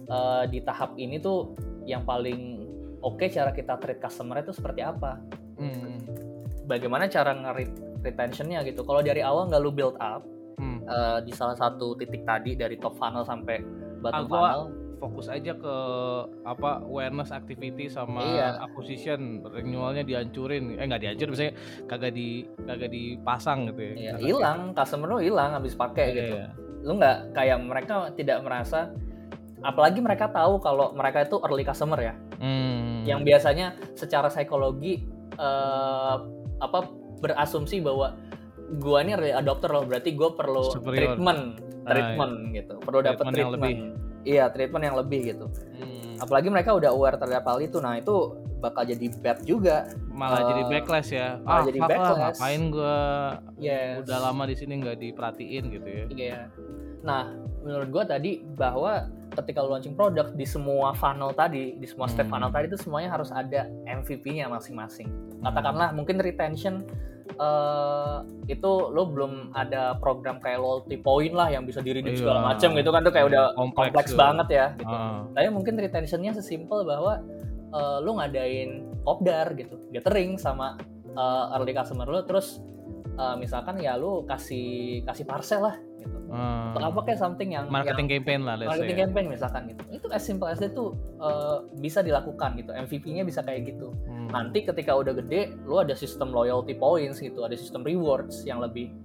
eh, 0.10 0.44
di 0.50 0.60
tahap 0.62 0.98
ini 0.98 1.22
tuh 1.22 1.54
yang 1.86 2.02
paling 2.02 2.66
oke 3.02 3.26
cara 3.30 3.54
kita 3.54 3.78
treat 3.78 4.02
customer 4.02 4.42
itu 4.42 4.54
seperti 4.54 4.82
apa 4.82 5.22
Hmm. 5.62 6.02
bagaimana 6.66 7.06
cara 7.06 7.38
nge-retentionnya 7.38 8.66
gitu 8.66 8.82
kalau 8.82 9.06
dari 9.06 9.22
awal 9.22 9.46
nggak 9.46 9.62
lu 9.62 9.70
build 9.70 9.94
up 10.02 10.26
Hmm. 10.58 10.82
eh, 10.82 11.20
di 11.22 11.34
salah 11.34 11.54
satu 11.54 11.94
titik 11.94 12.26
tadi 12.26 12.54
dari 12.54 12.78
top 12.78 12.98
funnel 12.98 13.22
sampai 13.22 13.62
bottom 14.02 14.26
funnel 14.26 14.62
fokus 15.02 15.28
aja 15.28 15.52
ke 15.52 15.76
apa 16.46 16.80
awareness 16.80 17.34
activity 17.34 17.90
sama 17.90 18.22
Iya. 18.22 18.62
acquisition 18.62 19.42
renewalnya 19.44 20.06
dihancurin 20.06 20.78
eh 20.78 20.86
nggak 20.86 21.02
dihancurin 21.02 21.32
misalnya 21.32 21.54
kagak 21.86 22.14
di 22.14 22.28
kagak 22.62 22.90
dipasang 22.90 23.66
gitu 23.68 23.82
ya 23.82 23.90
ya 23.90 24.12
Kagak- 24.14 24.22
hilang 24.24 24.60
customer 24.72 25.08
lu 25.10 25.18
hilang 25.20 25.52
habis 25.52 25.74
pakai 25.74 26.06
Iya, 26.06 26.16
gitu 26.16 26.36
iya. 26.36 26.48
lu 26.80 26.92
nggak 26.96 27.18
kayak 27.34 27.58
mereka 27.60 27.94
tidak 28.14 28.38
merasa 28.42 28.94
apalagi 29.60 30.00
mereka 30.00 30.26
tahu 30.28 30.58
kalau 30.58 30.94
mereka 30.94 31.22
itu 31.24 31.42
early 31.42 31.62
customer 31.62 31.98
ya 32.00 32.14
Hmm. 32.38 33.02
yang 33.04 33.22
biasanya 33.22 33.74
secara 33.94 34.26
psikologi 34.28 35.02
eh, 35.34 36.16
apa 36.60 36.80
berasumsi 37.18 37.82
bahwa 37.82 38.14
gua 38.76 39.02
ini 39.02 39.12
early 39.12 39.32
adopter 39.32 39.68
loh 39.68 39.82
berarti 39.84 40.14
gue 40.14 40.30
perlu 40.32 40.70
Superior. 40.70 41.18
treatment 41.18 41.42
Ah, 41.82 41.92
treatment 41.92 42.34
gitu 42.52 42.74
perlu 42.80 43.02
dapat 43.02 43.26
Treatment 43.26 43.36
yang 43.36 43.50
treatment 43.52 43.80
iya 44.24 44.48
treatment 44.48 44.84
yang 44.84 44.96
lebih 44.96 45.22
gitu 45.28 45.48
Hmm. 45.74 46.18
apalagi 46.20 46.48
mereka 46.48 46.72
udah 46.72 46.90
aware 46.90 47.16
terhadap 47.16 47.42
hal 47.44 47.58
itu 47.58 47.78
nah 47.78 47.96
itu 47.96 48.16
bakal 48.58 48.84
jadi 48.84 49.10
bad 49.18 49.42
juga 49.42 49.90
malah 50.08 50.40
Eh, 50.40 50.48
jadi 50.48 50.62
backlash 50.70 51.10
ya 51.12 51.28
malah 51.40 51.50
ah 51.52 51.62
jadi 51.64 51.80
fuck 51.80 51.90
lah, 51.90 51.98
backlash. 51.98 52.38
ngapain 52.38 52.62
gua 52.70 52.98
yes. 53.58 54.06
udah 54.06 54.20
lama 54.22 54.44
di 54.46 54.56
sini 54.56 54.74
nggak 54.78 54.98
diperhatiin 55.00 55.64
gitu 55.72 55.88
ya 55.88 56.06
Iya. 56.08 56.40
Nah, 57.02 57.34
menurut 57.60 57.90
gua 57.90 58.06
tadi 58.06 58.46
bahwa 58.46 59.10
ketika 59.34 59.58
launching 59.60 59.96
produk 59.96 60.30
di 60.30 60.46
semua 60.46 60.94
funnel 60.94 61.34
tadi, 61.34 61.74
di 61.74 61.88
semua 61.88 62.06
step 62.06 62.30
Hmm. 62.30 62.38
funnel 62.38 62.52
tadi 62.52 62.70
itu 62.70 62.78
semuanya 62.78 63.10
harus 63.10 63.34
ada 63.34 63.66
MVP-nya 63.88 64.46
masing-masing. 64.46 65.10
Katakanlah 65.42 65.90
mungkin 65.92 66.22
retention 66.22 66.86
eh 67.36 68.16
itu 68.48 68.72
lo 68.90 69.08
belum 69.08 69.54
ada 69.54 69.96
program 69.98 70.38
kayak 70.38 70.60
loyalty 70.60 70.98
point 70.98 71.32
lah 71.32 71.48
yang 71.48 71.64
bisa 71.64 71.80
diridik 71.80 72.16
Iya. 72.16 72.20
segala 72.20 72.40
macam 72.52 72.70
gitu 72.74 72.90
kan 72.90 73.02
tuh 73.02 73.14
kayak 73.14 73.28
udah 73.28 73.44
Kompleks 73.54 73.78
kompleks 73.88 74.12
tuh. 74.12 74.20
banget 74.20 74.48
ya 74.50 74.66
gitu. 74.76 74.96
Ah. 74.96 75.24
Tapi 75.32 75.48
mungkin 75.50 75.74
retentionnya 75.76 76.32
sesimpel 76.32 76.84
bahwa 76.84 77.22
eh, 77.72 77.98
lo 78.00 78.12
ngadain 78.18 78.70
kopdar 79.02 79.56
gitu, 79.56 79.80
gathering 79.90 80.36
sama 80.36 80.76
eh, 81.08 81.46
early 81.56 81.72
customer 81.72 82.06
lo 82.06 82.24
terus 82.24 82.60
eh, 83.14 83.36
misalkan 83.36 83.78
ya 83.78 83.96
lo 83.96 84.24
kasih 84.24 85.02
kasih 85.04 85.24
parcel 85.24 85.62
lah 85.64 85.76
Ah. 86.32 86.72
Atau 86.72 86.88
apa 86.96 87.00
kayak 87.04 87.20
something 87.20 87.52
yang 87.52 87.68
marketing 87.68 88.08
yang 88.08 88.24
campaign 88.24 88.40
lah 88.48 88.56
marketing 88.56 88.96
say. 88.96 89.04
campaign 89.04 89.26
misalkan 89.28 89.62
gitu. 89.68 89.84
Itu 89.92 90.08
as 90.16 90.24
simple 90.24 90.48
as 90.48 90.64
tuh 90.64 90.96
eh, 91.20 91.58
bisa 91.78 92.00
dilakukan 92.00 92.56
gitu. 92.56 92.72
MVP-nya 92.72 93.28
bisa 93.28 93.44
kayak 93.44 93.68
gitu. 93.68 93.92
Hmm. 94.08 94.32
Nanti 94.32 94.64
ketika 94.64 94.96
udah 94.96 95.12
gede, 95.12 95.52
lo 95.68 95.84
ada 95.84 95.92
sistem 95.92 96.32
loyalty 96.32 96.72
points 96.72 97.20
gitu, 97.20 97.44
ada 97.44 97.54
sistem 97.54 97.84
rewards 97.84 98.48
yang 98.48 98.64
lebih 98.64 98.96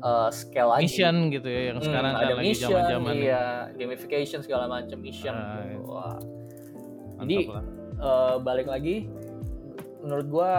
eh, 0.00 0.30
scale 0.32 0.72
lagi. 0.72 0.88
mission 0.88 1.28
gitu 1.28 1.44
ya 1.44 1.62
yang 1.68 1.78
Hmm, 1.78 1.86
sekarang 1.86 2.12
kan 2.16 2.22
ada 2.24 2.34
lagi 2.34 2.48
mission, 2.48 2.70
zaman-zaman 2.72 3.12
nih. 3.12 3.22
iya, 3.22 3.44
gamification 3.76 4.40
segala 4.40 4.64
macam 4.66 4.98
mission. 4.98 5.36
Right. 5.36 5.76
gitu. 5.76 5.84
Wah. 5.86 6.16
Mantap 7.20 7.28
Jadi, 7.28 7.36
lah. 7.52 7.64
eh, 8.00 8.36
balik 8.40 8.66
lagi, 8.66 8.96
menurut 10.00 10.26
gua 10.26 10.50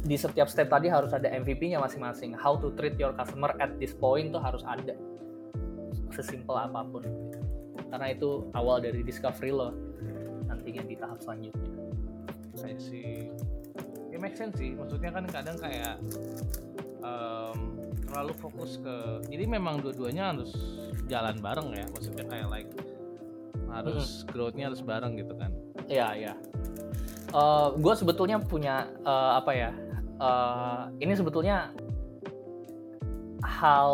di 0.00 0.16
setiap 0.16 0.48
step 0.48 0.68
tadi 0.68 0.88
harus 0.88 1.12
ada 1.12 1.28
MVP-nya 1.28 1.76
masing-masing. 1.76 2.32
How 2.32 2.56
to 2.56 2.72
treat 2.72 2.96
your 2.96 3.12
customer 3.12 3.56
at 3.56 3.76
this 3.76 3.92
point 3.92 4.28
tuh 4.28 4.40
harus 4.40 4.60
ada. 4.64 4.92
Sesimpel 6.20 6.52
apa 6.52 6.84
pun. 6.84 7.02
Karena 7.88 8.06
itu 8.12 8.46
awal 8.52 8.84
dari 8.84 9.00
discovery 9.00 9.50
lo 9.50 9.72
nantinya 10.46 10.84
di 10.84 10.94
tahap 11.00 11.18
selanjutnya. 11.24 11.72
I 12.60 12.76
see. 12.76 13.32
Ya 14.12 14.20
make 14.20 14.36
sense 14.36 14.60
sih. 14.60 14.76
Maksudnya 14.76 15.10
kan 15.16 15.24
kadang 15.32 15.56
kayak 15.56 15.96
em, 17.00 17.58
terlalu 18.04 18.32
fokus 18.36 18.76
ke. 18.76 19.24
Jadi 19.32 19.48
memang 19.48 19.80
dua-duanya 19.80 20.36
harus 20.36 20.52
jalan 21.08 21.40
bareng 21.40 21.72
ya. 21.72 21.86
Maksudnya 21.88 22.24
kayak 22.28 22.46
like 22.52 22.70
harus 23.70 24.26
growth-nya 24.28 24.68
harus 24.68 24.84
bareng 24.84 25.16
gitu 25.16 25.32
kan. 25.38 25.50
Iya, 25.88 26.08
iya. 26.18 26.34
gue 27.78 27.94
sebetulnya 27.94 28.42
punya 28.42 28.90
eh, 29.06 29.32
apa 29.38 29.52
ya? 29.54 29.72
eh, 30.20 30.82
ini 31.00 31.16
sebetulnya 31.16 31.72
hal 33.40 33.92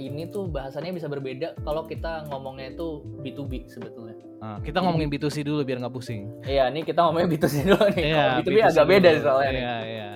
ini 0.00 0.28
tuh 0.28 0.48
bahasanya 0.48 0.92
bisa 0.92 1.06
berbeda 1.06 1.52
kalau 1.62 1.84
kita 1.84 2.24
ngomongnya 2.32 2.72
itu 2.72 3.04
B2B 3.20 3.68
sebetulnya. 3.68 4.16
Nah, 4.36 4.60
kita 4.60 4.84
ngomongin 4.84 5.08
B2C 5.08 5.42
dulu 5.42 5.64
biar 5.64 5.80
nggak 5.80 5.94
pusing. 5.96 6.28
Iya, 6.44 6.68
ini 6.68 6.84
kita 6.84 7.00
ngomongnya 7.08 7.28
B2C 7.28 7.54
dulu 7.64 7.84
nih. 7.96 8.04
Iya, 8.04 8.16
Kalau 8.16 8.36
B2B 8.40 8.56
B2C 8.56 8.68
agak 8.68 8.86
beda 8.86 9.08
dulu. 9.10 9.24
soalnya. 9.24 9.50
nih. 9.50 9.62
Iya, 9.62 9.76
iya. 9.84 10.08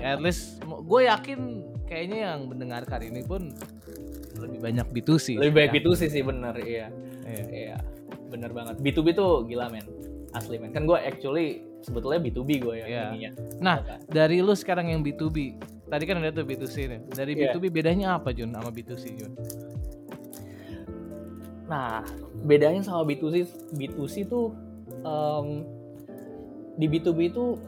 ya, 0.00 0.08
at 0.14 0.20
least 0.22 0.42
gue 0.62 1.00
yakin 1.02 1.38
kayaknya 1.86 2.18
yang 2.30 2.40
mendengarkan 2.46 3.00
ini 3.02 3.20
pun 3.26 3.42
lebih 4.38 4.58
banyak 4.62 4.86
B2C. 4.90 5.26
Lebih 5.42 5.54
baik 5.54 5.70
ya. 5.70 5.74
B2C 5.82 6.00
sih 6.08 6.22
bener, 6.22 6.54
iya. 6.62 6.86
Iya. 7.26 7.44
Iya, 7.50 7.76
bener 8.30 8.50
banget. 8.54 8.78
B2B 8.78 9.06
tuh 9.18 9.42
gila 9.50 9.66
men, 9.66 9.82
asli 10.32 10.56
men. 10.56 10.72
Kan 10.72 10.84
gue 10.84 10.96
actually 10.96 11.62
sebetulnya 11.80 12.18
B2B 12.18 12.50
gue 12.58 12.74
ya 12.76 12.86
Iya. 12.86 13.02
ininya. 13.10 13.30
Nah, 13.60 13.76
kan? 13.78 13.98
dari 14.06 14.40
lu 14.40 14.52
sekarang 14.52 14.90
yang 14.90 15.00
B2B, 15.00 15.54
tadi 15.86 16.04
kan 16.04 16.18
ada 16.18 16.32
tuh 16.32 16.42
B2C 16.42 16.76
nih. 16.86 17.00
Dari 17.08 17.32
Iya. 17.34 17.54
B2B 17.54 17.64
bedanya 17.70 18.16
apa 18.16 18.32
Jun 18.32 18.50
sama 18.50 18.70
B2C 18.70 19.04
Jun? 19.14 19.32
Nah, 21.66 22.06
bedanya 22.42 22.78
sama 22.80 23.02
B2C, 23.02 23.46
B2C 23.74 24.26
tuh 24.26 24.54
em, 25.02 25.66
di 26.74 26.86
B2B 26.86 27.18
itu 27.28 27.58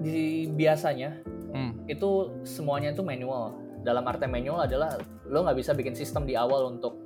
di 0.00 0.48
biasanya 0.48 1.20
Hmm. 1.54 1.70
itu 1.86 2.10
semuanya 2.42 2.90
itu 2.90 3.00
manual. 3.00 3.54
Dalam 3.84 4.02
arti 4.04 4.26
manual 4.26 4.64
adalah 4.64 4.96
lo 5.24 5.44
nggak 5.44 5.54
bisa 5.54 5.70
bikin 5.70 5.94
sistem 5.94 6.24
di 6.24 6.34
awal 6.34 6.66
untuk 6.68 6.96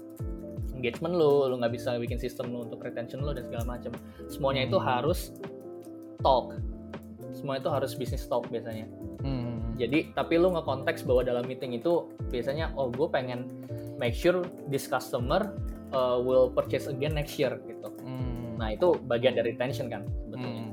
engagement 0.78 1.18
lo, 1.18 1.50
lo 1.50 1.58
nggak 1.58 1.74
bisa 1.74 1.98
bikin 1.98 2.16
sistem 2.16 2.54
lo 2.54 2.64
untuk 2.64 2.78
retention 2.80 3.20
lo 3.20 3.34
dan 3.34 3.44
segala 3.50 3.76
macam. 3.76 3.92
Semuanya 4.30 4.70
itu 4.70 4.78
Hmm. 4.78 4.86
harus 4.86 5.34
talk. 6.22 6.54
Semua 7.34 7.60
itu 7.60 7.68
harus 7.68 7.92
bisnis 7.98 8.24
talk 8.24 8.46
biasanya. 8.48 8.86
Hmm. 9.20 9.74
Jadi 9.76 10.14
tapi 10.14 10.38
lu 10.38 10.54
nge-konteks 10.54 11.04
bahwa 11.04 11.22
dalam 11.26 11.44
meeting 11.44 11.76
itu 11.76 12.08
biasanya 12.30 12.74
oh 12.74 12.88
gue 12.90 13.06
pengen 13.10 13.46
make 13.98 14.14
sure 14.14 14.42
this 14.70 14.86
customer 14.86 15.54
uh, 15.92 16.18
will 16.18 16.50
purchase 16.50 16.86
again 16.86 17.14
next 17.14 17.36
year 17.36 17.58
gitu. 17.66 17.90
Hmm. 18.02 18.56
Nah 18.58 18.74
itu 18.74 18.96
bagian 19.06 19.36
dari 19.38 19.54
retention 19.54 19.86
kan 19.90 20.06
sebetulnya. 20.26 20.62
Hmm. 20.66 20.72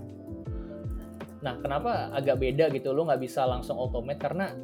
Nah 1.45 1.53
kenapa 1.61 2.09
agak 2.15 2.41
beda 2.41 2.73
gitu? 2.73 2.95
Lu 2.95 3.05
nggak 3.05 3.21
bisa 3.21 3.45
langsung 3.45 3.77
automate 3.77 4.17
karena 4.17 4.55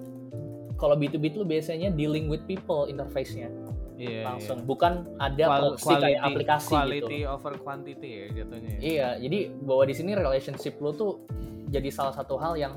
kalau 0.81 0.97
B2B 0.97 1.37
itu 1.37 1.45
biasanya 1.45 1.93
dealing 1.93 2.25
with 2.25 2.41
people 2.49 2.89
interface-nya 2.89 3.53
Iya, 4.01 4.21
langsung, 4.25 4.65
bukan 4.65 4.93
ada 5.17 5.45
Qual- 5.45 5.61
proxy 5.77 5.93
kayak 5.95 6.19
aplikasi 6.23 6.73
quality 6.73 7.17
gitu. 7.21 7.29
over 7.29 7.53
quantity 7.55 8.09
ya 8.09 8.25
jatuhnya. 8.33 8.75
Iya, 8.81 9.07
jadi 9.19 9.39
bahwa 9.61 9.83
di 9.85 9.93
sini 9.93 10.11
relationship 10.11 10.81
lu 10.81 10.89
tuh 10.91 11.21
jadi 11.69 11.87
salah 11.87 12.11
satu 12.11 12.35
hal 12.35 12.57
yang 12.57 12.73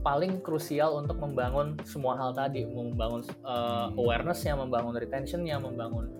paling 0.00 0.38
krusial 0.38 0.94
untuk 0.94 1.18
membangun 1.18 1.74
semua 1.82 2.14
hal 2.14 2.30
tadi, 2.30 2.62
membangun 2.62 3.24
uh, 3.42 3.90
awareness-nya, 3.96 4.54
membangun 4.54 4.94
retention-nya, 4.94 5.58
membangun 5.58 6.12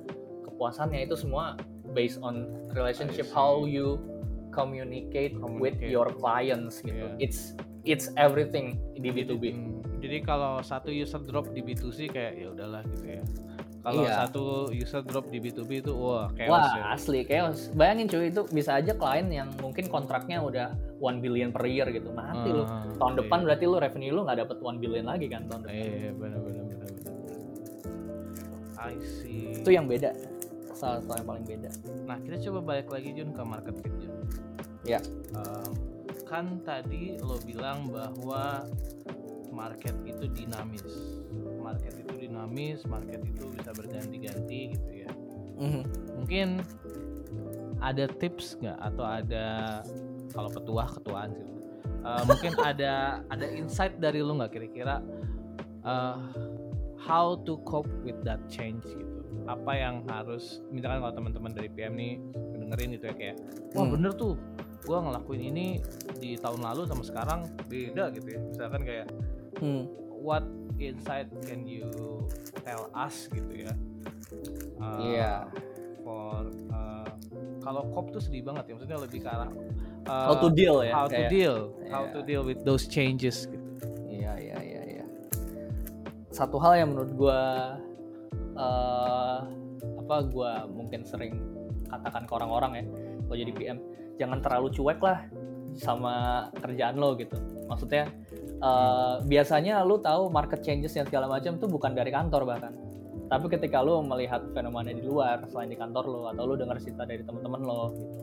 kepuasannya 0.42 1.04
itu 1.04 1.14
semua 1.14 1.54
based 1.92 2.18
on 2.18 2.48
relationship 2.72 3.28
how 3.30 3.62
you 3.62 4.00
communicate, 4.50 5.36
with 5.36 5.76
Communicate. 5.76 5.92
your 5.92 6.08
clients 6.16 6.80
gitu. 6.80 6.96
Yeah. 7.12 7.20
It's 7.20 7.52
it's 7.84 8.08
everything 8.16 8.80
di 8.96 9.12
B2B. 9.12 9.44
Hmm, 9.52 9.84
Jadi 10.00 10.24
kalau 10.24 10.58
satu 10.60 10.88
user 10.88 11.20
drop 11.20 11.52
di 11.52 11.60
B2C 11.60 12.08
kayak 12.08 12.32
ya 12.36 12.48
udahlah 12.50 12.82
gitu 12.90 13.20
ya. 13.20 13.22
Kalau 13.86 14.02
Iya. 14.02 14.26
satu 14.26 14.44
user 14.74 14.98
drop 15.06 15.30
di 15.30 15.38
B2B 15.38 15.78
itu 15.78 15.94
wah 15.94 16.26
chaos 16.34 16.50
Wah 16.50 16.74
ya. 16.74 16.84
asli 16.90 17.22
chaos. 17.22 17.70
Bayangin 17.70 18.10
cuy 18.10 18.34
itu 18.34 18.42
bisa 18.50 18.74
aja 18.74 18.90
klien 18.90 19.30
yang 19.30 19.46
mungkin 19.62 19.86
kontraknya 19.86 20.42
udah 20.42 20.74
1 20.98 21.22
billion 21.22 21.54
per 21.54 21.70
year 21.70 21.86
gitu. 21.94 22.10
Mati 22.10 22.50
lu. 22.50 22.66
Ah, 22.66 22.82
Tahun 22.98 23.14
iya. 23.14 23.18
depan 23.22 23.38
berarti 23.46 23.64
lu 23.64 23.78
revenue 23.78 24.10
lu 24.10 24.26
nggak 24.26 24.42
dapet 24.42 24.56
1 24.58 24.82
billion 24.82 25.06
lagi 25.06 25.30
kan 25.30 25.46
tahun 25.46 25.60
depan. 25.62 25.78
Iya, 25.78 26.10
benar 26.18 26.38
benar 26.42 26.62
benar 26.66 26.88
benar. 26.90 27.14
I 28.76 28.94
see. 28.98 29.54
Itu 29.54 29.70
yang 29.70 29.86
beda. 29.86 30.10
Salah 30.74 30.98
satu 31.00 31.14
yang 31.14 31.24
paling 31.24 31.44
beda. 31.46 31.70
Nah, 32.04 32.18
kita 32.20 32.36
coba 32.42 32.58
balik 32.66 32.88
lagi 32.90 33.14
Jun 33.14 33.30
ke 33.30 33.42
market 33.42 33.74
fit 33.80 33.94
Jun. 33.96 34.12
Ya. 34.82 34.98
Em, 35.32 35.70
kan 36.26 36.58
tadi 36.60 37.16
lo 37.18 37.38
bilang 37.40 37.86
bahwa 37.86 38.66
market 39.48 39.94
itu 40.02 40.26
dinamis. 40.28 40.84
Market 41.66 41.94
itu 41.98 42.14
dinamis, 42.16 42.86
market 42.86 43.26
itu 43.26 43.50
bisa 43.50 43.74
berganti-ganti 43.74 44.60
gitu 44.70 44.90
ya. 44.94 45.10
Mhm. 45.58 45.82
Mungkin 46.22 46.48
ada 47.82 48.06
tips 48.06 48.56
nggak 48.62 48.78
atau 48.78 49.04
ada 49.04 49.44
kalau 50.30 50.46
petuah 50.46 50.88
ketuaan 50.94 51.34
sih. 51.34 51.48
Eh, 52.06 52.22
mungkin 52.24 52.52
ada 52.70 53.18
ada 53.26 53.46
insight 53.50 53.98
dari 53.98 54.22
lu 54.22 54.38
nggak 54.38 54.52
kira-kira 54.54 55.02
eh, 55.82 56.16
how 56.96 57.34
to 57.42 57.58
cope 57.66 57.90
with 58.06 58.16
that 58.22 58.38
change 58.46 58.86
gitu. 58.86 59.18
Apa 59.46 59.74
yang 59.74 60.06
harus 60.06 60.62
misalkan 60.70 61.02
kalau 61.02 61.14
teman-teman 61.14 61.50
dari 61.50 61.66
PM 61.68 61.94
nih 61.94 62.18
dengerin 62.56 62.88
gitu 62.94 63.04
ya 63.10 63.14
kayak 63.14 63.36
wah 63.74 63.84
Hmm. 63.86 63.94
bener 63.94 64.14
tuh 64.14 64.34
gua 64.86 65.02
ngelakuin 65.02 65.42
ini 65.50 65.66
di 66.18 66.38
tahun 66.38 66.62
lalu 66.62 66.86
sama 66.86 67.02
sekarang 67.02 67.40
beda 67.66 68.14
gitu 68.14 68.38
ya. 68.38 68.40
Misalkan 68.54 68.82
kayak 68.86 69.06
Hmm. 69.56 69.88
What 70.26 70.42
insight 70.76 71.30
can 71.46 71.62
you 71.62 71.86
tell 72.60 72.90
us 72.92 73.30
gitu 73.30 73.62
ya? 73.62 73.72
Uh, 74.76 74.98
Iya. 75.00 75.32
For 76.02 76.50
uh, 76.68 77.06
kalau 77.60 77.86
cop 77.90 78.10
tuh 78.10 78.18
sedih 78.18 78.42
banget 78.42 78.66
ya, 78.66 78.72
maksudnya 78.74 78.98
lebih 79.00 79.22
ke 79.22 79.28
arah 79.28 79.50
uh, 80.06 80.26
How 80.28 80.34
to 80.38 80.48
deal 80.50 80.82
ya. 80.82 80.92
how 80.92 81.06
to 81.06 81.14
kayak- 81.14 81.30
deal, 81.30 81.56
how 81.88 82.02
Iya. 82.04 82.12
to 82.12 82.20
deal 82.20 82.42
with 82.42 82.60
those 82.62 82.86
changes 82.86 83.46
gitu. 83.46 83.62
Iya 84.04 84.34
iya 84.36 84.58
iya 84.60 84.82
iya. 84.92 85.04
Satu 86.28 86.58
hal 86.58 86.74
yang 86.76 86.90
menurut 86.90 87.12
gua 87.14 87.40
eh 88.56 89.38
apa 90.00 90.16
gua 90.26 90.64
mungkin 90.66 91.02
sering 91.02 91.38
katakan 91.86 92.24
ke 92.24 92.32
orang-orang 92.32 92.72
ya 92.72 92.84
kalau 93.22 93.36
jadi 93.36 93.52
PM 93.52 93.78
jangan 94.16 94.38
terlalu 94.40 94.68
cuek 94.72 94.98
lah 94.98 95.18
sama 95.76 96.48
kerjaan 96.58 96.96
lo 96.96 97.14
gitu. 97.16 97.36
Maksudnya 97.68 98.10
eh, 98.60 99.14
biasanya 99.24 99.84
lu 99.84 100.00
tahu 100.00 100.28
market 100.32 100.64
changes 100.64 100.96
yang 100.96 101.06
segala 101.06 101.30
macam 101.30 101.56
itu 101.56 101.66
bukan 101.68 101.92
dari 101.92 102.10
kantor 102.10 102.42
bahkan. 102.48 102.72
Tapi 103.26 103.46
ketika 103.50 103.82
lu 103.82 104.00
melihat 104.06 104.44
fenomena 104.54 104.94
di 104.94 105.02
luar 105.02 105.42
selain 105.50 105.72
di 105.72 105.78
kantor 105.78 106.04
lo 106.06 106.20
atau 106.30 106.42
lu 106.46 106.54
dengar 106.54 106.78
cerita 106.78 107.02
dari 107.02 107.22
teman-teman 107.26 107.62
lo 107.62 107.94
gitu. 107.94 108.16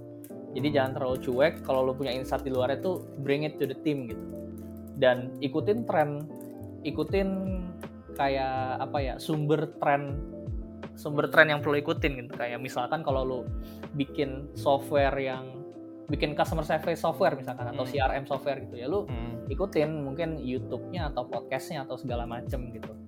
Jadi 0.54 0.68
jangan 0.70 0.92
terlalu 1.02 1.18
cuek 1.26 1.54
kalau 1.66 1.82
lu 1.82 1.94
punya 1.98 2.14
insight 2.14 2.46
di 2.46 2.54
luar 2.54 2.70
itu 2.78 3.02
bring 3.26 3.42
it 3.44 3.58
to 3.58 3.66
the 3.66 3.78
team 3.82 4.06
gitu. 4.06 4.22
Dan 5.02 5.34
ikutin 5.42 5.90
tren 5.90 6.24
ikutin 6.86 7.30
kayak 8.14 8.78
apa 8.78 8.98
ya 9.02 9.16
sumber 9.18 9.66
tren 9.82 10.22
sumber 10.94 11.26
tren 11.34 11.50
yang 11.50 11.60
perlu 11.66 11.82
ikutin 11.82 12.22
gitu 12.22 12.32
kayak 12.38 12.62
misalkan 12.62 13.02
kalau 13.02 13.26
lu 13.26 13.40
bikin 13.98 14.46
software 14.54 15.18
yang 15.18 15.63
bikin 16.06 16.34
customer 16.34 16.62
service 16.62 17.00
software 17.00 17.34
misalkan 17.34 17.66
atau 17.66 17.82
Hmm. 17.82 17.92
CRM 17.92 18.24
software 18.24 18.60
gitu 18.62 18.76
ya 18.76 18.86
lu 18.86 19.04
Hmm, 19.04 19.46
ikutin 19.46 19.90
mungkin 20.02 20.36
YouTube-nya 20.36 21.10
atau 21.10 21.24
podcast-nya 21.26 21.84
atau 21.84 21.96
segala 21.96 22.24
macem 22.26 22.70
gitu 22.70 22.92
hmm. 22.92 23.02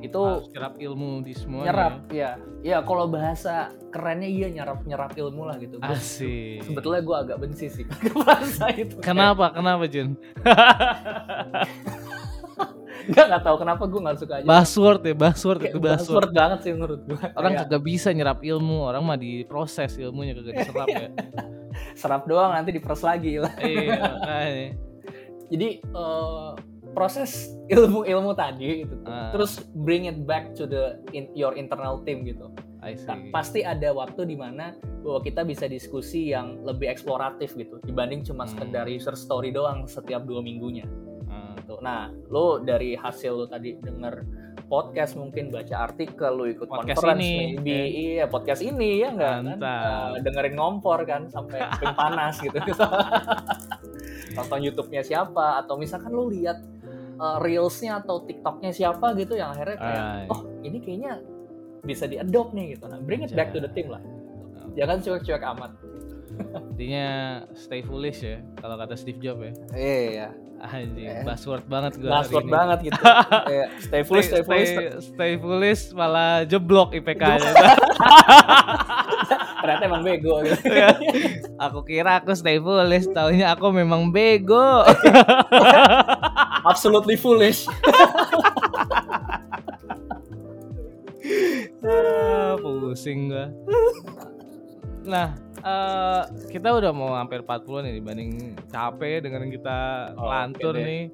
Itu- 0.00 0.24
Harus 0.40 0.48
nyerap 0.48 0.74
ilmu 0.76 1.20
di 1.20 1.32
semua. 1.32 1.60
nyerap 1.62 2.08
ya 2.08 2.30
ya 2.60 2.80
kalau 2.80 3.04
bahasa 3.06 3.68
kerennya 3.88 4.26
iya 4.26 4.48
nyerap 4.48 4.80
nyerap 4.82 5.12
ilmu 5.12 5.44
lah 5.44 5.56
gitu 5.56 5.76
Gua- 5.76 5.92
Asik. 5.92 6.62
sebetulnya 6.62 7.02
gue 7.02 7.16
agak 7.18 7.36
benci 7.38 7.66
sih 7.68 7.84
bahasa 8.16 8.70
itu 8.70 8.96
Kenapa? 8.98 9.50
Kenapa 9.50 9.84
Jun? 9.84 10.16
Gak 13.02 13.26
nggak 13.26 13.42
tahu 13.42 13.56
kenapa 13.58 13.82
gue 13.82 13.96
nggak 13.98 14.18
suka 14.18 14.34
aja 14.38 14.46
Buzzword 14.46 15.00
ya, 15.02 15.14
buzzword 15.14 15.58
Kayak 15.58 15.72
itu 15.72 15.78
buzzword. 15.80 16.30
banget 16.30 16.58
sih 16.62 16.72
menurut 16.72 17.00
gue 17.02 17.18
Orang 17.32 17.52
kagak 17.56 17.82
bisa 17.82 18.08
nyerap 18.10 18.38
ilmu, 18.40 18.86
orang 18.86 19.02
mah 19.02 19.16
diproses 19.16 19.96
ilmunya 19.96 20.32
kagak 20.32 20.54
diserap 20.60 20.86
ya. 20.86 21.08
serap 21.94 22.26
doang 22.26 22.52
nanti 22.52 22.70
diperes 22.70 23.00
lagi 23.00 23.38
lah 23.38 23.52
iya, 23.60 24.00
makanya. 24.16 24.68
jadi 25.48 25.68
eh, 25.80 26.50
proses 26.90 27.54
ilmu-ilmu 27.70 28.34
tadi 28.34 28.82
gitu. 28.82 28.96
Ah. 29.06 29.30
terus 29.30 29.62
bring 29.78 30.10
it 30.10 30.26
back 30.26 30.52
to 30.54 30.66
the 30.66 30.98
in, 31.10 31.30
your 31.32 31.54
internal 31.54 32.02
team 32.02 32.26
gitu 32.26 32.50
I 32.80 32.96
see. 32.96 33.04
Nah, 33.04 33.28
pasti 33.28 33.60
ada 33.60 33.92
waktu 33.92 34.24
di 34.24 34.40
mana 34.40 34.72
bahwa 35.04 35.20
kita 35.20 35.44
bisa 35.44 35.68
diskusi 35.68 36.32
yang 36.32 36.64
lebih 36.64 36.88
eksploratif 36.88 37.52
gitu 37.52 37.76
dibanding 37.84 38.24
cuma 38.24 38.48
Hmm. 38.48 38.56
sekedar 38.56 38.88
user 38.88 39.12
story 39.12 39.52
doang 39.52 39.84
setiap 39.84 40.24
dua 40.24 40.40
minggunya 40.40 40.88
gitu. 41.70 41.78
Nah, 41.78 42.10
lo 42.26 42.58
dari 42.58 42.98
hasil 42.98 43.30
lo 43.30 43.46
tadi 43.46 43.78
denger 43.78 44.14
podcast 44.70 45.18
mungkin 45.18 45.50
baca 45.50 45.90
artikel 45.90 46.30
lo 46.30 46.46
ikut 46.46 46.70
Podcast 46.70 47.02
conference 47.02 47.26
ini, 47.26 47.58
maybe 47.58 47.74
ya. 47.74 47.84
iya 47.90 48.24
podcast 48.30 48.62
ini 48.62 49.02
ya 49.02 49.10
enggak 49.10 49.58
kan. 49.58 49.58
Eh, 49.58 50.22
dengerin 50.22 50.54
ngompor 50.54 51.02
kan 51.02 51.26
sampai 51.26 51.58
panas 51.98 52.38
gitu 52.38 52.54
tonton 54.38 54.60
YouTube-nya 54.62 55.02
siapa 55.02 55.58
atau 55.66 55.74
misalkan 55.74 56.14
lo 56.14 56.30
lihat 56.30 56.62
eh, 57.18 57.36
reels-nya 57.42 57.98
atau 57.98 58.22
TikTok-nya 58.22 58.70
siapa 58.70 59.10
gitu 59.18 59.34
yang 59.34 59.50
akhirnya 59.50 59.76
kayak 59.82 60.04
Ay. 60.06 60.26
oh 60.30 60.40
ini 60.62 60.78
kayaknya 60.78 61.12
bisa 61.82 62.06
di-adopt 62.06 62.54
nih 62.54 62.78
gitu 62.78 62.86
nah 62.86 63.02
bring 63.02 63.26
it 63.26 63.34
back 63.34 63.50
to 63.50 63.58
the 63.58 63.70
team 63.74 63.90
lah 63.90 64.00
jangan 64.78 65.02
cuek-cuek 65.02 65.42
amat 65.58 65.74
Intinya 66.40 67.08
stay 67.52 67.84
foolish 67.84 68.24
ya, 68.24 68.40
kalau 68.56 68.80
kata 68.80 68.96
Steve 68.96 69.20
Jobs 69.20 69.44
ya. 69.44 69.52
iya 69.76 70.28
Anjing, 70.60 71.08
Eh. 71.08 71.24
buzzword 71.24 71.64
banget 71.64 71.96
gue 71.96 72.04
Buzzword 72.04 72.44
banget 72.46 72.78
gitu 72.84 73.00
Kayak, 73.00 73.68
stay 73.86 74.02
foolish 74.02 74.28
stay 74.28 74.42
foolish 74.42 74.68
stay, 74.68 74.86
stay 75.00 75.32
foolish 75.34 75.82
malah 75.90 76.44
jeblok 76.44 76.92
IPK-nya. 76.92 77.48
ternyata 79.60 79.82
emang 79.84 80.00
bego 80.00 80.40
gitu 80.40 80.56
aku 81.64 81.80
kira 81.82 82.16
aku 82.16 82.32
stay 82.32 82.56
foolish, 82.56 83.08
taunya 83.10 83.50
aku 83.50 83.68
memang 83.70 84.08
bego. 84.08 84.84
absolutely 86.62 87.16
foolish 87.16 87.64
Ah, 91.80 92.56
Pusing 92.56 93.28
gua. 93.28 93.46
Nah, 95.02 95.32
eh, 95.60 96.22
kita 96.48 96.68
udah 96.72 96.90
mau 96.90 97.12
hampir 97.12 97.40
40 97.40 97.84
nih 97.84 97.94
dibanding 97.96 98.30
capek 98.66 99.22
dengerin 99.22 99.50
kita 99.50 99.78
Oh, 100.14 100.26
lantur 100.26 100.74
deh. 100.74 100.82
nih. 100.82 101.04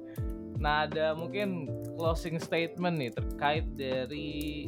Nah, 0.57 0.89
ada 0.89 1.13
mungkin 1.13 1.69
closing 1.93 2.41
statement 2.41 2.97
nih 2.97 3.11
terkait 3.11 3.65
dari 3.75 4.65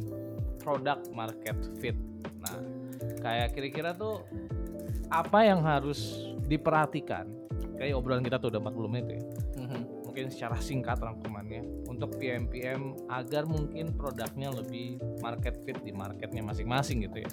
product 0.58 1.10
market 1.10 1.56
fit. 1.80 1.96
Nah, 2.38 2.56
kayak 3.18 3.52
kira-kira 3.52 3.90
tuh 3.92 4.22
apa 5.08 5.42
yang 5.42 5.60
harus 5.60 6.30
diperhatikan? 6.46 7.26
Kayak 7.74 7.96
obrolan 7.96 8.22
kita 8.22 8.36
tuh 8.36 8.52
udah 8.52 8.60
40 8.62 8.86
menit 8.86 9.06
ya. 9.10 9.20
Mungkin 10.20 10.36
secara 10.36 10.60
singkat 10.60 11.00
rangkumannya 11.00 11.64
untuk 11.88 12.20
PM-PM 12.20 13.08
agar 13.08 13.48
mungkin 13.48 13.88
produknya 13.96 14.52
lebih 14.52 15.00
market 15.18 15.56
fit 15.64 15.80
di 15.80 15.96
marketnya 15.96 16.44
masing-masing 16.44 17.08
gitu 17.08 17.24
ya. 17.24 17.30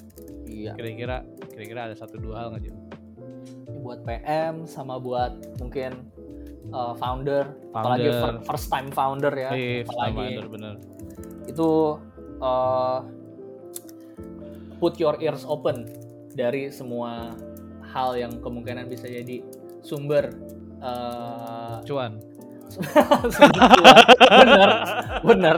iya 0.48 0.72
Kira-kira 0.72 1.28
kira-kira 1.52 1.92
ada 1.92 1.96
satu 2.00 2.16
dua 2.16 2.40
hal 2.40 2.56
nggak 2.56 2.72
buat 3.84 4.08
PM 4.08 4.64
sama 4.64 4.96
buat 4.98 5.36
mungkin 5.60 6.00
uh, 6.72 6.96
founder, 6.96 7.60
apalagi 7.70 8.08
Founder. 8.08 8.40
fir- 8.40 8.44
first 8.48 8.72
time 8.72 8.88
founder 8.88 9.36
ya 9.36 9.52
Eh, 9.52 9.84
apalagi 9.84 10.40
bener-bener. 10.40 10.76
itu 11.44 12.00
uh, 12.40 13.04
put 14.80 14.96
your 14.96 15.20
ears 15.20 15.44
open 15.44 15.92
dari 16.32 16.72
semua 16.72 17.36
hal 17.84 18.16
yang 18.16 18.32
kemungkinan 18.40 18.88
bisa 18.88 19.12
jadi 19.12 19.44
sumber 19.84 20.32
uh, 20.80 21.84
Cuan. 21.84 22.24
bener 24.40 24.70
bener. 25.24 25.58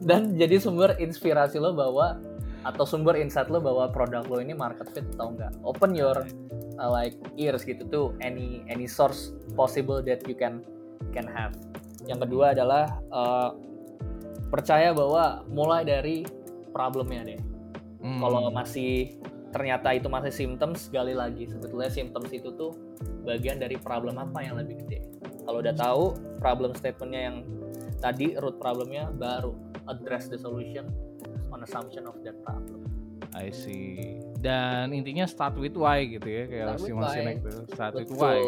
Dan 0.00 0.34
jadi 0.34 0.56
sumber 0.56 0.96
inspirasi 0.96 1.60
lo 1.60 1.76
bahwa 1.76 2.16
atau 2.64 2.84
sumber 2.84 3.16
insight 3.16 3.48
lo 3.52 3.60
bahwa 3.60 3.88
produk 3.92 4.24
lo 4.24 4.40
ini 4.40 4.56
market 4.56 4.88
fit 4.92 5.04
atau 5.16 5.36
enggak. 5.36 5.52
Open 5.60 5.92
your 5.92 6.24
uh, 6.80 6.90
like 6.90 7.16
ears 7.36 7.64
gitu 7.64 7.84
tuh. 7.88 8.06
Any 8.24 8.64
any 8.72 8.88
source 8.88 9.36
possible 9.52 10.00
that 10.04 10.24
you 10.24 10.36
can 10.36 10.64
can 11.12 11.28
have. 11.28 11.52
Yang 12.08 12.28
kedua 12.28 12.56
adalah 12.56 12.96
uh, 13.12 13.52
percaya 14.48 14.96
bahwa 14.96 15.44
mulai 15.52 15.84
dari 15.84 16.24
problemnya 16.72 17.36
deh. 17.36 17.40
Hmm. 18.00 18.16
kalau 18.16 18.48
masih 18.48 19.20
ternyata 19.52 19.92
itu 19.92 20.08
masih 20.08 20.32
symptoms 20.32 20.88
gali 20.88 21.12
lagi. 21.12 21.44
Sebetulnya 21.44 21.92
symptoms 21.92 22.32
itu 22.32 22.48
tuh 22.56 22.72
bagian 23.30 23.62
dari 23.62 23.78
problem 23.78 24.18
apa 24.18 24.42
yang 24.42 24.58
lebih 24.58 24.82
gede 24.82 25.06
kalau 25.46 25.62
udah 25.62 25.74
tahu 25.74 26.02
problem 26.42 26.74
statementnya 26.74 27.22
yang 27.30 27.36
tadi 28.02 28.34
root 28.38 28.58
problemnya 28.58 29.10
baru 29.14 29.54
address 29.90 30.30
the 30.30 30.38
solution 30.38 30.86
on 31.50 31.62
assumption 31.66 32.06
of 32.06 32.14
that 32.22 32.38
problem. 32.46 32.86
I 33.30 33.54
see. 33.54 34.18
Dan 34.42 34.90
intinya 34.90 35.22
start 35.26 35.54
with 35.54 35.78
why 35.78 36.02
gitu 36.02 36.26
ya 36.26 36.44
kayak 36.50 36.82
si 36.82 36.90
Mas. 36.90 37.14
Sinek 37.14 37.36
tuh. 37.46 37.62
Start 37.74 37.94
with 37.94 38.10
why. 38.14 38.38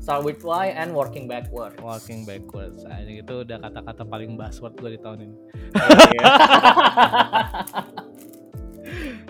Start 0.00 0.22
with 0.28 0.40
why 0.44 0.72
and 0.76 0.92
working 0.92 1.24
backwards. 1.24 1.76
Walking 1.80 2.28
backwards. 2.28 2.84
Nah, 2.84 3.00
itu 3.00 3.48
udah 3.48 3.58
kata-kata 3.60 4.04
paling 4.04 4.36
buzzword 4.36 4.76
gue 4.76 4.90
di 4.96 5.00
tahun 5.00 5.18
ini. 5.24 5.36
Iya. 5.76 6.24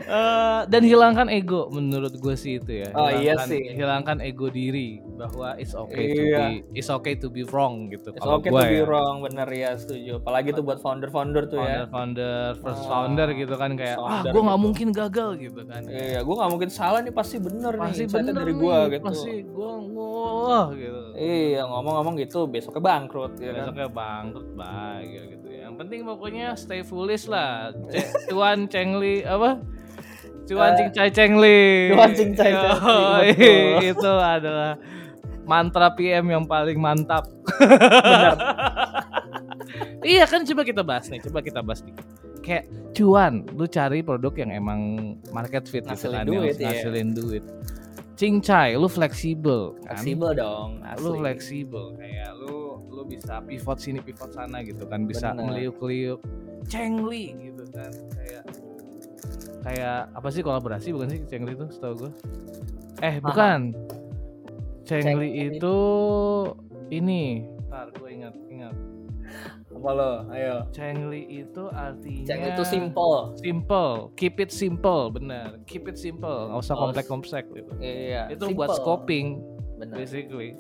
Eh, 0.07 0.46
dan 0.67 0.83
hilangkan 0.83 1.27
ego 1.27 1.67
menurut 1.69 2.13
gue 2.13 2.35
sih 2.35 2.57
itu 2.57 2.71
ya. 2.79 2.89
Oh, 2.91 3.09
iya 3.09 3.35
sih. 3.41 3.73
Hilangkan 3.73 4.19
ego 4.19 4.47
diri 4.47 4.99
bahwa 5.17 5.55
it's 5.55 5.73
okay 5.73 6.05
to 6.07 6.23
Iya. 6.23 6.39
be 6.39 6.47
it's 6.75 6.89
okay 6.89 7.15
to 7.15 7.27
be 7.27 7.43
wrong 7.45 7.89
gitu. 7.89 8.11
It's 8.11 8.23
okay 8.23 8.49
gua 8.49 8.63
to 8.63 8.69
be 8.69 8.79
ya. 8.79 8.85
wrong, 8.85 9.15
bener 9.21 9.49
ya 9.49 9.71
setuju. 9.73 10.19
Apalagi 10.19 10.51
tuh 10.51 10.63
buat 10.63 10.79
founder-founder 10.79 11.45
tuh 11.47 11.59
ya. 11.59 11.87
Founder-founder, 11.87 12.59
first 12.59 12.83
Ah, 12.83 12.89
founder 12.89 13.29
gitu 13.33 13.55
kan 13.55 13.71
kayak 13.75 13.97
ah 13.97 14.03
founder 14.21 14.31
gue 14.31 14.43
nggak 14.43 14.55
gitu. 14.55 14.67
mungkin 14.67 14.89
gagal 14.93 15.31
gitu 15.39 15.61
kan. 15.65 15.83
Iya, 15.83 16.21
gue 16.21 16.35
nggak 16.35 16.51
mungkin 16.51 16.71
salah 16.71 17.01
nih 17.01 17.11
pasti 17.11 17.37
bener 17.39 17.73
Pasti 17.73 18.03
nih. 18.03 18.13
Bener 18.13 18.35
dari 18.35 18.53
gue 18.53 18.79
gitu. 18.91 19.05
Pasti 19.05 19.35
gue 19.41 19.73
wah 19.93 20.67
gitu. 20.71 21.01
Iya, 21.15 21.63
ngomong-ngomong 21.65 22.15
gitu 22.19 22.45
besoknya 22.45 22.83
bangkrut 22.83 23.35
ya 23.37 23.51
kan. 23.53 23.65
Besoknya 23.67 23.89
bangkrut 23.89 24.49
bahagia 24.53 25.23
gitu 25.29 25.47
ya. 25.47 25.61
Yang 25.65 25.75
penting 25.79 26.01
pokoknya 26.05 26.47
stay 26.55 26.81
foolish 26.81 27.27
lah. 27.27 27.73
Ce- 27.89 28.29
Cuan 28.29 28.67
Cengli 28.67 29.23
apa? 29.23 29.59
Cuan 30.47 30.71
Eh, 30.73 30.77
Cincai 30.79 31.09
Cengli. 31.11 31.61
Cuan 31.91 32.11
Cincai 32.15 32.53
Cengli, 32.55 32.87
Yoi, 32.87 33.29
betul. 33.35 33.91
itu 33.91 34.13
adalah 34.15 34.73
mantra 35.43 35.89
PM 35.93 36.27
yang 36.31 36.45
paling 36.47 36.79
mantap. 36.79 37.27
Bener. 37.59 38.35
iya 40.07 40.25
kan 40.27 40.47
coba 40.47 40.63
kita 40.63 40.83
bahas 40.87 41.11
nih, 41.11 41.19
coba 41.27 41.43
kita 41.43 41.61
bahas 41.63 41.83
nih. 41.83 41.95
Kayak 42.43 42.65
cuan, 42.95 43.43
lu 43.59 43.67
cari 43.67 44.07
produk 44.07 44.31
yang 44.39 44.51
emang 44.55 44.81
market 45.35 45.67
fit 45.67 45.83
gitu 45.83 45.91
Ngasilin 45.91 46.15
yang 46.15 46.27
duit, 46.31 46.55
iya. 46.57 46.67
ngasilin 46.71 47.09
duit. 47.11 47.45
Cincai, 48.17 48.79
lu 48.79 48.89
fleksibel 48.89 49.77
kan? 49.83 49.99
Fleksibel 49.99 50.31
dong, 50.33 50.81
asli. 50.87 51.03
lu 51.05 51.11
fleksibel 51.21 51.85
kayak 52.01 52.31
lu 52.39 52.81
lu 52.89 53.03
bisa 53.05 53.45
pivot 53.45 53.77
sini 53.77 54.01
pivot 54.01 54.33
sana 54.33 54.65
gitu 54.65 54.89
kan 54.89 55.05
bisa 55.05 55.37
meliuk-liuk 55.37 56.17
cengli 56.65 57.37
gitu 57.37 57.61
kan 57.77 57.93
kayak 58.17 58.41
kayak 59.67 60.15
apa 60.15 60.29
sih 60.31 60.41
kolaborasi 60.41 60.95
bukan 60.95 61.09
sih 61.09 61.21
cengli 61.27 61.53
itu 61.53 61.67
setahu 61.69 61.95
gue 61.99 62.11
eh 63.03 63.19
bukan 63.19 63.75
cengli 64.81 65.03
Cengli. 65.03 65.29
itu 65.53 65.77
ini 66.89 67.51
ntar 67.67 67.91
gue 67.93 68.09
ingat 68.09 68.35
ingat 68.49 68.75
Apa 69.69 69.91
lo? 69.93 70.13
Ayo. 70.31 70.65
cengli 70.71 71.27
itu 71.43 71.67
artinya 71.69 72.25
Ceng 72.25 72.43
itu 72.47 72.63
simple. 72.65 73.35
simple 73.37 73.91
keep 74.15 74.39
it 74.39 74.49
simple 74.49 75.11
bener 75.11 75.59
keep 75.67 75.85
it 75.85 75.99
simple 75.99 76.49
nggak 76.49 76.63
usah 76.63 76.73
Oh, 76.73 76.81
kompleks 76.87 77.09
kompleks 77.11 77.47
gitu 77.51 77.73
Iya. 77.77 78.31
itu 78.31 78.55
buat 78.55 78.71
simple. 78.71 78.79
scoping 78.79 79.27
Bener. 79.77 79.93
basically 79.93 80.55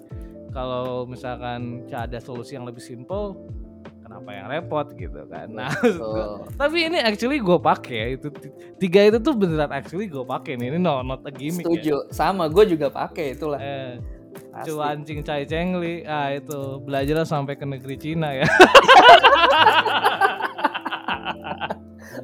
kalau 0.50 1.06
misalkan 1.06 1.86
ada 1.88 2.18
solusi 2.18 2.58
yang 2.58 2.66
lebih 2.66 2.82
simple 2.82 3.38
kenapa 4.16 4.32
yang 4.32 4.48
repot 4.48 4.88
gitu 4.96 5.20
kan? 5.28 5.46
Nah 5.52 5.68
tapi 6.60 6.88
ini 6.88 6.96
actually 7.04 7.36
gue 7.36 7.58
pakai 7.60 8.16
itu 8.16 8.32
tiga 8.80 9.12
itu 9.12 9.20
tuh 9.20 9.36
beneran 9.36 9.68
actually 9.68 10.08
gue 10.08 10.24
pakai 10.24 10.56
nih 10.56 10.72
ini 10.72 10.78
no 10.80 11.04
not 11.04 11.20
a 11.28 11.32
gimmick 11.32 11.68
Setuju. 11.68 12.08
Sama, 12.08 12.48
gue 12.48 12.64
juga 12.64 12.88
pakai 12.88 13.36
itulah. 13.36 13.60
ya 13.60 13.68
eh, 13.68 13.90
Pasti. 14.56 14.72
cuan 14.72 15.04
cing 15.04 15.20
cai 15.20 15.44
cengli. 15.44 16.00
Ah 16.08 16.32
itu 16.32 16.80
belajarlah 16.80 17.28
sampai 17.28 17.60
ke 17.60 17.68
negeri 17.68 17.96
Cina 18.00 18.32
ya. 18.32 18.48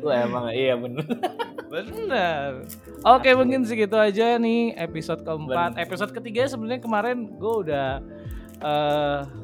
Wah, 0.03 0.25
emang 0.25 0.49
iya 0.57 0.75
bener. 0.75 1.05
bener. 1.69 2.65
Oke 3.05 3.37
mungkin 3.37 3.69
segitu 3.69 4.01
aja 4.01 4.41
nih 4.41 4.73
episode 4.81 5.21
keempat. 5.21 5.77
Episode 5.77 6.17
ketiga 6.17 6.49
sebenarnya 6.49 6.81
kemarin 6.81 7.29
gue 7.37 7.55
udah 7.69 8.01
eh 8.65 9.42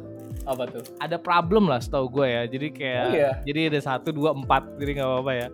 Apa 0.48 0.64
tuh? 0.64 0.80
ada 0.96 1.20
problem 1.20 1.68
lah 1.68 1.76
setahu 1.76 2.08
gue 2.08 2.26
ya 2.26 2.42
jadi 2.48 2.66
kayak 2.72 3.04
Oh, 3.04 3.12
iya? 3.12 3.30
jadi 3.44 3.60
ada 3.68 3.80
satu 3.84 4.08
dua 4.10 4.32
empat 4.32 4.80
jadi 4.80 4.90
nggak 4.96 5.08
apa-apa 5.12 5.32
ya 5.36 5.48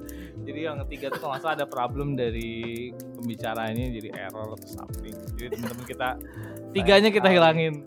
jadi 0.47 0.61
yang 0.71 0.77
ketiga 0.87 1.07
tuh 1.11 1.21
kalau 1.27 1.51
ada 1.51 1.67
problem 1.67 2.15
dari 2.15 2.95
pembicaranya 3.19 3.91
jadi 3.91 4.09
error 4.15 4.55
atau 4.55 4.69
something 4.71 5.15
jadi 5.35 5.59
teman-teman 5.59 5.85
kita 5.85 6.09
tiganya 6.75 7.11
kita 7.11 7.27
hilangin 7.27 7.83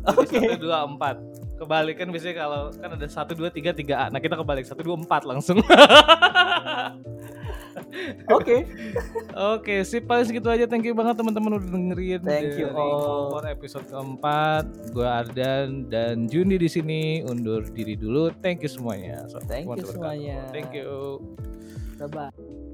Oke. 0.00 0.32
Jadi 0.32 0.56
satu 0.56 0.64
dua 0.64 0.88
empat 0.88 1.16
kebalik 1.60 1.96
kan 2.00 2.08
biasanya 2.08 2.36
kalau 2.40 2.62
kan 2.72 2.90
ada 2.96 3.06
satu 3.06 3.32
dua 3.36 3.52
tiga 3.52 3.76
tiga 3.76 3.94
a 4.00 4.06
nah 4.08 4.18
kita 4.18 4.34
kebalik 4.40 4.64
satu 4.64 4.80
dua 4.80 4.96
empat 4.96 5.28
langsung 5.28 5.60
Oke. 8.36 8.66
Oke, 9.34 9.74
sip 9.86 10.06
paling 10.06 10.26
segitu 10.26 10.48
aja. 10.50 10.64
Thank 10.66 10.86
you 10.86 10.94
banget 10.94 11.18
teman-teman 11.18 11.58
udah 11.58 11.70
dengerin 11.70 12.20
Thank 12.22 12.58
you 12.58 12.68
all. 12.72 13.30
Kompor 13.30 13.44
episode 13.46 13.86
keempat. 13.88 14.64
Gue 14.94 15.06
Ardan 15.06 15.90
dan 15.90 16.26
Juni 16.26 16.58
di 16.58 16.68
sini 16.70 17.22
undur 17.24 17.66
diri 17.70 17.94
dulu. 17.94 18.30
Thank 18.42 18.66
you 18.66 18.70
semuanya. 18.70 19.26
So, 19.30 19.42
Thank 19.42 19.70
you 19.70 19.86
semuanya. 19.86 20.50
Thank 20.54 20.74
you. 20.74 21.20
Bye-bye. 22.00 22.69